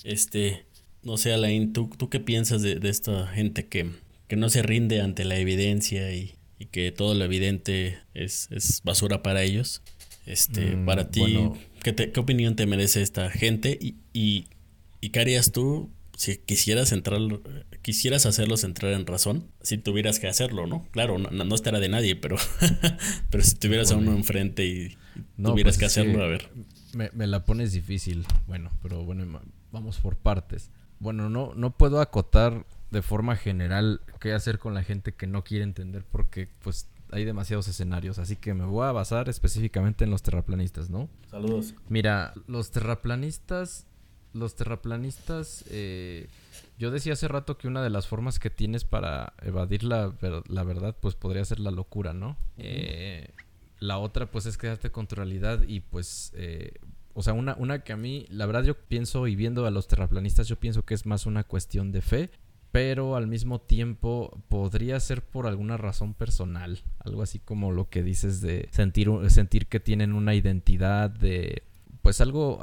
este, 0.03 0.65
no 1.03 1.17
sé, 1.17 1.33
Alain, 1.33 1.73
¿tú, 1.73 1.91
¿tú 1.95 2.09
qué 2.09 2.19
piensas 2.19 2.63
de, 2.63 2.75
de 2.75 2.89
esta 2.89 3.27
gente 3.27 3.67
que 3.67 3.91
que 4.27 4.35
no 4.35 4.49
se 4.49 4.61
rinde 4.61 5.01
ante 5.01 5.25
la 5.25 5.37
evidencia 5.37 6.13
y, 6.13 6.35
que 6.71 6.91
todo 6.91 7.13
lo 7.13 7.23
evidente 7.23 7.99
es, 8.13 8.81
basura 8.83 9.21
para 9.21 9.43
ellos. 9.43 9.83
Este, 10.25 10.75
mm, 10.75 10.85
para 10.85 11.09
ti, 11.09 11.37
¿qué, 11.83 12.11
opinión 12.19 12.55
te 12.55 12.65
merece 12.65 13.01
esta 13.01 13.29
gente? 13.29 13.77
Y, 13.79 13.95
y, 14.11 14.47
qué 15.09 15.19
harías 15.19 15.51
tú 15.51 15.91
si 16.17 16.37
quisieras 16.37 16.91
entrar, 16.93 17.21
quisieras 17.83 18.25
hacerlos 18.25 18.63
entrar 18.63 18.91
en 18.93 19.05
razón, 19.05 19.51
si 19.61 19.77
tuvieras 19.77 20.19
que 20.19 20.27
hacerlo, 20.27 20.65
¿no? 20.65 20.87
Claro, 20.89 21.19
no, 21.19 21.29
no 21.29 21.55
estará 21.55 21.79
de 21.79 21.89
nadie, 21.89 22.15
pero, 22.15 22.37
pero 23.29 23.43
si 23.43 23.55
tuvieras 23.55 23.91
a 23.91 23.97
uno 23.97 24.13
enfrente 24.13 24.65
y 24.65 24.97
tuvieras 25.35 25.75
pues 25.75 25.77
que 25.77 25.85
hacerlo, 25.85 26.23
a 26.23 26.27
ver. 26.27 26.49
Me, 26.93 27.11
me, 27.13 27.27
la 27.27 27.45
pones 27.45 27.71
difícil. 27.71 28.25
Bueno, 28.47 28.71
pero 28.81 29.05
bueno, 29.05 29.41
vamos 29.71 29.99
por 29.99 30.17
partes. 30.17 30.71
Bueno, 30.99 31.29
no, 31.29 31.53
no 31.53 31.77
puedo 31.77 32.01
acotar 32.01 32.65
de 32.91 33.01
forma 33.01 33.35
general 33.35 34.01
qué 34.19 34.33
hacer 34.33 34.59
con 34.59 34.73
la 34.73 34.83
gente 34.83 35.13
que 35.13 35.27
no 35.27 35.43
quiere 35.43 35.63
entender 35.63 36.05
porque 36.09 36.49
pues 36.61 36.87
hay 37.11 37.25
demasiados 37.25 37.67
escenarios, 37.67 38.19
así 38.19 38.35
que 38.35 38.53
me 38.53 38.65
voy 38.65 38.85
a 38.85 38.91
basar 38.91 39.29
específicamente 39.29 40.03
en 40.03 40.09
los 40.11 40.23
terraplanistas, 40.23 40.89
¿no? 40.89 41.09
Saludos. 41.29 41.73
Mira, 41.89 42.33
los 42.47 42.71
terraplanistas, 42.71 43.87
los 44.33 44.55
terraplanistas, 44.55 45.63
eh, 45.69 46.27
yo 46.77 46.91
decía 46.91 47.13
hace 47.13 47.27
rato 47.27 47.57
que 47.57 47.67
una 47.67 47.81
de 47.81 47.89
las 47.89 48.07
formas 48.07 48.39
que 48.39 48.49
tienes 48.49 48.83
para 48.83 49.33
evadir 49.41 49.83
la, 49.83 50.13
la 50.47 50.63
verdad, 50.63 50.95
pues 50.99 51.15
podría 51.15 51.45
ser 51.45 51.59
la 51.59 51.71
locura, 51.71 52.13
¿no? 52.13 52.37
eh, 52.57 53.31
la 53.79 53.99
otra, 53.99 54.29
pues 54.31 54.45
es 54.45 54.57
quedarte 54.57 54.91
con 54.91 55.07
tu 55.07 55.15
realidad 55.15 55.63
y 55.67 55.81
pues... 55.81 56.31
Eh, 56.35 56.73
o 57.13 57.23
sea, 57.23 57.33
una, 57.33 57.55
una 57.57 57.83
que 57.83 57.93
a 57.93 57.97
mí, 57.97 58.27
la 58.29 58.45
verdad 58.45 58.63
yo 58.63 58.77
pienso 58.77 59.25
y 59.25 59.35
viendo 59.35 59.65
a 59.65 59.71
los 59.71 59.87
terraplanistas, 59.87 60.47
yo 60.47 60.55
pienso 60.55 60.85
que 60.85 60.93
es 60.93 61.07
más 61.07 61.25
una 61.25 61.43
cuestión 61.43 61.91
de 61.91 62.03
fe 62.03 62.29
pero 62.77 63.15
al 63.15 63.25
mismo 63.25 63.59
tiempo 63.59 64.37
podría 64.49 64.99
ser 64.99 65.23
por 65.23 65.47
alguna 65.47 65.77
razón 65.77 66.13
personal, 66.13 66.79
algo 66.99 67.23
así 67.23 67.39
como 67.39 67.71
lo 67.71 67.89
que 67.89 68.03
dices 68.03 68.39
de 68.39 68.69
sentir, 68.69 69.09
sentir 69.29 69.65
que 69.65 69.79
tienen 69.79 70.13
una 70.13 70.35
identidad 70.35 71.09
de, 71.09 71.63
pues 72.03 72.21
algo, 72.21 72.59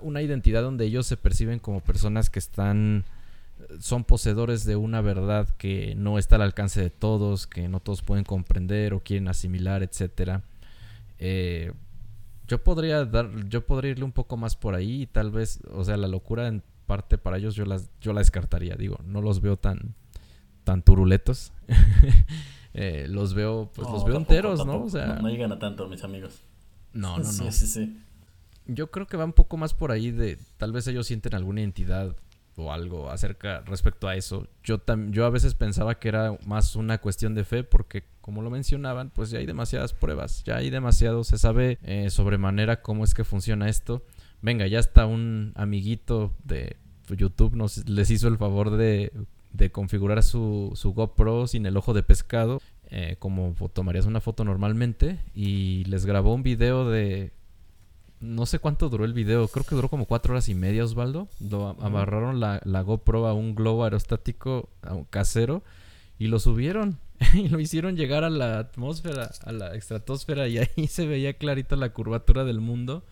una 0.00 0.22
identidad 0.22 0.62
donde 0.62 0.86
ellos 0.86 1.06
se 1.06 1.18
perciben 1.18 1.58
como 1.58 1.80
personas 1.80 2.30
que 2.30 2.38
están, 2.38 3.04
son 3.78 4.04
poseedores 4.04 4.64
de 4.64 4.76
una 4.76 5.02
verdad 5.02 5.46
que 5.58 5.94
no 5.98 6.18
está 6.18 6.36
al 6.36 6.42
alcance 6.42 6.80
de 6.80 6.88
todos, 6.88 7.46
que 7.46 7.68
no 7.68 7.80
todos 7.80 8.00
pueden 8.00 8.24
comprender 8.24 8.94
o 8.94 9.00
quieren 9.00 9.28
asimilar, 9.28 9.82
etcétera. 9.82 10.40
Eh, 11.18 11.72
yo 12.46 12.64
podría 12.64 13.04
dar, 13.04 13.28
yo 13.50 13.66
podría 13.66 13.90
irle 13.90 14.06
un 14.06 14.12
poco 14.12 14.38
más 14.38 14.56
por 14.56 14.74
ahí 14.74 15.02
y 15.02 15.06
tal 15.06 15.30
vez, 15.30 15.60
o 15.70 15.84
sea, 15.84 15.98
la 15.98 16.08
locura 16.08 16.48
en 16.48 16.62
parte 16.88 17.18
para 17.18 17.36
ellos 17.36 17.54
yo, 17.54 17.64
las, 17.64 17.90
yo 18.00 18.12
la 18.12 18.20
descartaría. 18.20 18.74
Digo, 18.74 18.98
no 19.04 19.22
los 19.22 19.40
veo 19.40 19.56
tan, 19.56 19.94
tan 20.64 20.82
turuletos. 20.82 21.52
Eh, 22.74 23.06
los 23.08 23.34
veo, 23.34 23.72
pues 23.74 23.88
los 23.88 24.04
veo 24.04 24.16
enteros, 24.16 24.64
¿no? 24.64 24.84
O 24.84 24.90
sea, 24.90 25.14
no, 25.16 25.28
llegan 25.28 25.50
a 25.50 25.58
tanto, 25.58 25.88
mis 25.88 26.04
amigos. 26.04 26.42
No, 26.92 27.18
no, 27.18 27.24
no. 27.24 27.32
Sí, 27.32 27.50
sí, 27.50 27.66
sí. 27.66 28.00
Yo 28.66 28.90
creo 28.92 29.06
que 29.06 29.16
va 29.16 29.24
un 29.24 29.32
poco 29.32 29.56
más 29.56 29.74
por 29.74 29.90
ahí 29.90 30.12
de, 30.12 30.38
tal 30.58 30.70
vez 30.70 30.86
ellos 30.86 31.06
sienten 31.08 31.34
alguna 31.34 31.60
identidad 31.60 32.14
o 32.56 32.70
algo 32.70 33.10
acerca 33.10 33.62
respecto 33.62 34.06
a 34.06 34.14
eso. 34.14 34.46
Yo, 34.62 34.80
yo 35.10 35.24
a 35.24 35.30
veces 35.30 35.54
pensaba 35.54 35.98
que 35.98 36.08
era 36.08 36.38
más 36.46 36.76
una 36.76 36.98
cuestión 36.98 37.34
de 37.34 37.42
fe 37.42 37.64
porque, 37.64 38.04
como 38.20 38.42
lo 38.42 38.50
mencionaban, 38.50 39.10
pues 39.10 39.30
ya 39.30 39.40
hay 39.40 39.46
demasiadas 39.46 39.92
pruebas, 39.92 40.44
ya 40.44 40.58
hay 40.58 40.70
demasiado, 40.70 41.24
se 41.24 41.38
sabe 41.38 41.78
eh, 41.82 42.10
sobremanera 42.10 42.82
cómo 42.82 43.02
es 43.02 43.14
que 43.14 43.24
funciona 43.24 43.68
esto 43.68 44.04
venga, 44.42 44.66
ya 44.66 44.78
está 44.78 45.06
un 45.06 45.52
amiguito 45.56 46.32
de 46.44 46.76
YouTube 47.16 47.54
nos 47.54 47.88
les 47.88 48.10
hizo 48.10 48.28
el 48.28 48.38
favor 48.38 48.70
de, 48.76 49.12
de 49.52 49.70
configurar 49.70 50.22
su, 50.22 50.72
su, 50.74 50.92
GoPro 50.92 51.46
sin 51.46 51.66
el 51.66 51.76
ojo 51.76 51.94
de 51.94 52.02
pescado, 52.02 52.60
eh, 52.90 53.16
como 53.18 53.54
tomarías 53.72 54.06
una 54.06 54.20
foto 54.20 54.44
normalmente, 54.44 55.18
y 55.34 55.84
les 55.84 56.06
grabó 56.06 56.34
un 56.34 56.42
video 56.42 56.88
de... 56.88 57.32
No 58.20 58.46
sé 58.46 58.58
cuánto 58.58 58.88
duró 58.88 59.04
el 59.04 59.12
video, 59.12 59.46
creo 59.46 59.64
que 59.64 59.76
duró 59.76 59.88
como 59.88 60.04
cuatro 60.04 60.32
horas 60.32 60.48
y 60.48 60.54
media, 60.54 60.82
Osvaldo. 60.82 61.28
Lo 61.38 61.68
amarraron 61.80 62.40
la, 62.40 62.60
la 62.64 62.82
GoPro 62.82 63.28
a 63.28 63.32
un 63.32 63.54
globo 63.54 63.84
aerostático 63.84 64.68
a 64.82 64.94
un 64.94 65.04
casero 65.04 65.62
y 66.18 66.26
lo 66.26 66.40
subieron. 66.40 66.98
Y 67.34 67.48
lo 67.48 67.58
hicieron 67.60 67.96
llegar 67.96 68.24
a 68.24 68.30
la 68.30 68.58
atmósfera, 68.58 69.30
a 69.44 69.52
la 69.52 69.74
estratosfera 69.74 70.46
y 70.48 70.58
ahí 70.58 70.86
se 70.86 71.06
veía 71.06 71.32
clarita 71.34 71.74
la 71.74 71.92
curvatura 71.92 72.44
del 72.44 72.60
mundo 72.60 73.04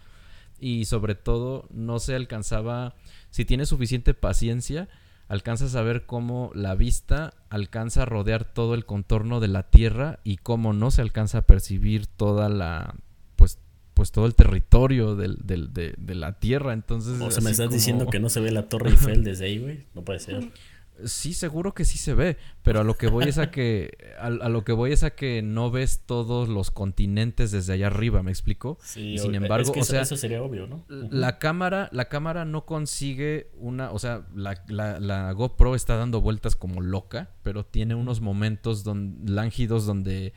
y 0.61 0.85
sobre 0.87 1.15
todo 1.15 1.69
no 1.71 1.99
se 1.99 2.15
alcanzaba, 2.15 2.95
si 3.31 3.45
tienes 3.45 3.69
suficiente 3.69 4.15
paciencia, 4.15 4.89
alcanzas 5.29 5.75
a 5.75 5.83
ver 5.83 6.07
cómo 6.07 6.51
la 6.55 6.75
vista 6.75 7.35
alcanza 7.51 8.03
a 8.03 8.07
rodear 8.07 8.45
todo 8.45 8.75
el 8.75 8.85
contorno 8.85 9.41
de 9.41 9.49
la 9.49 9.65
Tierra 9.65 10.21
y 10.25 10.37
cómo 10.37 10.73
no 10.73 10.91
se 10.91 11.03
alcanza 11.03 11.39
a 11.39 11.43
percibir 11.43 12.07
toda 12.07 12.49
la, 12.49 12.95
pues, 13.37 13.59
pues 13.95 14.13
todo 14.13 14.27
el 14.27 14.35
territorio 14.35 15.17
del, 15.17 15.39
del, 15.43 15.73
de, 15.73 15.95
de, 15.97 16.15
la 16.15 16.39
Tierra. 16.39 16.73
Entonces, 16.73 17.21
o 17.21 17.31
sea, 17.31 17.43
me 17.43 17.51
estás 17.51 17.71
diciendo 17.71 18.07
que 18.07 18.21
no 18.21 18.29
se 18.29 18.41
ve 18.41 18.51
la 18.51 18.69
Torre 18.69 18.91
Eiffel 18.93 19.25
desde 19.25 19.47
ahí, 19.47 19.59
güey. 19.59 19.85
No 19.95 20.03
puede 20.03 20.21
ser. 20.21 20.51
Sí, 21.05 21.35
seguro 21.35 21.75
que 21.75 21.85
sí 21.85 21.99
se 21.99 22.15
ve, 22.15 22.39
pero 22.63 22.81
a 22.81 22.85
lo 22.85 22.95
que 22.95 23.09
voy 23.09 23.25
es 23.25 23.39
a 23.39 23.51
que 23.51 23.97
a, 24.19 24.31
lo 24.31 24.65
que 24.65 24.73
voy 24.73 24.93
es 24.93 25.03
a 25.03 25.11
que 25.11 25.43
no 25.43 25.71
ves 25.71 26.03
todos 26.07 26.49
los 26.49 26.71
continentes 26.71 27.51
desde 27.51 27.75
allá 27.75 27.89
arriba, 27.89 28.23
¿me 28.23 28.31
explico? 28.31 28.79
Sí, 28.83 29.19
sin 29.19 29.35
embargo, 29.35 29.73
o 29.77 29.85
sea, 29.85 30.03
eso 30.03 30.17
sería 30.17 30.43
obvio, 30.43 30.67
¿no? 30.67 30.85
La 30.89 31.39
cámara, 31.39 31.89
la 31.93 32.07
cámara 32.07 32.45
no 32.45 32.65
consigue 32.65 33.51
una, 33.57 33.91
o 33.91 33.99
sea, 33.99 34.27
la, 34.35 34.63
la, 34.69 34.99
la, 35.01 35.33
GoPro 35.33 35.75
está 35.75 35.97
dando 35.97 36.21
vueltas 36.21 36.57
como 36.57 36.81
loca, 36.81 37.31
pero 37.43 37.65
tiene 37.65 37.95
unos 37.95 38.21
momentos 38.21 38.85
don, 38.85 39.19
lángidos 39.25 39.87
donde 39.87 40.33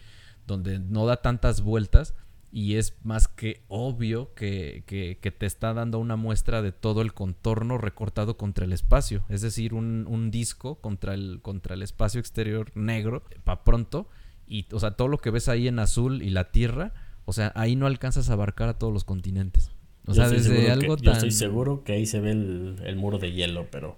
donde 0.50 0.80
no 0.80 1.06
da 1.06 1.18
tantas 1.18 1.62
vueltas 1.62 2.16
y 2.52 2.76
es 2.76 2.98
más 3.04 3.28
que 3.28 3.64
obvio 3.68 4.34
que, 4.34 4.84
que, 4.88 5.32
te 5.32 5.46
está 5.46 5.74
dando 5.74 6.00
una 6.00 6.16
muestra 6.16 6.62
de 6.62 6.72
todo 6.72 7.02
el 7.02 7.14
contorno 7.14 7.78
recortado 7.78 8.38
contra 8.38 8.66
el 8.66 8.74
espacio, 8.74 9.24
es 9.30 9.42
decir, 9.42 9.74
un, 9.74 10.06
un 10.08 10.32
disco 10.32 10.80
contra 10.82 11.14
el, 11.14 11.40
contra 11.42 11.76
el 11.76 11.84
espacio 11.84 12.20
exterior 12.20 12.72
negro, 12.76 13.24
para 13.44 13.64
pronto, 13.64 14.08
y 14.48 14.66
o 14.72 14.80
sea, 14.80 14.92
todo 14.92 15.08
lo 15.08 15.20
que 15.20 15.30
ves 15.30 15.48
ahí 15.48 15.68
en 15.68 15.80
azul 15.80 16.24
y 16.24 16.32
la 16.32 16.52
tierra, 16.52 16.94
o 17.26 17.34
sea, 17.34 17.52
ahí 17.56 17.76
no 17.76 17.86
alcanzas 17.86 18.30
a 18.30 18.34
abarcar 18.34 18.70
a 18.70 18.80
todos 18.80 18.92
los 18.92 19.04
continentes. 19.04 19.72
O 20.08 20.16
sea, 20.16 20.28
desde 20.28 20.72
algo 20.72 20.98
tan... 20.98 21.06
Yo 21.06 21.12
estoy 21.12 21.32
seguro 21.32 21.84
que 21.84 21.94
ahí 21.94 22.08
se 22.08 22.20
ve 22.20 22.32
el, 22.32 22.82
el 22.84 22.96
muro 22.96 23.20
de 23.20 23.32
hielo, 23.32 23.68
pero, 23.70 23.96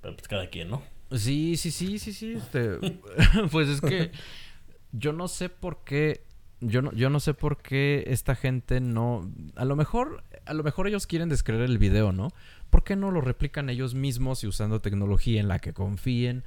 pero 0.00 0.14
pues 0.14 0.28
cada 0.28 0.50
quien, 0.50 0.70
¿no? 0.70 0.82
Sí, 1.10 1.56
sí, 1.56 1.72
sí, 1.72 1.98
sí, 1.98 2.12
sí. 2.12 2.34
Este... 2.34 2.78
pues 3.50 3.68
es 3.68 3.80
que 3.80 4.12
yo 4.92 5.12
no 5.12 5.26
sé 5.26 5.48
por 5.48 5.82
qué 5.82 6.27
yo 6.60 6.82
no, 6.82 6.92
yo 6.92 7.08
no 7.10 7.20
sé 7.20 7.34
por 7.34 7.58
qué 7.58 8.04
esta 8.08 8.34
gente 8.34 8.80
no. 8.80 9.30
A 9.54 9.64
lo 9.64 9.76
mejor. 9.76 10.24
A 10.44 10.54
lo 10.54 10.62
mejor 10.62 10.88
ellos 10.88 11.06
quieren 11.06 11.28
descreer 11.28 11.62
el 11.62 11.78
video, 11.78 12.12
¿no? 12.12 12.30
¿Por 12.70 12.84
qué 12.84 12.96
no 12.96 13.10
lo 13.10 13.20
replican 13.20 13.70
ellos 13.70 13.94
mismos 13.94 14.42
y 14.44 14.46
usando 14.46 14.80
tecnología 14.80 15.40
en 15.40 15.48
la 15.48 15.58
que 15.58 15.72
confíen? 15.72 16.44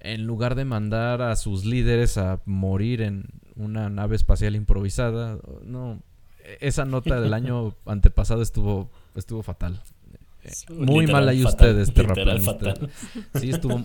En 0.00 0.26
lugar 0.26 0.54
de 0.54 0.64
mandar 0.64 1.22
a 1.22 1.34
sus 1.36 1.64
líderes 1.64 2.18
a 2.18 2.40
morir 2.44 3.00
en 3.00 3.26
una 3.56 3.88
nave 3.88 4.16
espacial 4.16 4.54
improvisada. 4.54 5.38
No. 5.62 6.02
Esa 6.60 6.84
nota 6.84 7.20
del 7.20 7.32
año 7.32 7.74
antepasado 7.86 8.42
estuvo, 8.42 8.90
estuvo 9.14 9.42
fatal. 9.42 9.80
Muy 10.70 11.06
mal 11.06 11.28
ahí 11.28 11.44
ustedes, 11.44 11.92
terraplanistas. 11.92 12.78
Sí, 13.34 13.50
estuvo. 13.50 13.84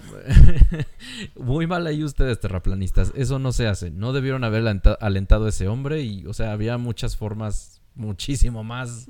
muy 1.36 1.68
mal 1.68 1.88
ahí 1.88 2.04
ustedes, 2.04 2.40
terraplanistas. 2.40 3.12
Eso 3.16 3.40
no 3.40 3.52
se 3.52 3.68
hace. 3.68 3.92
No 3.92 4.14
debieron 4.14 4.44
haber 4.44 4.66
alentado 5.00 5.46
a 5.46 5.50
ese 5.50 5.68
hombre 5.68 6.02
y, 6.02 6.26
o 6.26 6.34
sea, 6.34 6.52
había 6.52 6.78
muchas 6.78 7.18
formas 7.18 7.82
muchísimo 7.96 8.64
más. 8.64 9.10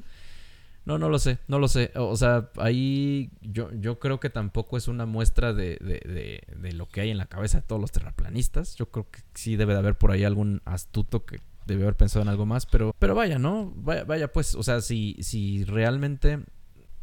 No, 0.85 0.97
no 0.97 1.09
lo 1.09 1.19
sé, 1.19 1.37
no 1.47 1.59
lo 1.59 1.67
sé. 1.67 1.91
O 1.95 2.15
sea, 2.15 2.49
ahí 2.57 3.29
yo, 3.41 3.69
yo 3.73 3.99
creo 3.99 4.19
que 4.19 4.29
tampoco 4.29 4.77
es 4.77 4.87
una 4.87 5.05
muestra 5.05 5.53
de, 5.53 5.77
de, 5.81 6.41
de, 6.57 6.71
lo 6.73 6.87
que 6.87 7.01
hay 7.01 7.11
en 7.11 7.17
la 7.17 7.27
cabeza 7.27 7.59
de 7.59 7.67
todos 7.67 7.81
los 7.81 7.91
terraplanistas. 7.91 8.75
Yo 8.75 8.87
creo 8.87 9.09
que 9.11 9.19
sí 9.35 9.55
debe 9.55 9.73
de 9.73 9.79
haber 9.79 9.97
por 9.97 10.11
ahí 10.11 10.23
algún 10.23 10.61
astuto 10.65 11.25
que 11.25 11.41
debe 11.67 11.83
haber 11.83 11.95
pensado 11.95 12.23
en 12.23 12.29
algo 12.29 12.47
más, 12.47 12.65
pero, 12.65 12.95
pero 12.97 13.13
vaya, 13.13 13.37
¿no? 13.37 13.71
Vaya, 13.75 14.03
vaya, 14.03 14.31
pues, 14.31 14.55
o 14.55 14.63
sea, 14.63 14.81
si, 14.81 15.15
si 15.21 15.63
realmente 15.63 16.39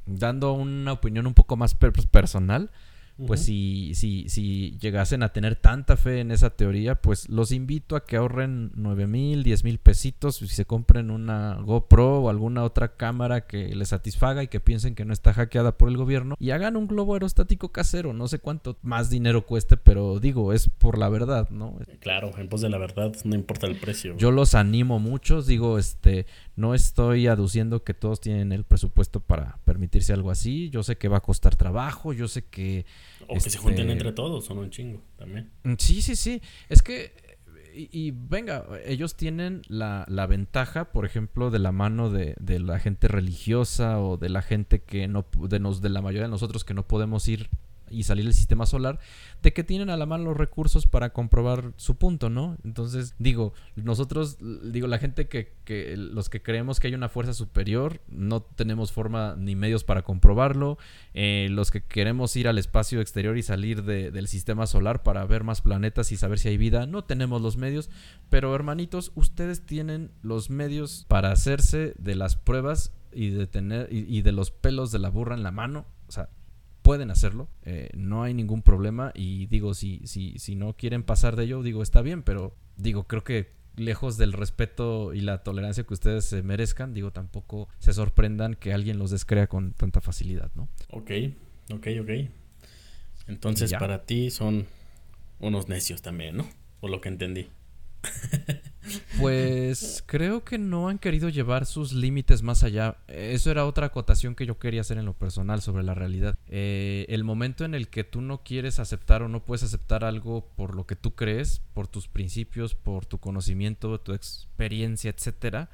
dando 0.07 0.53
una 0.53 0.93
opinión 0.93 1.27
un 1.27 1.35
poco 1.35 1.57
más 1.57 1.75
personal, 1.75 2.71
pues 3.25 3.41
si, 3.41 3.95
si, 3.95 4.29
si 4.29 4.77
llegasen 4.79 5.23
a 5.23 5.33
tener 5.33 5.57
tanta 5.57 5.97
fe 5.97 6.21
en 6.21 6.31
esa 6.31 6.51
teoría, 6.51 6.97
pues 6.97 7.31
los 7.31 7.51
invito 7.51 7.97
a 7.97 8.05
que 8.05 8.17
ahorren 8.17 8.73
9 8.75 9.07
mil, 9.07 9.43
10 9.43 9.65
mil 9.65 9.79
pesitos 9.79 10.43
y 10.43 10.49
se 10.49 10.67
compren 10.67 11.11
una 11.11 11.55
GoPro 11.55 12.21
o 12.21 12.29
alguna 12.29 12.63
otra 12.63 12.97
cámara 12.97 13.47
que 13.47 13.75
les 13.75 13.89
satisfaga 13.89 14.43
y 14.43 14.49
que 14.49 14.61
piensen 14.61 14.95
que 14.95 15.07
no 15.07 15.15
está 15.15 15.33
hackeada 15.33 15.79
por 15.79 15.89
el 15.89 15.97
gobierno 15.97 16.37
y 16.39 16.51
hagan 16.51 16.77
un 16.77 16.89
globo 16.89 17.15
aerostático 17.15 17.71
casero. 17.71 18.13
No 18.13 18.29
sé 18.29 18.39
cuánto 18.39 18.77
más 18.83 19.09
dinero 19.09 19.47
cueste, 19.47 19.79
pero 19.79 20.21
digo, 20.21 20.53
es 20.53 20.69
por 20.69 20.99
la 20.99 21.09
verdad, 21.09 21.49
¿no? 21.49 21.79
Claro, 22.01 22.33
en 22.37 22.49
pos 22.51 22.61
de 22.61 22.69
la 22.69 22.79
verdad, 22.79 23.15
no 23.25 23.35
importa 23.35 23.67
el 23.67 23.77
precio. 23.77 24.15
Yo 24.19 24.31
los 24.31 24.55
animo 24.55 24.99
muchos, 24.99 25.47
digo, 25.47 25.79
este, 25.79 26.27
no 26.57 26.75
estoy 26.75 27.27
aduciendo 27.27 27.85
que 27.85 27.93
todos 27.93 28.21
tienen 28.21 28.51
el 28.51 28.65
presupuesto 28.65 29.21
para 29.21 29.59
permitirse 29.65 30.15
algo 30.15 30.31
así. 30.31 30.71
Yo 30.71 30.83
sé 30.83 30.97
que 30.97 31.09
va 31.09 31.19
a 31.19 31.23
costar 31.23 31.55
trabajo, 31.55 32.15
yo 32.15 32.29
sé 32.29 32.47
que 32.47 32.87
o 33.29 33.35
que 33.35 33.41
se 33.41 33.59
junten 33.59 33.83
este, 33.83 33.93
entre 33.93 34.13
todos, 34.13 34.47
son 34.47 34.59
un 34.59 34.71
chingo 34.71 35.03
también. 35.17 35.51
Mm, 35.65 35.75
sí, 35.79 36.01
sí, 36.01 36.17
sí. 36.17 36.41
Es 36.71 36.83
que, 36.83 37.13
y, 37.75 38.11
venga, 38.11 38.67
ellos 38.87 39.17
tienen 39.17 39.61
la, 39.69 40.07
la, 40.09 40.27
ventaja, 40.27 40.93
por 40.93 41.05
ejemplo, 41.05 41.51
de 41.51 41.59
la 41.59 41.73
mano 41.73 42.09
de, 42.09 42.35
de, 42.41 42.59
la 42.59 42.79
gente 42.79 43.07
religiosa 43.07 44.01
o 44.01 44.17
de 44.17 44.31
la 44.31 44.41
gente 44.41 44.83
que 44.83 45.09
no, 45.09 45.27
de, 45.39 45.61
nos, 45.61 45.83
de 45.83 45.91
la 45.91 46.01
mayoría 46.01 46.23
de 46.23 46.31
nosotros 46.31 46.65
que 46.65 46.73
no 46.73 46.87
podemos 46.87 47.29
ir 47.29 47.51
y 47.91 48.05
salir 48.05 48.25
del 48.25 48.35
sistema 48.35 48.67
solar, 48.67 48.99
de 49.43 49.53
que 49.53 49.65
tienen 49.65 49.91
a 49.91 49.97
la 49.97 50.07
mano 50.07 50.25
los 50.25 50.37
recursos 50.37 50.87
para 50.87 51.13
comprobar 51.13 51.73
su 51.77 51.97
punto, 51.97 52.31
¿no? 52.31 52.57
Entonces, 52.65 53.15
digo, 53.19 53.53
nosotros, 53.77 54.39
digo, 54.41 54.87
la 54.87 54.99
gente 54.99 55.29
que, 55.29 55.53
que 55.65 55.97
los 55.97 56.29
que 56.29 56.43
creemos 56.43 56.81
que 56.81 56.89
hay 56.89 56.95
una 56.95 57.09
fuerza 57.09 57.35
superior, 57.35 58.01
no 58.09 58.43
tenemos 58.43 58.93
forma 58.93 59.37
ni 59.39 59.57
medios 59.57 59.85
para 59.85 60.03
comprobarlo, 60.03 60.79
eh, 61.15 61.49
los 61.51 61.71
que 61.71 61.83
queremos 61.83 62.37
ir 62.37 62.49
al 62.49 62.59
espacio 62.59 63.01
exterior 63.01 63.37
y 63.37 63.43
salir 63.43 63.85
del 63.85 64.29
sistema 64.29 64.67
solar 64.67 65.03
para 65.03 65.25
ver 65.27 65.45
más 65.45 65.61
planetas 65.61 66.13
y 66.13 66.17
saber 66.17 66.39
si 66.39 66.49
hay 66.49 66.57
vida, 66.57 66.87
no 66.87 67.05
tenemos 67.05 67.41
los 67.43 67.57
medios, 67.57 67.91
pero 68.31 68.55
hermanitos, 68.55 69.13
ustedes 69.15 69.65
tienen 69.65 70.11
los 70.23 70.51
medios 70.51 71.07
para 71.09 71.33
hacerse 71.33 71.95
de 71.99 72.15
las 72.15 72.37
pruebas 72.37 72.93
y 73.13 73.31
de 73.31 73.47
tener 73.47 73.89
y 73.91 74.21
de 74.23 74.33
los 74.33 74.51
pelos 74.51 74.93
de 74.93 74.99
la 74.99 75.09
burra 75.09 75.35
en 75.35 75.43
la 75.43 75.51
mano, 75.51 75.87
o 76.09 76.13
sea, 76.13 76.29
pueden 76.87 77.11
hacerlo, 77.11 77.49
eh, 77.65 77.91
no 77.97 78.23
hay 78.23 78.33
ningún 78.33 78.63
problema 78.63 79.11
y 79.13 79.47
digo, 79.47 79.75
si, 79.75 80.07
si, 80.07 80.39
si 80.39 80.55
no 80.55 80.75
quieren 80.75 81.03
pasar 81.03 81.35
de 81.35 81.43
ello, 81.43 81.65
digo, 81.65 81.83
está 81.83 82.01
bien, 82.01 82.23
pero 82.23 82.55
digo, 82.77 83.09
creo 83.09 83.25
que 83.25 83.51
lejos 83.75 84.19
del 84.19 84.33
respeto 84.33 85.13
y 85.13 85.21
la 85.21 85.43
tolerancia 85.43 85.83
que 85.83 85.95
ustedes 85.95 86.27
se 86.27 86.45
merezcan, 86.45 86.95
digo, 86.95 87.11
tampoco 87.11 87.69
se 87.81 87.93
sorprendan 87.93 88.55
que 88.55 88.73
alguien 88.73 89.01
los 89.01 89.11
descrea 89.11 89.49
con 89.49 89.73
tanta 89.73 90.01
facilidad, 90.01 90.53
¿no? 90.55 90.69
Ok, 90.91 91.11
ok, 91.75 91.89
ok. 92.03 92.11
Entonces, 93.27 93.73
para 93.73 94.05
ti 94.05 94.31
son 94.31 94.67
unos 95.41 95.69
necios 95.69 96.03
también, 96.03 96.37
¿no? 96.37 96.49
Por 96.79 96.91
lo 96.91 97.01
que 97.01 97.09
entendí. 97.09 97.49
Pues 99.21 100.03
creo 100.07 100.45
que 100.45 100.59
no 100.59 100.89
han 100.89 100.99
querido 100.99 101.29
llevar 101.29 101.67
sus 101.67 101.93
límites 101.93 102.43
más 102.43 102.63
allá. 102.63 102.99
Eso 103.09 103.51
era 103.51 103.67
otra 103.67 103.87
acotación 103.87 104.35
que 104.35 104.47
yo 104.47 104.59
quería 104.59 104.83
hacer 104.83 104.99
en 104.99 105.05
lo 105.05 105.15
personal 105.15 105.63
sobre 105.63 105.83
la 105.83 105.95
realidad. 105.95 106.39
Eh, 106.49 107.07
el 107.09 107.25
momento 107.25 107.65
en 107.65 107.75
el 107.75 107.89
que 107.89 108.05
tú 108.05 108.21
no 108.21 108.43
quieres 108.43 108.79
aceptar 108.79 109.23
o 109.23 109.29
no 109.29 109.45
puedes 109.45 109.63
aceptar 109.63 110.05
algo 110.05 110.49
por 110.57 110.75
lo 110.75 110.87
que 110.87 110.97
tú 110.97 111.15
crees, 111.15 111.63
por 111.75 111.89
tus 111.89 112.09
principios, 112.09 112.75
por 112.75 113.07
tu 113.07 113.19
conocimiento, 113.19 114.01
tu 114.01 114.13
experiencia, 114.13 115.11
etcétera. 115.11 115.71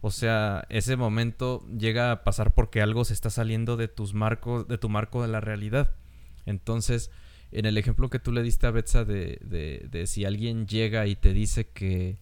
O 0.00 0.10
sea, 0.10 0.66
ese 0.68 0.96
momento 0.96 1.64
llega 1.78 2.10
a 2.10 2.24
pasar 2.24 2.54
porque 2.54 2.82
algo 2.82 3.04
se 3.04 3.14
está 3.14 3.30
saliendo 3.30 3.76
de 3.76 3.86
tus 3.88 4.14
marcos, 4.14 4.66
de 4.66 4.76
tu 4.76 4.88
marco 4.88 5.22
de 5.22 5.28
la 5.28 5.40
realidad. 5.40 5.92
Entonces, 6.44 7.10
en 7.52 7.66
el 7.66 7.78
ejemplo 7.78 8.10
que 8.10 8.18
tú 8.18 8.32
le 8.32 8.42
diste 8.42 8.66
a 8.66 8.72
Betsa 8.72 9.04
de, 9.04 9.38
de, 9.88 10.06
si 10.06 10.24
alguien 10.24 10.66
llega 10.66 11.06
y 11.06 11.16
te 11.16 11.32
dice 11.32 11.68
que... 11.68 12.18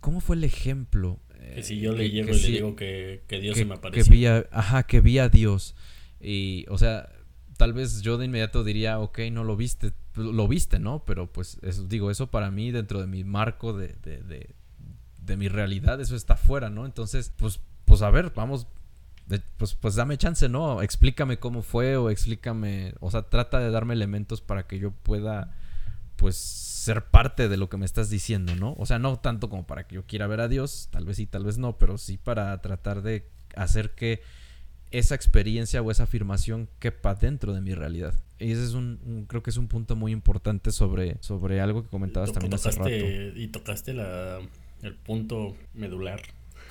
¿Cómo 0.00 0.20
fue 0.20 0.36
el 0.36 0.44
ejemplo? 0.44 1.18
Que 1.54 1.62
si 1.62 1.80
yo 1.80 1.92
le 1.92 2.10
llego 2.10 2.34
y 2.34 2.40
le 2.40 2.48
digo 2.48 2.76
que, 2.76 3.22
Dios 3.28 3.56
se 3.56 3.64
me 3.64 3.74
apareció. 3.74 4.04
Que 4.04 4.10
vi 4.10 4.26
ajá, 4.26 4.82
que 4.84 5.00
vi 5.00 5.18
a 5.18 5.28
Dios. 5.28 5.74
Y, 6.20 6.66
o 6.68 6.78
sea, 6.78 7.08
tal 7.56 7.72
vez 7.72 8.02
yo 8.02 8.18
de 8.18 8.26
inmediato 8.26 8.64
diría, 8.64 8.98
ok, 8.98 9.18
no 9.32 9.44
lo 9.44 9.56
viste, 9.56 9.92
lo 10.14 10.48
viste, 10.48 10.78
¿no? 10.78 11.04
Pero 11.04 11.30
pues 11.30 11.58
eso, 11.62 11.84
digo, 11.84 12.10
eso 12.10 12.28
para 12.28 12.50
mí 12.50 12.70
dentro 12.70 13.00
de 13.00 13.06
mi 13.06 13.24
marco 13.24 13.72
de, 13.72 13.94
de, 14.02 14.22
de, 14.22 14.54
de 15.20 15.36
mi 15.36 15.48
realidad, 15.48 16.00
eso 16.00 16.16
está 16.16 16.36
fuera, 16.36 16.70
¿no? 16.70 16.86
Entonces, 16.86 17.32
pues, 17.36 17.60
pues 17.84 18.02
a 18.02 18.10
ver, 18.10 18.32
vamos, 18.34 18.66
pues, 19.56 19.74
pues 19.74 19.94
dame 19.94 20.16
chance, 20.16 20.48
¿no? 20.48 20.82
Explícame 20.82 21.38
cómo 21.38 21.62
fue 21.62 21.96
o 21.96 22.10
explícame, 22.10 22.94
o 23.00 23.10
sea, 23.10 23.22
trata 23.22 23.58
de 23.60 23.70
darme 23.70 23.94
elementos 23.94 24.40
para 24.40 24.66
que 24.66 24.78
yo 24.78 24.90
pueda, 24.90 25.54
pues, 26.16 26.36
ser 26.88 27.04
parte 27.04 27.48
de 27.48 27.56
lo 27.56 27.68
que 27.68 27.76
me 27.76 27.86
estás 27.86 28.08
diciendo, 28.08 28.56
¿no? 28.56 28.74
O 28.78 28.86
sea, 28.86 28.98
no 28.98 29.18
tanto 29.18 29.48
como 29.50 29.66
para 29.66 29.86
que 29.86 29.96
yo 29.96 30.06
quiera 30.06 30.26
ver 30.26 30.40
a 30.40 30.48
Dios, 30.48 30.88
tal 30.90 31.04
vez 31.04 31.18
sí, 31.18 31.26
tal 31.26 31.44
vez 31.44 31.58
no, 31.58 31.76
pero 31.76 31.98
sí 31.98 32.16
para 32.16 32.56
tratar 32.62 33.02
de 33.02 33.26
hacer 33.54 33.90
que 33.90 34.22
esa 34.90 35.14
experiencia 35.14 35.82
o 35.82 35.90
esa 35.90 36.04
afirmación 36.04 36.68
quepa 36.78 37.14
dentro 37.14 37.52
de 37.52 37.60
mi 37.60 37.74
realidad. 37.74 38.14
Y 38.38 38.52
ese 38.52 38.64
es 38.64 38.72
un, 38.72 39.26
creo 39.28 39.42
que 39.42 39.50
es 39.50 39.58
un 39.58 39.68
punto 39.68 39.96
muy 39.96 40.12
importante 40.12 40.72
sobre, 40.72 41.16
sobre 41.20 41.60
algo 41.60 41.82
que 41.82 41.88
comentabas 41.90 42.32
también 42.32 42.54
hace 42.54 42.70
rato. 42.70 42.88
Y 42.88 43.48
tocaste 43.48 43.92
la, 43.92 44.40
el 44.82 44.94
punto 44.94 45.56
medular 45.74 46.22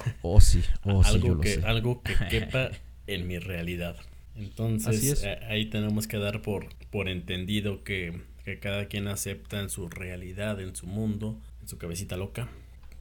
Oh, 0.21 0.41
sí, 0.41 0.61
oh, 0.83 1.03
algo 1.03 1.39
que, 1.39 1.61
Algo 1.63 2.01
que 2.03 2.15
quepa 2.29 2.71
en 3.05 3.27
mi 3.27 3.39
realidad. 3.39 3.95
Entonces, 4.35 5.25
ahí 5.47 5.65
tenemos 5.67 6.07
que 6.07 6.17
dar 6.17 6.41
por, 6.41 6.67
por 6.91 7.07
entendido 7.09 7.83
que, 7.83 8.21
que, 8.47 8.59
cada 8.59 8.87
quien 8.87 9.09
acepta 9.09 9.59
en 9.59 9.69
su 9.69 9.89
realidad, 9.89 10.61
en 10.61 10.73
su 10.73 10.87
mundo, 10.87 11.37
en 11.61 11.67
su 11.67 11.77
cabecita 11.77 12.15
loca, 12.15 12.47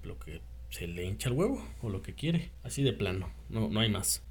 lo 0.03 0.19
que 0.19 0.41
se 0.71 0.89
le 0.89 1.05
hincha 1.05 1.29
el 1.29 1.37
huevo 1.37 1.65
o 1.83 1.89
lo 1.89 2.03
que 2.03 2.15
quiere. 2.15 2.51
Así 2.65 2.83
de 2.83 2.93
plano, 2.93 3.31
no, 3.49 3.69
no 3.69 3.79
hay 3.79 3.89
más. 3.89 4.25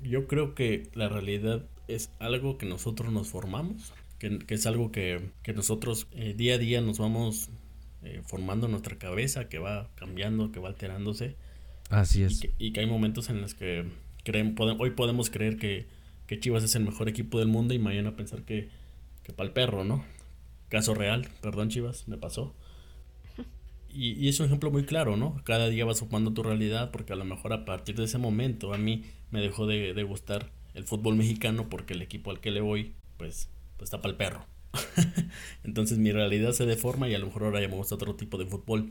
Yo 0.00 0.26
creo 0.26 0.54
que 0.54 0.88
la 0.94 1.10
realidad 1.10 1.66
es 1.88 2.10
algo 2.20 2.56
que 2.56 2.64
nosotros 2.64 3.12
nos 3.12 3.28
formamos, 3.28 3.92
que, 4.18 4.38
es 4.48 4.64
algo 4.64 4.90
que, 4.90 5.30
nosotros 5.54 6.06
eh, 6.12 6.32
día 6.34 6.54
a 6.54 6.58
día 6.58 6.80
nos 6.80 6.98
vamos 6.98 7.50
eh, 8.02 8.22
formando 8.24 8.64
en 8.64 8.72
nuestra 8.72 8.96
cabeza, 8.96 9.50
que 9.50 9.58
va 9.58 9.90
cambiando, 9.94 10.52
que 10.52 10.60
va 10.60 10.68
alterándose 10.68 11.36
Así 11.90 12.22
es. 12.22 12.42
Y 12.58 12.72
que, 12.72 12.80
hay 12.80 12.86
momentos 12.86 13.28
en 13.28 13.42
los 13.42 13.54
que 13.54 13.84
creen, 14.24 14.56
hoy 14.78 14.90
podemos 14.90 15.28
creer 15.28 15.58
que, 15.58 15.86
que, 16.26 16.40
Chivas 16.40 16.64
es 16.64 16.74
el 16.76 16.84
mejor 16.84 17.10
equipo 17.10 17.38
del 17.38 17.48
mundo 17.48 17.74
y 17.74 17.78
mañana 17.78 18.16
pensar 18.16 18.42
que, 18.42 18.70
que 19.24 19.32
para 19.32 19.48
el 19.48 19.52
perro, 19.52 19.84
¿no? 19.84 20.04
Caso 20.68 20.94
real, 20.94 21.28
perdón 21.40 21.70
Chivas, 21.70 22.08
me 22.08 22.16
pasó. 22.16 22.54
Y, 23.96 24.12
y, 24.14 24.28
es 24.28 24.40
un 24.40 24.46
ejemplo 24.46 24.72
muy 24.72 24.84
claro, 24.86 25.16
¿no? 25.16 25.40
Cada 25.44 25.68
día 25.68 25.84
vas 25.84 25.98
sumando 25.98 26.32
tu 26.32 26.42
realidad 26.42 26.90
porque 26.90 27.12
a 27.12 27.16
lo 27.16 27.24
mejor 27.24 27.52
a 27.52 27.64
partir 27.64 27.94
de 27.94 28.04
ese 28.04 28.18
momento 28.18 28.74
a 28.74 28.78
mí 28.78 29.04
me 29.30 29.40
dejó 29.40 29.68
de, 29.68 29.94
de 29.94 30.02
gustar 30.02 30.50
el 30.74 30.82
fútbol 30.82 31.14
mexicano 31.14 31.68
porque 31.70 31.94
el 31.94 32.02
equipo 32.02 32.32
al 32.32 32.40
que 32.40 32.50
le 32.50 32.60
voy, 32.60 32.94
pues, 33.18 33.48
pues 33.76 33.86
está 33.86 34.02
para 34.02 34.10
el 34.10 34.16
perro. 34.16 34.46
Entonces 35.64 35.98
mi 35.98 36.10
realidad 36.10 36.50
se 36.52 36.66
deforma 36.66 37.08
y 37.08 37.14
a 37.14 37.20
lo 37.20 37.26
mejor 37.26 37.44
ahora 37.44 37.60
ya 37.60 37.68
me 37.68 37.76
gusta 37.76 37.94
otro 37.94 38.16
tipo 38.16 38.36
de 38.36 38.46
fútbol 38.46 38.90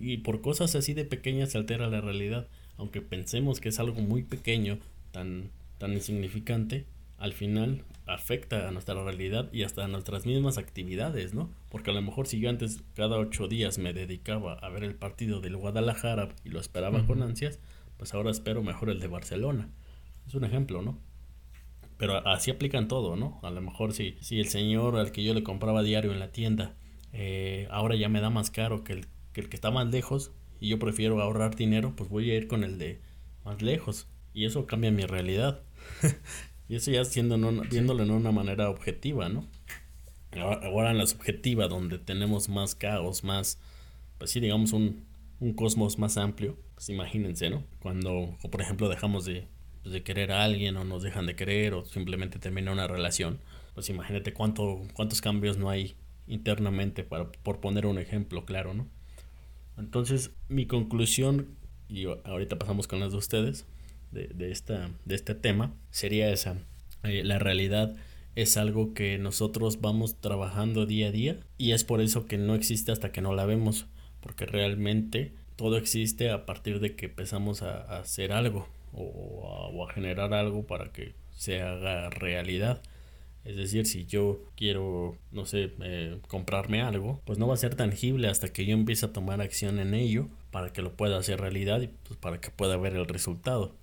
y 0.00 0.18
por 0.18 0.40
cosas 0.40 0.74
así 0.74 0.94
de 0.94 1.04
pequeñas 1.04 1.52
se 1.52 1.58
altera 1.58 1.88
la 1.88 2.00
realidad. 2.00 2.48
Aunque 2.76 3.00
pensemos 3.00 3.60
que 3.60 3.68
es 3.68 3.78
algo 3.78 4.00
muy 4.00 4.22
pequeño, 4.22 4.78
tan, 5.10 5.50
tan 5.78 5.92
insignificante, 5.92 6.86
al 7.18 7.32
final 7.32 7.84
afecta 8.06 8.68
a 8.68 8.70
nuestra 8.72 8.94
realidad 9.02 9.48
y 9.52 9.62
hasta 9.62 9.84
a 9.84 9.88
nuestras 9.88 10.26
mismas 10.26 10.58
actividades, 10.58 11.34
¿no? 11.34 11.50
Porque 11.70 11.90
a 11.90 11.94
lo 11.94 12.02
mejor 12.02 12.26
si 12.26 12.40
yo 12.40 12.50
antes 12.50 12.82
cada 12.94 13.18
ocho 13.18 13.48
días 13.48 13.78
me 13.78 13.92
dedicaba 13.92 14.54
a 14.54 14.68
ver 14.68 14.84
el 14.84 14.94
partido 14.94 15.40
del 15.40 15.56
Guadalajara 15.56 16.28
y 16.44 16.50
lo 16.50 16.60
esperaba 16.60 17.06
con 17.06 17.22
ansias, 17.22 17.58
pues 17.96 18.14
ahora 18.14 18.30
espero 18.30 18.62
mejor 18.62 18.90
el 18.90 19.00
de 19.00 19.08
Barcelona. 19.08 19.68
Es 20.26 20.34
un 20.34 20.44
ejemplo, 20.44 20.82
¿no? 20.82 20.98
Pero 21.98 22.26
así 22.26 22.50
aplican 22.50 22.88
todo, 22.88 23.16
¿no? 23.16 23.38
A 23.42 23.50
lo 23.50 23.60
mejor 23.60 23.92
si, 23.92 24.16
si 24.20 24.40
el 24.40 24.48
señor 24.48 24.96
al 24.96 25.12
que 25.12 25.22
yo 25.22 25.34
le 25.34 25.42
compraba 25.42 25.82
diario 25.82 26.12
en 26.12 26.18
la 26.18 26.32
tienda, 26.32 26.74
eh, 27.12 27.68
ahora 27.70 27.94
ya 27.94 28.08
me 28.08 28.20
da 28.20 28.30
más 28.30 28.50
caro 28.50 28.82
que 28.82 28.94
el 28.94 29.06
que 29.32 29.40
el 29.40 29.48
que 29.48 29.56
está 29.56 29.70
más 29.70 29.88
lejos 29.88 30.32
y 30.60 30.68
yo 30.68 30.78
prefiero 30.78 31.20
ahorrar 31.20 31.56
dinero, 31.56 31.94
pues 31.96 32.08
voy 32.08 32.30
a 32.30 32.36
ir 32.36 32.46
con 32.46 32.64
el 32.64 32.78
de 32.78 33.00
más 33.44 33.62
lejos. 33.62 34.06
Y 34.34 34.46
eso 34.46 34.66
cambia 34.66 34.90
mi 34.90 35.04
realidad. 35.04 35.62
y 36.72 36.76
eso 36.76 36.90
ya 36.90 37.04
siendo 37.04 37.36
viéndolo 37.68 38.02
en 38.02 38.10
una 38.10 38.32
manera 38.32 38.70
objetiva, 38.70 39.28
¿no? 39.28 39.46
Ahora 40.34 40.90
en 40.90 40.96
la 40.96 41.06
subjetiva, 41.06 41.68
donde 41.68 41.98
tenemos 41.98 42.48
más 42.48 42.74
caos, 42.74 43.24
más, 43.24 43.58
pues 44.16 44.30
sí, 44.30 44.40
digamos 44.40 44.72
un, 44.72 45.04
un 45.38 45.52
cosmos 45.52 45.98
más 45.98 46.16
amplio, 46.16 46.58
pues 46.74 46.88
imagínense, 46.88 47.50
¿no? 47.50 47.62
Cuando, 47.78 48.38
o 48.42 48.50
por 48.50 48.62
ejemplo, 48.62 48.88
dejamos 48.88 49.26
de, 49.26 49.48
pues 49.82 49.92
de 49.92 50.02
querer 50.02 50.32
a 50.32 50.44
alguien 50.44 50.78
o 50.78 50.84
nos 50.84 51.02
dejan 51.02 51.26
de 51.26 51.36
querer 51.36 51.74
o 51.74 51.84
simplemente 51.84 52.38
termina 52.38 52.72
una 52.72 52.86
relación, 52.88 53.40
pues 53.74 53.90
imagínate 53.90 54.32
cuánto, 54.32 54.80
cuántos 54.94 55.20
cambios 55.20 55.58
no 55.58 55.68
hay 55.68 55.94
internamente, 56.26 57.04
para, 57.04 57.30
por 57.30 57.60
poner 57.60 57.84
un 57.84 57.98
ejemplo 57.98 58.46
claro, 58.46 58.72
¿no? 58.72 58.88
Entonces, 59.76 60.30
mi 60.48 60.64
conclusión, 60.64 61.48
y 61.90 62.06
ahorita 62.06 62.58
pasamos 62.58 62.88
con 62.88 62.98
las 62.98 63.12
de 63.12 63.18
ustedes, 63.18 63.66
de, 64.12 64.28
de, 64.28 64.52
esta, 64.52 64.90
de 65.04 65.14
este 65.14 65.34
tema, 65.34 65.74
sería 65.90 66.30
esa. 66.30 66.56
Eh, 67.02 67.22
la 67.24 67.38
realidad 67.38 67.96
es 68.34 68.56
algo 68.56 68.94
que 68.94 69.18
nosotros 69.18 69.80
vamos 69.80 70.20
trabajando 70.20 70.86
día 70.86 71.08
a 71.08 71.12
día 71.12 71.40
y 71.58 71.72
es 71.72 71.84
por 71.84 72.00
eso 72.00 72.26
que 72.26 72.38
no 72.38 72.54
existe 72.54 72.92
hasta 72.92 73.12
que 73.12 73.20
no 73.20 73.34
la 73.34 73.44
vemos, 73.44 73.86
porque 74.20 74.46
realmente 74.46 75.32
todo 75.56 75.76
existe 75.76 76.30
a 76.30 76.46
partir 76.46 76.80
de 76.80 76.94
que 76.94 77.06
empezamos 77.06 77.62
a, 77.62 77.98
hacer 77.98 78.32
algo 78.32 78.68
o 78.94 79.86
a 79.88 79.92
generar 79.92 80.34
algo 80.34 80.66
para 80.66 80.92
que 80.92 81.14
se 81.34 81.62
haga 81.62 82.10
realidad. 82.10 82.82
Es 83.44 83.56
decir, 83.56 83.86
si 83.86 84.06
yo 84.06 84.40
quiero, 84.56 85.16
no 85.32 85.46
sé, 85.46 85.72
eh, 85.82 86.18
comprarme 86.28 86.80
algo, 86.80 87.20
pues 87.24 87.38
no 87.38 87.48
va 87.48 87.54
a 87.54 87.56
ser 87.56 87.74
tangible 87.74 88.28
hasta 88.28 88.52
que 88.52 88.64
yo 88.64 88.74
empiece 88.74 89.06
a 89.06 89.12
tomar 89.12 89.40
acción 89.40 89.80
en 89.80 89.94
ello 89.94 90.28
para 90.52 90.72
que 90.72 90.82
lo 90.82 90.96
pueda 90.96 91.18
hacer 91.18 91.40
realidad 91.40 91.80
y 91.80 91.88
pues 91.88 92.18
para 92.20 92.40
que 92.40 92.50
pueda 92.50 92.76
ver 92.76 92.94
el 92.94 93.06
resultado. 93.06 93.74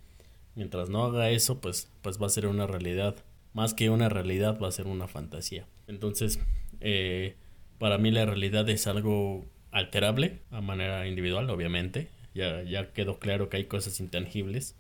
Mientras 0.60 0.90
no 0.90 1.06
haga 1.06 1.30
eso, 1.30 1.62
pues, 1.62 1.90
pues 2.02 2.22
va 2.22 2.26
a 2.26 2.30
ser 2.30 2.46
una 2.46 2.68
realidad. 2.68 3.16
Más 3.54 3.74
que 3.74 3.90
una 3.90 4.10
realidad, 4.10 4.60
va 4.60 4.68
a 4.68 4.72
ser 4.74 4.88
una 4.88 5.08
fantasía. 5.08 5.66
Entonces, 5.88 6.42
eh, 6.82 7.38
para 7.78 7.98
mí 7.98 8.12
la 8.12 8.26
realidad 8.26 8.68
es 8.68 8.86
algo 8.86 9.46
alterable 9.72 10.42
a 10.52 10.60
manera 10.60 11.08
individual, 11.08 11.50
obviamente. 11.50 12.10
Ya, 12.36 12.62
ya 12.64 12.92
quedó 12.92 13.20
claro 13.20 13.48
que 13.48 13.56
hay 13.56 13.66
cosas 13.68 14.02
intangibles 14.02 14.76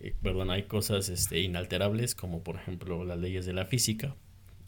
eh, 0.00 0.14
perdón, 0.22 0.50
hay 0.50 0.64
cosas 0.64 1.08
este, 1.08 1.40
inalterables 1.40 2.14
como 2.14 2.42
por 2.42 2.56
ejemplo 2.56 3.04
las 3.04 3.18
leyes 3.18 3.46
de 3.46 3.52
la 3.52 3.64
física, 3.66 4.16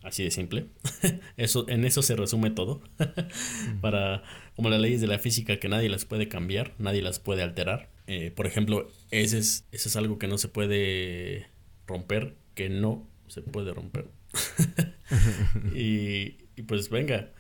Así 0.05 0.23
de 0.23 0.31
simple. 0.31 0.67
eso, 1.39 1.67
en 1.67 1.87
eso 1.87 2.03
se 2.03 2.15
resume 2.15 2.51
todo. 2.51 2.83
Para, 3.81 4.23
como 4.55 4.69
las 4.69 4.79
leyes 4.79 5.01
de 5.01 5.07
la 5.07 5.19
física 5.19 5.59
que 5.59 5.71
nadie 5.71 5.89
las 5.89 6.05
puede 6.05 6.29
cambiar, 6.29 6.75
nadie 6.79 7.01
las 7.01 7.21
puede 7.21 7.43
alterar. 7.43 7.89
Eh, 8.07 8.31
por 8.31 8.47
ejemplo, 8.47 8.89
ese 9.11 9.39
es, 9.39 9.65
ese 9.73 9.89
es 9.89 9.97
algo 9.97 10.19
que 10.19 10.29
no 10.29 10.39
se 10.39 10.49
puede 10.49 11.47
romper, 11.87 12.37
que 12.55 12.69
no 12.69 13.09
se 13.29 13.43
puede 13.43 13.73
romper. 13.73 14.09
y, 15.75 16.37
y, 16.57 16.63
pues 16.67 16.91
venga, 16.91 17.33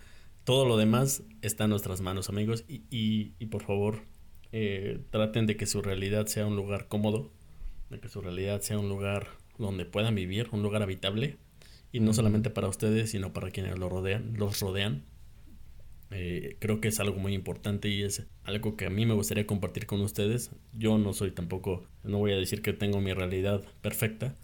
todo 0.44 0.66
lo 0.66 0.76
demás 0.76 1.22
está 1.42 1.64
en 1.64 1.70
nuestras 1.70 2.00
manos, 2.00 2.28
amigos. 2.28 2.64
Y, 2.68 2.82
y, 2.90 3.34
y 3.38 3.46
por 3.46 3.62
favor, 3.62 4.02
eh, 4.52 5.00
traten 5.10 5.46
de 5.46 5.56
que 5.56 5.66
su 5.66 5.82
realidad 5.82 6.26
sea 6.26 6.46
un 6.46 6.56
lugar 6.56 6.88
cómodo, 6.88 7.32
de 7.90 8.00
que 8.00 8.08
su 8.08 8.20
realidad 8.20 8.60
sea 8.60 8.78
un 8.78 8.88
lugar 8.88 9.28
donde 9.58 9.84
puedan 9.84 10.14
vivir, 10.14 10.48
un 10.52 10.62
lugar 10.62 10.82
habitable 10.82 11.38
y 11.92 12.00
no 12.00 12.12
solamente 12.12 12.50
para 12.50 12.68
ustedes, 12.68 13.10
sino 13.10 13.32
para 13.32 13.50
quienes 13.50 13.78
lo 13.78 13.88
rodean, 13.88 14.34
los 14.36 14.60
rodean. 14.60 15.04
Eh, 16.16 16.58
creo 16.60 16.80
que 16.80 16.86
es 16.86 17.00
algo 17.00 17.18
muy 17.18 17.34
importante 17.34 17.88
y 17.88 18.04
es 18.04 18.24
algo 18.44 18.76
que 18.76 18.86
a 18.86 18.90
mí 18.90 19.04
me 19.04 19.14
gustaría 19.14 19.48
compartir 19.48 19.86
con 19.86 20.00
ustedes. 20.00 20.52
Yo 20.72 20.96
no 20.96 21.12
soy 21.12 21.32
tampoco, 21.32 21.88
no 22.04 22.18
voy 22.18 22.32
a 22.32 22.36
decir 22.36 22.62
que 22.62 22.72
tengo 22.72 23.00
mi 23.00 23.12
realidad 23.12 23.64
perfecta, 23.80 24.36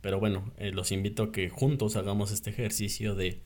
pero 0.00 0.18
bueno, 0.18 0.52
eh, 0.58 0.72
los 0.72 0.90
invito 0.90 1.22
a 1.22 1.32
que 1.32 1.48
juntos 1.48 1.94
hagamos 1.94 2.32
este 2.32 2.50
ejercicio 2.50 3.14
de, 3.14 3.40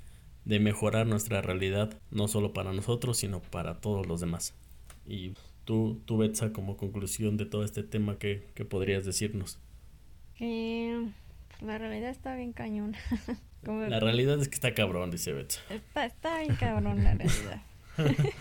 de 0.47 0.59
mejorar 0.59 1.07
nuestra 1.07 1.43
realidad, 1.43 2.01
no 2.11 2.29
solo 2.29 2.55
para 2.55 2.72
nosotros, 2.72 3.18
sino 3.18 3.43
para 3.43 3.79
todos 3.79 4.07
los 4.07 4.22
demás. 4.22 4.55
Y 5.05 5.35
tú, 5.66 6.01
tú 6.07 6.16
Betsa, 6.16 6.55
como 6.55 6.79
conclusión 6.79 7.37
de 7.37 7.45
todo 7.45 7.62
este 7.62 7.83
tema, 7.83 8.18
¿qué, 8.18 8.47
qué 8.55 8.64
podrías 8.64 9.05
decirnos? 9.05 9.59
Eh, 10.41 11.12
la 11.61 11.77
realidad 11.77 12.09
está 12.09 12.35
bien 12.37 12.55
La 13.67 14.01
realidad 14.01 14.41
es 14.41 14.49
que 14.49 14.55
está 14.55 14.75
cabrón, 14.75 15.11
dice 15.11 15.33
Betsa. 15.33 15.61
Está, 15.71 16.07
está 16.07 16.39
bien 16.41 16.57
cabrón 16.57 17.03
la 17.03 17.14
realidad. 17.14 17.62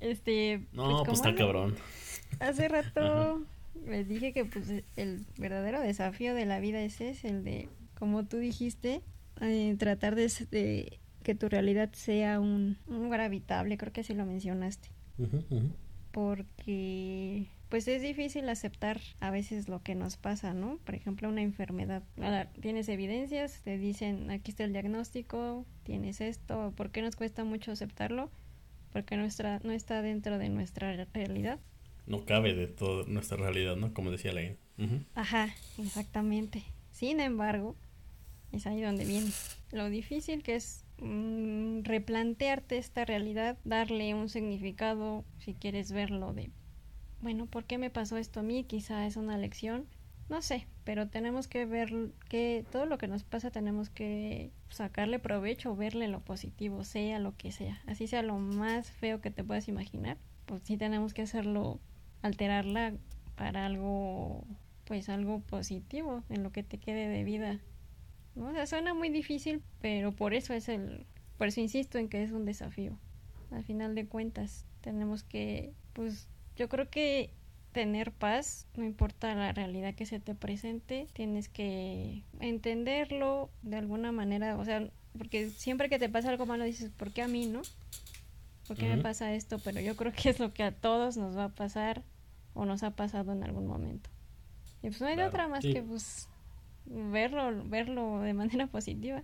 este. 0.00 0.66
No, 0.72 1.02
pues, 1.04 1.18
está 1.18 1.34
cabrón. 1.34 1.76
Hace 2.40 2.68
rato 2.68 3.42
les 3.86 4.08
dije 4.08 4.32
que 4.32 4.44
pues 4.44 4.70
el 4.96 5.26
verdadero 5.38 5.80
desafío 5.80 6.34
de 6.34 6.46
la 6.46 6.60
vida 6.60 6.80
ese 6.80 7.10
es 7.10 7.24
el 7.24 7.44
de, 7.44 7.68
como 7.98 8.24
tú 8.24 8.38
dijiste, 8.38 9.02
eh, 9.40 9.76
tratar 9.78 10.14
de, 10.14 10.30
de, 10.50 10.98
que 11.22 11.34
tu 11.34 11.48
realidad 11.48 11.90
sea 11.92 12.40
un, 12.40 12.78
un, 12.86 13.02
lugar 13.02 13.20
habitable, 13.20 13.76
creo 13.76 13.92
que 13.92 14.00
así 14.02 14.14
lo 14.14 14.24
mencionaste. 14.26 14.88
Porque 16.12 17.46
pues 17.74 17.88
es 17.88 18.02
difícil 18.02 18.48
aceptar 18.48 19.00
a 19.18 19.32
veces 19.32 19.68
lo 19.68 19.82
que 19.82 19.96
nos 19.96 20.16
pasa, 20.16 20.54
¿no? 20.54 20.78
Por 20.84 20.94
ejemplo, 20.94 21.28
una 21.28 21.42
enfermedad. 21.42 22.04
Ahora, 22.18 22.48
tienes 22.60 22.88
evidencias, 22.88 23.62
te 23.64 23.78
dicen, 23.78 24.30
aquí 24.30 24.52
está 24.52 24.62
el 24.62 24.72
diagnóstico, 24.72 25.66
tienes 25.82 26.20
esto, 26.20 26.72
¿por 26.76 26.92
qué 26.92 27.02
nos 27.02 27.16
cuesta 27.16 27.42
mucho 27.42 27.72
aceptarlo? 27.72 28.30
Porque 28.92 29.16
nuestra, 29.16 29.58
no 29.64 29.72
está 29.72 30.02
dentro 30.02 30.38
de 30.38 30.50
nuestra 30.50 31.04
realidad. 31.12 31.58
No 32.06 32.24
cabe 32.24 32.54
de 32.54 32.68
toda 32.68 33.08
nuestra 33.08 33.38
realidad, 33.38 33.74
¿no? 33.74 33.92
Como 33.92 34.12
decía 34.12 34.32
Lane. 34.32 34.56
Uh 34.78 35.00
Ajá, 35.16 35.52
exactamente. 35.76 36.62
Sin 36.92 37.18
embargo, 37.18 37.74
es 38.52 38.68
ahí 38.68 38.82
donde 38.82 39.04
viene 39.04 39.32
lo 39.72 39.90
difícil 39.90 40.44
que 40.44 40.54
es 40.54 40.84
mmm, 40.98 41.80
replantearte 41.82 42.78
esta 42.78 43.04
realidad, 43.04 43.58
darle 43.64 44.14
un 44.14 44.28
significado, 44.28 45.24
si 45.38 45.54
quieres 45.54 45.90
verlo 45.90 46.32
de 46.34 46.52
bueno, 47.24 47.46
¿por 47.46 47.64
qué 47.64 47.78
me 47.78 47.88
pasó 47.88 48.18
esto 48.18 48.40
a 48.40 48.42
mí? 48.42 48.64
Quizá 48.64 49.06
es 49.06 49.16
una 49.16 49.38
lección. 49.38 49.86
No 50.28 50.42
sé, 50.42 50.66
pero 50.84 51.08
tenemos 51.08 51.48
que 51.48 51.64
ver 51.64 51.90
que 52.28 52.66
todo 52.70 52.84
lo 52.84 52.98
que 52.98 53.08
nos 53.08 53.24
pasa 53.24 53.50
tenemos 53.50 53.88
que 53.88 54.52
sacarle 54.68 55.18
provecho, 55.18 55.74
verle 55.74 56.06
lo 56.08 56.20
positivo, 56.20 56.84
sea 56.84 57.18
lo 57.18 57.34
que 57.34 57.50
sea. 57.50 57.80
Así 57.86 58.06
sea 58.06 58.22
lo 58.22 58.38
más 58.38 58.90
feo 58.90 59.22
que 59.22 59.30
te 59.30 59.42
puedas 59.42 59.68
imaginar, 59.68 60.18
pues 60.44 60.62
sí 60.64 60.76
tenemos 60.76 61.14
que 61.14 61.22
hacerlo, 61.22 61.80
alterarla 62.20 62.94
para 63.36 63.64
algo, 63.64 64.44
pues 64.84 65.08
algo 65.08 65.40
positivo 65.40 66.22
en 66.28 66.42
lo 66.42 66.52
que 66.52 66.62
te 66.62 66.76
quede 66.76 67.08
de 67.08 67.24
vida. 67.24 67.58
¿no? 68.34 68.48
O 68.48 68.52
sea, 68.52 68.66
suena 68.66 68.92
muy 68.92 69.08
difícil, 69.08 69.62
pero 69.80 70.12
por 70.12 70.34
eso 70.34 70.52
es 70.52 70.68
el, 70.68 71.06
por 71.38 71.48
eso 71.48 71.62
insisto 71.62 71.96
en 71.96 72.10
que 72.10 72.22
es 72.22 72.32
un 72.32 72.44
desafío. 72.44 72.98
Al 73.50 73.64
final 73.64 73.94
de 73.94 74.06
cuentas, 74.06 74.66
tenemos 74.82 75.22
que, 75.22 75.72
pues, 75.94 76.28
yo 76.56 76.68
creo 76.68 76.88
que 76.88 77.30
tener 77.72 78.12
paz, 78.12 78.66
no 78.76 78.84
importa 78.84 79.34
la 79.34 79.52
realidad 79.52 79.94
que 79.94 80.06
se 80.06 80.20
te 80.20 80.34
presente, 80.34 81.08
tienes 81.12 81.48
que 81.48 82.22
entenderlo 82.38 83.50
de 83.62 83.76
alguna 83.76 84.12
manera, 84.12 84.56
o 84.56 84.64
sea, 84.64 84.88
porque 85.18 85.50
siempre 85.50 85.88
que 85.88 85.98
te 85.98 86.08
pasa 86.08 86.30
algo 86.30 86.46
malo 86.46 86.64
dices, 86.64 86.90
¿por 86.90 87.10
qué 87.12 87.22
a 87.22 87.28
mí 87.28 87.46
no? 87.46 87.62
¿Por 88.68 88.76
qué 88.76 88.86
uh 88.86 88.92
-huh. 88.92 88.96
me 88.96 89.02
pasa 89.02 89.34
esto? 89.34 89.58
Pero 89.58 89.80
yo 89.80 89.96
creo 89.96 90.12
que 90.12 90.30
es 90.30 90.38
lo 90.38 90.54
que 90.54 90.62
a 90.62 90.72
todos 90.72 91.16
nos 91.16 91.36
va 91.36 91.44
a 91.44 91.48
pasar 91.48 92.02
o 92.54 92.64
nos 92.64 92.84
ha 92.84 92.92
pasado 92.92 93.32
en 93.32 93.42
algún 93.42 93.66
momento. 93.66 94.08
Y 94.82 94.88
pues 94.88 95.00
no 95.00 95.08
hay 95.08 95.14
claro, 95.14 95.30
otra 95.30 95.48
más 95.48 95.62
sí. 95.62 95.72
que 95.72 95.82
pues 95.82 96.28
verlo, 96.86 97.64
verlo 97.64 98.20
de 98.20 98.34
manera 98.34 98.68
positiva. 98.68 99.22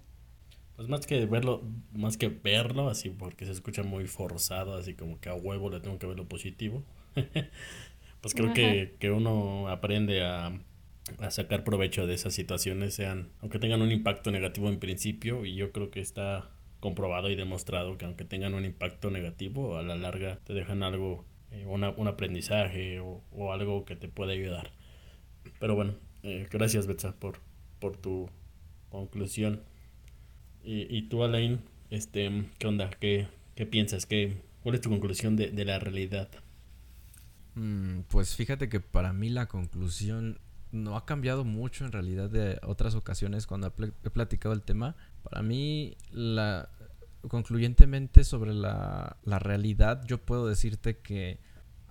Pues 0.74 0.88
más 0.88 1.06
que 1.06 1.24
verlo, 1.26 1.62
más 1.92 2.16
que 2.16 2.28
verlo 2.28 2.88
así 2.88 3.10
porque 3.10 3.46
se 3.46 3.52
escucha 3.52 3.84
muy 3.84 4.06
forzado, 4.06 4.74
así 4.74 4.94
como 4.94 5.20
que 5.20 5.28
a 5.28 5.34
huevo 5.34 5.70
le 5.70 5.80
tengo 5.80 5.98
que 5.98 6.06
ver 6.06 6.16
lo 6.16 6.26
positivo 6.26 6.82
pues 8.20 8.34
creo 8.34 8.52
que, 8.52 8.96
que, 8.98 9.10
uno 9.10 9.68
aprende 9.68 10.22
a, 10.22 10.52
a, 11.18 11.30
sacar 11.30 11.64
provecho 11.64 12.06
de 12.06 12.14
esas 12.14 12.34
situaciones, 12.34 12.94
sean, 12.94 13.30
aunque 13.40 13.58
tengan 13.58 13.82
un 13.82 13.92
impacto 13.92 14.30
negativo 14.30 14.68
en 14.68 14.78
principio, 14.78 15.44
y 15.44 15.54
yo 15.54 15.72
creo 15.72 15.90
que 15.90 16.00
está 16.00 16.50
comprobado 16.80 17.30
y 17.30 17.36
demostrado 17.36 17.96
que 17.98 18.06
aunque 18.06 18.24
tengan 18.24 18.54
un 18.54 18.64
impacto 18.64 19.10
negativo, 19.10 19.76
a 19.76 19.82
la 19.82 19.96
larga 19.96 20.38
te 20.44 20.54
dejan 20.54 20.82
algo, 20.82 21.24
eh, 21.52 21.66
una, 21.66 21.90
un 21.90 22.08
aprendizaje 22.08 23.00
o, 23.00 23.22
o, 23.30 23.52
algo 23.52 23.84
que 23.84 23.96
te 23.96 24.08
puede 24.08 24.32
ayudar. 24.32 24.72
Pero 25.58 25.74
bueno, 25.74 25.94
eh, 26.22 26.48
gracias 26.50 26.86
Betsa 26.86 27.14
por, 27.16 27.38
por 27.78 27.96
tu 27.96 28.28
conclusión. 28.88 29.62
Y, 30.64 30.94
y 30.94 31.02
tú, 31.02 31.22
Alain, 31.22 31.60
este, 31.90 32.44
¿qué 32.58 32.66
onda? 32.66 32.90
¿Qué, 32.90 33.28
qué 33.54 33.66
piensas? 33.66 34.06
¿Qué, 34.06 34.36
¿Cuál 34.62 34.74
es 34.74 34.80
tu 34.80 34.90
conclusión 34.90 35.36
de, 35.36 35.50
de 35.50 35.64
la 35.64 35.78
realidad? 35.78 36.28
Mm, 37.54 38.00
pues 38.08 38.36
fíjate 38.36 38.68
que 38.68 38.80
para 38.80 39.12
mí 39.12 39.28
la 39.28 39.46
conclusión 39.46 40.38
no 40.72 40.96
ha 40.96 41.04
cambiado 41.04 41.44
mucho 41.44 41.84
en 41.84 41.92
realidad 41.92 42.30
de 42.30 42.60
otras 42.62 42.94
ocasiones 42.94 43.46
cuando 43.46 43.72
he 44.04 44.10
platicado 44.10 44.54
el 44.54 44.62
tema. 44.62 44.94
Para 45.22 45.42
mí, 45.42 45.96
la, 46.12 46.68
concluyentemente 47.28 48.24
sobre 48.24 48.54
la, 48.54 49.16
la 49.24 49.38
realidad, 49.38 50.04
yo 50.06 50.18
puedo 50.18 50.46
decirte 50.46 50.98
que 50.98 51.40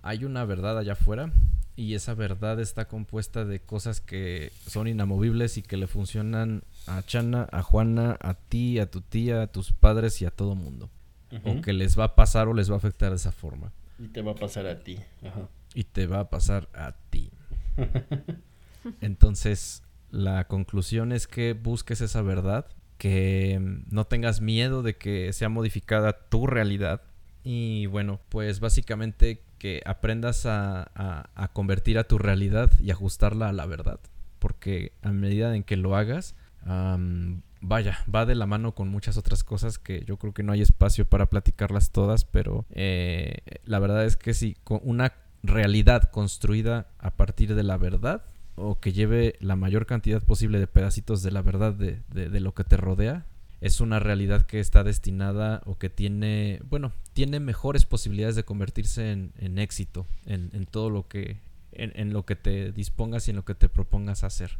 hay 0.02 0.24
una 0.24 0.44
verdad 0.44 0.78
allá 0.78 0.92
afuera 0.92 1.32
y 1.76 1.94
esa 1.94 2.14
verdad 2.14 2.60
está 2.60 2.88
compuesta 2.88 3.44
de 3.44 3.60
cosas 3.60 4.00
que 4.00 4.52
son 4.66 4.88
inamovibles 4.88 5.56
y 5.56 5.62
que 5.62 5.76
le 5.76 5.86
funcionan 5.86 6.62
a 6.86 7.02
Chana, 7.02 7.48
a 7.52 7.62
Juana, 7.62 8.18
a 8.20 8.34
ti, 8.34 8.78
a 8.78 8.90
tu 8.90 9.00
tía, 9.00 9.42
a 9.42 9.46
tus 9.46 9.72
padres 9.72 10.20
y 10.20 10.26
a 10.26 10.30
todo 10.30 10.54
mundo. 10.54 10.90
Uh 11.30 11.36
-huh. 11.36 11.58
O 11.58 11.62
que 11.62 11.72
les 11.72 11.98
va 11.98 12.04
a 12.04 12.14
pasar 12.14 12.48
o 12.48 12.54
les 12.54 12.68
va 12.70 12.74
a 12.74 12.78
afectar 12.78 13.10
de 13.10 13.16
esa 13.16 13.32
forma. 13.32 13.72
Y 14.00 14.08
te 14.08 14.22
va 14.22 14.32
a 14.32 14.34
pasar 14.34 14.66
a 14.66 14.82
ti. 14.82 14.98
Ajá. 15.24 15.48
Y 15.74 15.84
te 15.84 16.06
va 16.06 16.20
a 16.20 16.30
pasar 16.30 16.68
a 16.74 16.92
ti. 17.10 17.30
Entonces, 19.00 19.82
la 20.10 20.46
conclusión 20.48 21.12
es 21.12 21.26
que 21.26 21.52
busques 21.52 22.00
esa 22.00 22.22
verdad, 22.22 22.66
que 22.98 23.58
no 23.90 24.06
tengas 24.06 24.40
miedo 24.40 24.82
de 24.82 24.96
que 24.96 25.32
sea 25.32 25.48
modificada 25.48 26.28
tu 26.28 26.46
realidad. 26.46 27.02
Y 27.44 27.86
bueno, 27.86 28.20
pues 28.28 28.60
básicamente 28.60 29.42
que 29.58 29.82
aprendas 29.84 30.46
a, 30.46 30.90
a, 30.94 31.30
a 31.34 31.48
convertir 31.48 31.98
a 31.98 32.04
tu 32.04 32.18
realidad 32.18 32.70
y 32.80 32.90
ajustarla 32.90 33.50
a 33.50 33.52
la 33.52 33.66
verdad. 33.66 34.00
Porque 34.38 34.92
a 35.02 35.12
medida 35.12 35.54
en 35.54 35.62
que 35.62 35.76
lo 35.76 35.96
hagas, 35.96 36.34
um, 36.66 37.42
vaya, 37.60 37.98
va 38.12 38.26
de 38.26 38.34
la 38.34 38.46
mano 38.46 38.74
con 38.74 38.88
muchas 38.88 39.16
otras 39.16 39.44
cosas 39.44 39.78
que 39.78 40.04
yo 40.04 40.16
creo 40.16 40.32
que 40.32 40.42
no 40.42 40.52
hay 40.52 40.62
espacio 40.62 41.04
para 41.04 41.26
platicarlas 41.26 41.90
todas, 41.90 42.24
pero 42.24 42.64
eh, 42.70 43.38
la 43.64 43.78
verdad 43.78 44.04
es 44.04 44.16
que 44.16 44.34
sí, 44.34 44.56
con 44.64 44.80
una 44.82 45.12
realidad 45.42 46.10
construida 46.10 46.88
a 46.98 47.10
partir 47.12 47.54
de 47.54 47.62
la 47.62 47.76
verdad 47.76 48.24
o 48.56 48.78
que 48.78 48.92
lleve 48.92 49.36
la 49.40 49.56
mayor 49.56 49.86
cantidad 49.86 50.22
posible 50.22 50.58
de 50.58 50.66
pedacitos 50.66 51.22
de 51.22 51.30
la 51.30 51.42
verdad 51.42 51.72
de, 51.72 52.00
de, 52.12 52.28
de 52.28 52.40
lo 52.40 52.54
que 52.54 52.64
te 52.64 52.76
rodea, 52.76 53.26
es 53.60 53.80
una 53.80 53.98
realidad 53.98 54.46
que 54.46 54.60
está 54.60 54.84
destinada 54.84 55.62
o 55.66 55.78
que 55.78 55.90
tiene, 55.90 56.60
bueno, 56.68 56.92
tiene 57.12 57.40
mejores 57.40 57.84
posibilidades 57.84 58.36
de 58.36 58.44
convertirse 58.44 59.12
en, 59.12 59.32
en 59.38 59.58
éxito 59.58 60.06
en, 60.26 60.50
en, 60.54 60.66
todo 60.66 60.90
lo 60.90 61.08
que, 61.08 61.38
en, 61.72 61.92
en 61.94 62.12
lo 62.12 62.24
que 62.24 62.36
te 62.36 62.72
dispongas 62.72 63.28
y 63.28 63.30
en 63.30 63.36
lo 63.36 63.44
que 63.44 63.54
te 63.54 63.68
propongas 63.68 64.24
hacer 64.24 64.58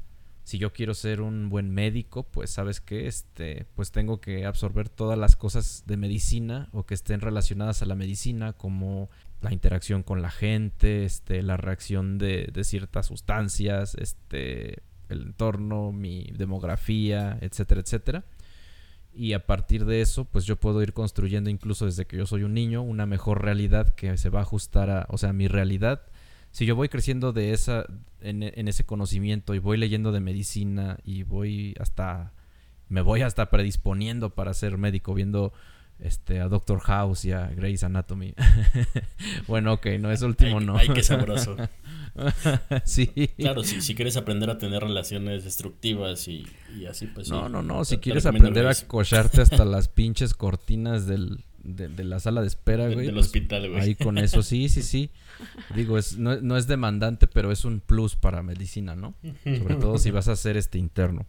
si 0.51 0.59
yo 0.59 0.72
quiero 0.72 0.94
ser 0.94 1.20
un 1.20 1.48
buen 1.48 1.70
médico, 1.70 2.24
pues 2.24 2.51
sabes 2.51 2.80
que 2.80 3.07
este, 3.07 3.66
pues 3.76 3.92
tengo 3.92 4.20
que 4.20 4.46
absorber 4.46 4.88
todas 4.88 5.16
las 5.16 5.36
cosas 5.36 5.84
de 5.86 5.96
medicina 5.96 6.68
o 6.72 6.84
que 6.86 6.94
estén 6.94 7.20
relacionadas 7.20 7.82
a 7.82 7.86
la 7.86 7.94
medicina, 7.94 8.53
como 8.55 9.11
la 9.42 9.53
interacción 9.53 10.03
con 10.03 10.22
la 10.22 10.30
gente, 10.32 11.05
este, 11.05 11.44
la 11.44 11.57
reacción 11.57 12.18
de, 12.18 12.51
de 12.53 12.64
ciertas 12.64 13.07
sustancias, 13.07 13.94
este, 13.94 14.82
el 15.09 15.22
entorno, 15.22 15.92
mi 15.92 16.32
demografía, 16.36 17.38
etcétera, 17.40 17.82
etcétera. 17.82 18.24
Y 19.12 19.34
a 19.34 19.46
partir 19.46 19.84
de 19.84 20.01
eso, 20.01 20.24
pues 20.24 20.46
yo 20.46 20.57
puedo 20.57 20.82
ir 20.82 20.94
construyendo 20.94 21.48
incluso 21.48 21.86
desde 21.86 22.07
que 22.07 22.16
yo 22.16 22.26
soy 22.26 22.42
un 22.42 22.55
niño 22.55 22.82
una 22.82 23.07
mejor 23.07 23.44
realidad 23.44 23.94
que 23.94 24.16
se 24.16 24.30
va 24.30 24.40
a 24.40 24.42
ajustar 24.42 24.90
a, 24.90 25.07
o 25.11 25.16
sea, 25.16 25.32
mi 25.32 25.46
realidad. 25.46 26.03
Si 26.53 26.66
yo 26.66 26.74
voy 26.76 26.88
creciendo 26.88 27.32
de 27.32 27.53
esa, 27.53 27.86
en, 28.20 28.42
en 28.42 28.68
ese 28.68 28.84
conocimiento 28.84 29.55
y 29.55 29.59
voy 29.59 29.76
leyendo 29.76 30.12
de 30.12 30.20
medicina 30.20 30.98
y 31.05 31.22
voy 31.22 31.74
hasta, 31.80 32.32
me 32.88 33.01
voy 33.03 33.22
hasta 33.22 33.51
predisponiendo 33.51 34.34
para 34.34 34.53
ser 34.55 34.76
médico, 34.76 35.14
viendo 35.14 35.53
este, 36.03 36.40
a 36.40 36.48
Doctor 36.48 36.80
House 36.80 37.24
y 37.24 37.32
a 37.32 37.46
Grey's 37.48 37.84
Anatomy. 37.84 38.34
bueno, 39.46 39.74
ok, 39.74 39.86
no, 40.01 40.11
es 40.11 40.22
último 40.22 40.61
no. 40.61 40.76
Ay, 40.76 40.88
qué 40.88 41.03
sabroso. 41.03 41.57
sí. 42.84 43.07
Claro, 43.38 43.62
si, 43.62 43.80
si 43.80 43.94
quieres 43.94 44.16
aprender 44.16 44.51
a 44.51 44.59
tener 44.59 44.82
relaciones 44.82 45.44
destructivas 45.44 46.26
y, 46.28 46.46
y 46.76 46.86
así, 46.86 47.07
pues 47.07 47.28
No, 47.28 47.46
sí. 47.46 47.53
no, 47.53 47.62
no, 47.62 47.84
si 47.84 47.98
quieres 47.98 48.26
aprender 48.26 48.66
a 48.66 48.74
cocharte 48.86 49.42
hasta 49.42 49.64
las 49.64 49.88
pinches 49.88 50.34
cortinas 50.34 51.07
del, 51.07 51.44
de, 51.62 51.88
de 51.88 52.04
la 52.04 52.20
sala 52.20 52.40
de 52.40 52.46
espera, 52.46 52.86
güey. 52.86 53.06
del 53.06 53.14
pues, 53.14 53.26
hospital, 53.26 53.70
güey. 53.70 53.80
Ahí 53.80 53.94
con 53.94 54.18
eso, 54.18 54.42
sí, 54.42 54.68
sí, 54.68 54.82
sí. 54.82 55.11
Digo, 55.74 55.98
es, 55.98 56.18
no, 56.18 56.40
no 56.40 56.56
es 56.56 56.66
demandante, 56.66 57.26
pero 57.26 57.52
es 57.52 57.64
un 57.64 57.80
plus 57.80 58.16
para 58.16 58.42
medicina, 58.42 58.96
¿no? 58.96 59.14
Sobre 59.44 59.76
todo 59.76 59.98
si 59.98 60.11
vas 60.11 60.28
a 60.28 60.32
hacer 60.32 60.56
este 60.56 60.78
interno. 60.78 61.26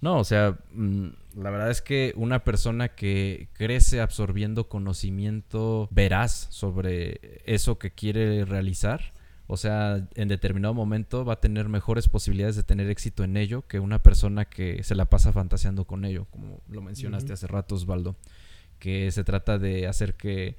No, 0.00 0.18
o 0.18 0.24
sea, 0.24 0.58
mm, 0.72 1.06
la 1.36 1.50
verdad 1.50 1.70
es 1.70 1.80
que 1.80 2.12
una 2.16 2.44
persona 2.44 2.88
que 2.88 3.48
crece 3.54 4.00
absorbiendo 4.00 4.68
conocimiento 4.68 5.88
veraz 5.90 6.48
sobre 6.50 7.40
eso 7.46 7.78
que 7.78 7.90
quiere 7.90 8.44
realizar, 8.44 9.14
o 9.46 9.56
sea, 9.56 10.08
en 10.14 10.28
determinado 10.28 10.74
momento 10.74 11.24
va 11.24 11.34
a 11.34 11.40
tener 11.40 11.68
mejores 11.68 12.08
posibilidades 12.08 12.56
de 12.56 12.64
tener 12.64 12.90
éxito 12.90 13.22
en 13.24 13.36
ello 13.36 13.62
que 13.66 13.78
una 13.78 14.00
persona 14.00 14.44
que 14.44 14.82
se 14.82 14.94
la 14.94 15.06
pasa 15.06 15.32
fantaseando 15.32 15.84
con 15.84 16.04
ello, 16.04 16.26
como 16.30 16.60
lo 16.68 16.82
mencionaste 16.82 17.32
hace 17.32 17.46
rato, 17.46 17.76
Osvaldo, 17.76 18.16
que 18.78 19.10
se 19.10 19.24
trata 19.24 19.58
de 19.58 19.86
hacer 19.86 20.14
que 20.14 20.56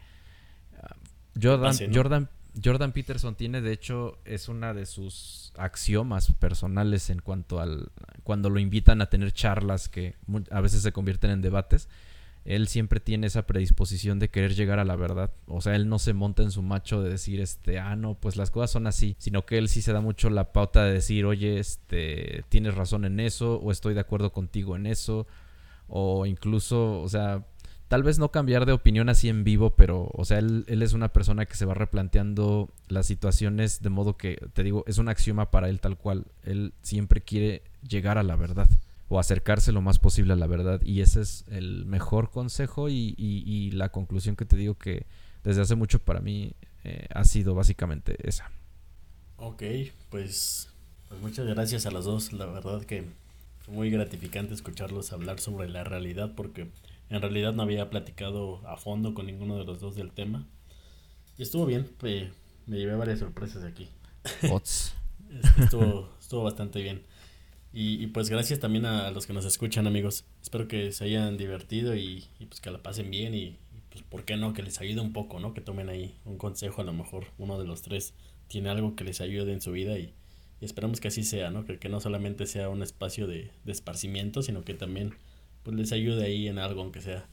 ah, 0.81 0.95
Jordan, 1.41 1.61
pase, 1.61 1.87
¿no? 1.87 1.95
Jordan, 1.95 2.29
Jordan 2.63 2.91
Peterson 2.91 3.35
tiene, 3.35 3.61
de 3.61 3.71
hecho, 3.71 4.17
es 4.25 4.49
una 4.49 4.73
de 4.73 4.85
sus 4.85 5.53
axiomas 5.57 6.31
personales 6.33 7.09
en 7.09 7.19
cuanto 7.19 7.59
al 7.59 7.91
cuando 8.23 8.49
lo 8.49 8.59
invitan 8.59 9.01
a 9.01 9.09
tener 9.09 9.31
charlas 9.31 9.89
que 9.89 10.15
a 10.51 10.61
veces 10.61 10.81
se 10.81 10.91
convierten 10.91 11.31
en 11.31 11.41
debates. 11.41 11.87
Él 12.43 12.69
siempre 12.69 13.01
tiene 13.01 13.27
esa 13.27 13.45
predisposición 13.45 14.19
de 14.19 14.29
querer 14.29 14.55
llegar 14.55 14.79
a 14.79 14.85
la 14.85 14.95
verdad. 14.95 15.31
O 15.47 15.59
sea, 15.59 15.75
él 15.75 15.89
no 15.89 15.99
se 15.99 16.13
monta 16.13 16.43
en 16.43 16.51
su 16.51 16.61
macho 16.61 17.03
de 17.03 17.09
decir, 17.09 17.41
este, 17.41 17.77
ah, 17.77 17.97
no, 17.97 18.15
pues 18.15 18.37
las 18.37 18.51
cosas 18.51 18.71
son 18.71 18.87
así. 18.87 19.17
Sino 19.19 19.45
que 19.45 19.57
él 19.57 19.67
sí 19.67 19.81
se 19.81 19.91
da 19.91 19.99
mucho 19.99 20.29
la 20.29 20.53
pauta 20.53 20.85
de 20.85 20.93
decir, 20.93 21.25
oye, 21.25 21.59
este, 21.59 22.45
tienes 22.47 22.75
razón 22.75 23.03
en 23.03 23.19
eso, 23.19 23.57
o 23.57 23.69
estoy 23.69 23.93
de 23.93 23.99
acuerdo 23.99 24.31
contigo 24.31 24.77
en 24.77 24.85
eso. 24.85 25.27
O 25.89 26.25
incluso, 26.25 27.01
o 27.01 27.09
sea, 27.09 27.45
tal 27.87 28.03
vez 28.03 28.19
no 28.19 28.31
cambiar 28.31 28.65
de 28.65 28.73
opinión 28.73 29.09
así 29.09 29.29
en 29.29 29.43
vivo, 29.43 29.71
pero, 29.71 30.09
o 30.13 30.25
sea, 30.25 30.39
él, 30.39 30.65
es 30.67 30.93
una 30.93 31.09
persona 31.13 31.45
que 31.45 31.55
se 31.55 31.65
va 31.65 31.73
replanteando 31.73 32.69
las 32.87 33.05
situaciones 33.05 33.81
de 33.81 33.89
modo 33.89 34.17
que, 34.17 34.37
te 34.53 34.63
digo, 34.63 34.83
es 34.87 34.97
un 34.97 35.09
axioma 35.09 35.51
para 35.51 35.69
él 35.69 35.79
tal 35.79 35.97
cual. 35.97 36.25
Él 36.43 36.73
siempre 36.81 37.21
quiere 37.21 37.63
llegar 37.87 38.17
a 38.17 38.23
la 38.23 38.35
verdad 38.35 38.69
o 39.09 39.19
acercarse 39.19 39.71
lo 39.71 39.81
más 39.81 39.99
posible 39.99 40.33
a 40.33 40.35
la 40.35 40.47
verdad. 40.47 40.81
Y 40.83 41.01
ese 41.01 41.21
es 41.21 41.45
el 41.49 41.85
mejor 41.85 42.29
consejo 42.29 42.89
y 42.89 43.71
la 43.71 43.89
conclusión 43.89 44.35
que 44.35 44.45
te 44.45 44.57
digo 44.57 44.75
que 44.75 45.05
desde 45.43 45.61
hace 45.61 45.75
mucho 45.75 45.99
para 45.99 46.19
mí 46.19 46.53
eh, 46.83 47.07
ha 47.13 47.23
sido 47.23 47.55
básicamente 47.55 48.17
esa. 48.27 48.51
Ok, 49.37 49.63
pues, 50.09 50.69
pues 51.07 51.21
muchas 51.21 51.45
gracias 51.45 51.85
a 51.85 51.91
los 51.91 52.05
dos. 52.05 52.33
La 52.33 52.45
verdad 52.45 52.83
que 52.83 53.05
fue 53.65 53.73
muy 53.73 53.89
gratificante 53.89 54.53
escucharlos 54.53 55.13
hablar 55.13 55.39
sobre 55.39 55.69
la 55.69 55.83
realidad 55.83 56.33
porque 56.35 56.67
en 57.09 57.21
realidad 57.21 57.53
no 57.53 57.63
había 57.63 57.89
platicado 57.89 58.65
a 58.67 58.77
fondo 58.77 59.13
con 59.13 59.25
ninguno 59.25 59.57
de 59.57 59.65
los 59.65 59.79
dos 59.79 59.95
del 59.95 60.11
tema. 60.11 60.47
Y 61.37 61.43
estuvo 61.43 61.65
bien, 61.65 61.89
eh, 62.03 62.31
me 62.65 62.77
llevé 62.77 62.95
varias 62.95 63.19
sorpresas 63.19 63.63
aquí. 63.63 63.89
Este, 65.29 65.63
Estuvo, 65.63 66.09
estuvo 66.21 66.43
bastante 66.43 66.81
bien. 66.81 67.03
Y, 67.73 68.01
y 68.01 68.07
pues 68.07 68.29
gracias 68.29 68.59
también 68.59 68.85
a 68.85 69.11
los 69.11 69.27
que 69.27 69.33
nos 69.33 69.43
escuchan, 69.43 69.85
amigos. 69.85 70.25
Espero 70.41 70.69
que 70.69 70.93
se 70.93 71.03
hayan 71.03 71.37
divertido 71.37 71.95
y, 71.95 72.25
y 72.39 72.45
pues 72.45 72.61
que 72.61 72.71
la 72.71 72.81
pasen 72.81 73.11
bien 73.11 73.35
y, 73.35 73.43
y, 73.43 73.59
pues 73.89 74.03
por 74.03 74.23
qué 74.23 74.37
no, 74.37 74.53
que 74.53 74.63
les 74.63 74.79
ayude 74.79 75.01
un 75.01 75.11
poco, 75.11 75.39
¿no? 75.39 75.53
Que 75.53 75.59
tomen 75.59 75.89
ahí 75.89 76.15
un 76.23 76.37
consejo, 76.37 76.81
a 76.81 76.85
lo 76.85 76.93
mejor 76.93 77.25
uno 77.37 77.59
de 77.59 77.67
los 77.67 77.81
tres 77.81 78.13
tiene 78.47 78.69
algo 78.69 78.95
que 78.95 79.03
les 79.03 79.19
ayude 79.19 79.51
en 79.51 79.59
su 79.61 79.73
vida 79.73 79.99
y, 79.99 80.13
y 80.61 80.65
esperamos 80.65 81.01
que 81.01 81.09
así 81.09 81.23
sea, 81.23 81.51
¿no? 81.51 81.65
Que, 81.65 81.77
que 81.77 81.89
no 81.89 81.99
solamente 81.99 82.45
sea 82.47 82.69
un 82.69 82.81
espacio 82.81 83.27
de, 83.27 83.51
de 83.65 83.71
esparcimiento, 83.71 84.41
sino 84.41 84.63
que 84.63 84.73
también 84.73 85.13
pues 85.67 85.75
les 85.75 85.91
ayude 85.91 86.23
ahí 86.23 86.47
en 86.47 86.59
algo, 86.59 86.79
aunque 86.81 87.01
sea. 87.01 87.27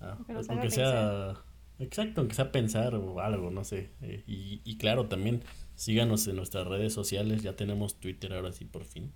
ah, 0.00 0.16
aunque 0.26 0.32
haga 0.32 0.70
sea... 0.70 1.34
Exacto, 1.78 2.22
aunque 2.22 2.34
sea 2.34 2.50
pensar 2.50 2.94
o 2.94 3.20
algo, 3.20 3.50
no 3.50 3.62
sé. 3.62 3.90
eh, 4.00 4.24
y, 4.26 4.62
y 4.64 4.78
claro, 4.78 5.04
también 5.06 5.42
síganos 5.74 6.26
en 6.26 6.36
nuestras 6.36 6.66
redes 6.66 6.94
sociales, 6.94 7.42
ya 7.42 7.56
tenemos 7.56 8.00
Twitter 8.00 8.32
ahora 8.32 8.52
sí 8.52 8.64
por 8.64 8.84
fin. 8.86 9.12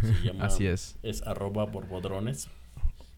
Se 0.00 0.14
llama- 0.26 0.46
Así 0.46 0.66
es. 0.66 0.98
es 1.02 1.22
arroba 1.26 1.66
borbodrones. 1.66 2.48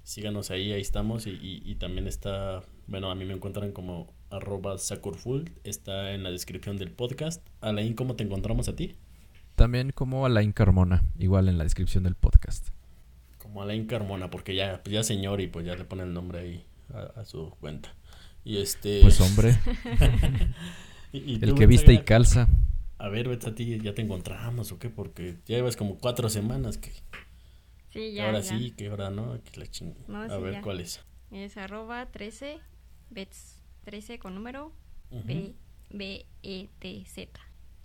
Síganos 0.02 0.50
ahí, 0.50 0.72
ahí 0.72 0.80
estamos. 0.80 1.26
Y, 1.28 1.30
y- 1.30 1.62
y 1.64 1.76
también 1.76 2.08
está, 2.08 2.62
bueno, 2.88 3.12
a 3.12 3.14
mí 3.14 3.24
me 3.24 3.32
encuentran 3.34 3.70
como 3.70 4.12
arroba 4.30 4.76
sakurful. 4.78 5.50
Está 5.62 6.12
en 6.12 6.24
la 6.24 6.30
descripción 6.32 6.76
del 6.76 6.90
podcast. 6.90 7.46
Alain, 7.60 7.94
¿cómo 7.94 8.16
te 8.16 8.24
encontramos 8.24 8.68
a 8.68 8.74
ti? 8.74 8.96
También 9.54 9.92
como 9.92 10.26
Alain 10.26 10.50
Carmona, 10.52 11.04
igual 11.16 11.48
en 11.48 11.58
la 11.58 11.64
descripción 11.64 12.02
del 12.02 12.16
podcast. 12.16 12.34
Alain 13.62 13.86
Carmona, 13.86 14.30
porque 14.30 14.55
ya, 14.55 14.82
pues 14.82 14.92
ya 14.94 15.02
señor 15.02 15.40
y 15.40 15.46
pues 15.48 15.66
ya 15.66 15.74
le 15.76 15.84
pone 15.84 16.02
el 16.05 16.12
nombre 16.12 16.40
ahí 16.40 16.64
a, 16.92 17.20
a 17.20 17.24
su 17.24 17.50
cuenta. 17.61 17.94
Y 18.44 18.59
este... 18.59 19.00
Pues 19.02 19.20
hombre, 19.20 19.57
y- 21.12 21.18
y 21.34 21.38
el 21.42 21.55
que 21.55 21.66
viste 21.66 21.92
y 21.92 21.98
calza. 22.05 22.48
A 22.98 23.09
ver, 23.09 23.28
vete 23.28 23.48
a 23.50 23.55
ti, 23.55 23.78
¿ya 23.80 23.94
te 23.94 24.02
encontramos 24.02 24.70
o 24.72 24.78
qué? 24.78 24.88
Porque 24.90 25.36
ya 25.46 25.57
llevas 25.57 25.76
como 25.76 25.98
cuatro 25.98 26.28
semanas 26.28 26.78
que, 26.78 26.92
Sí, 27.90 28.12
ya. 28.12 28.26
ahora 28.26 28.40
ya. 28.40 28.59
sí, 28.59 28.72
que 28.72 28.88
ahora 28.88 29.11
no, 29.11 29.38
que 29.42 29.61
la 29.61 29.66
ching... 29.66 29.94
No, 30.09 30.22
a 30.22 30.28
sí, 30.28 30.42
ver 30.42 30.52
ya. 30.55 30.62
cuál 30.62 30.80
es. 30.80 31.00
Es 31.30 31.57
arroba 31.57 32.07
13 32.07 32.59
bets. 33.11 33.61
13 33.84 34.18
con 34.18 34.34
número 34.34 34.72
Ujú. 35.11 35.22
B, 35.26 35.55
B, 35.90 36.26
E, 36.42 36.68
T, 36.78 37.05
Z. 37.07 37.38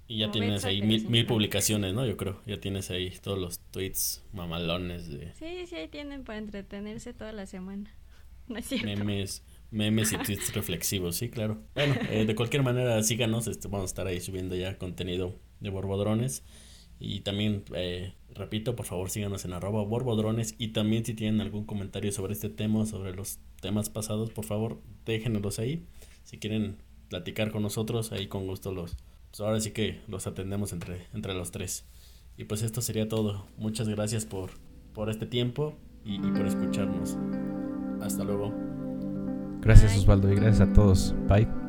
Y 0.09 0.17
ya 0.17 0.31
tienes 0.31 0.65
ahí 0.65 0.81
mil, 0.81 1.07
mil 1.07 1.27
publicaciones, 1.27 1.93
¿no? 1.93 2.03
Yo 2.03 2.17
creo. 2.17 2.41
Ya 2.47 2.59
tienes 2.59 2.89
ahí 2.89 3.13
todos 3.21 3.37
los 3.37 3.59
tweets 3.69 4.23
mamalones 4.33 5.07
de 5.07 5.31
Sí, 5.35 5.67
sí, 5.67 5.75
ahí 5.75 5.87
tienen 5.87 6.23
para 6.23 6.39
entretenerse 6.39 7.13
toda 7.13 7.31
la 7.31 7.45
semana. 7.45 7.95
No 8.47 8.57
es 8.57 8.65
cierto. 8.65 8.87
memes, 8.87 9.43
memes 9.69 10.11
y 10.11 10.17
tweets 10.25 10.55
reflexivos, 10.55 11.17
sí, 11.17 11.29
claro. 11.29 11.61
Bueno, 11.75 11.93
eh, 12.09 12.25
de 12.25 12.33
cualquier 12.33 12.63
manera, 12.63 13.03
síganos. 13.03 13.45
Este, 13.45 13.67
vamos 13.67 13.83
a 13.83 13.85
estar 13.85 14.07
ahí 14.07 14.19
subiendo 14.19 14.55
ya 14.55 14.79
contenido 14.79 15.35
de 15.59 15.69
Borbodrones. 15.69 16.43
Y 16.99 17.19
también, 17.19 17.63
eh, 17.75 18.15
repito, 18.33 18.75
por 18.75 18.87
favor, 18.87 19.11
síganos 19.11 19.45
en 19.45 19.53
arroba 19.53 19.83
Borbodrones. 19.83 20.55
Y 20.57 20.69
también 20.69 21.05
si 21.05 21.13
tienen 21.13 21.39
algún 21.39 21.65
comentario 21.65 22.11
sobre 22.11 22.33
este 22.33 22.49
tema 22.49 22.87
sobre 22.87 23.13
los 23.13 23.37
temas 23.61 23.91
pasados, 23.91 24.31
por 24.31 24.45
favor, 24.45 24.81
déjenlos 25.05 25.59
ahí. 25.59 25.85
Si 26.23 26.39
quieren 26.39 26.77
platicar 27.09 27.51
con 27.51 27.61
nosotros, 27.61 28.11
ahí 28.11 28.25
con 28.25 28.47
gusto 28.47 28.71
los... 28.71 28.97
Pues 29.29 29.41
ahora 29.41 29.59
sí 29.59 29.71
que 29.71 30.01
los 30.07 30.27
atendemos 30.27 30.73
entre, 30.73 31.07
entre 31.13 31.33
los 31.33 31.51
tres. 31.51 31.85
Y 32.37 32.45
pues 32.45 32.61
esto 32.61 32.81
sería 32.81 33.07
todo. 33.07 33.45
Muchas 33.57 33.87
gracias 33.89 34.25
por, 34.25 34.51
por 34.93 35.09
este 35.09 35.25
tiempo 35.25 35.75
y, 36.03 36.15
y 36.15 36.31
por 36.31 36.45
escucharnos. 36.45 37.17
Hasta 38.01 38.23
luego. 38.23 38.53
Gracias. 39.61 39.97
Osvaldo 39.97 40.31
y 40.31 40.35
gracias 40.35 40.69
a 40.69 40.73
todos. 40.73 41.13
Bye. 41.27 41.68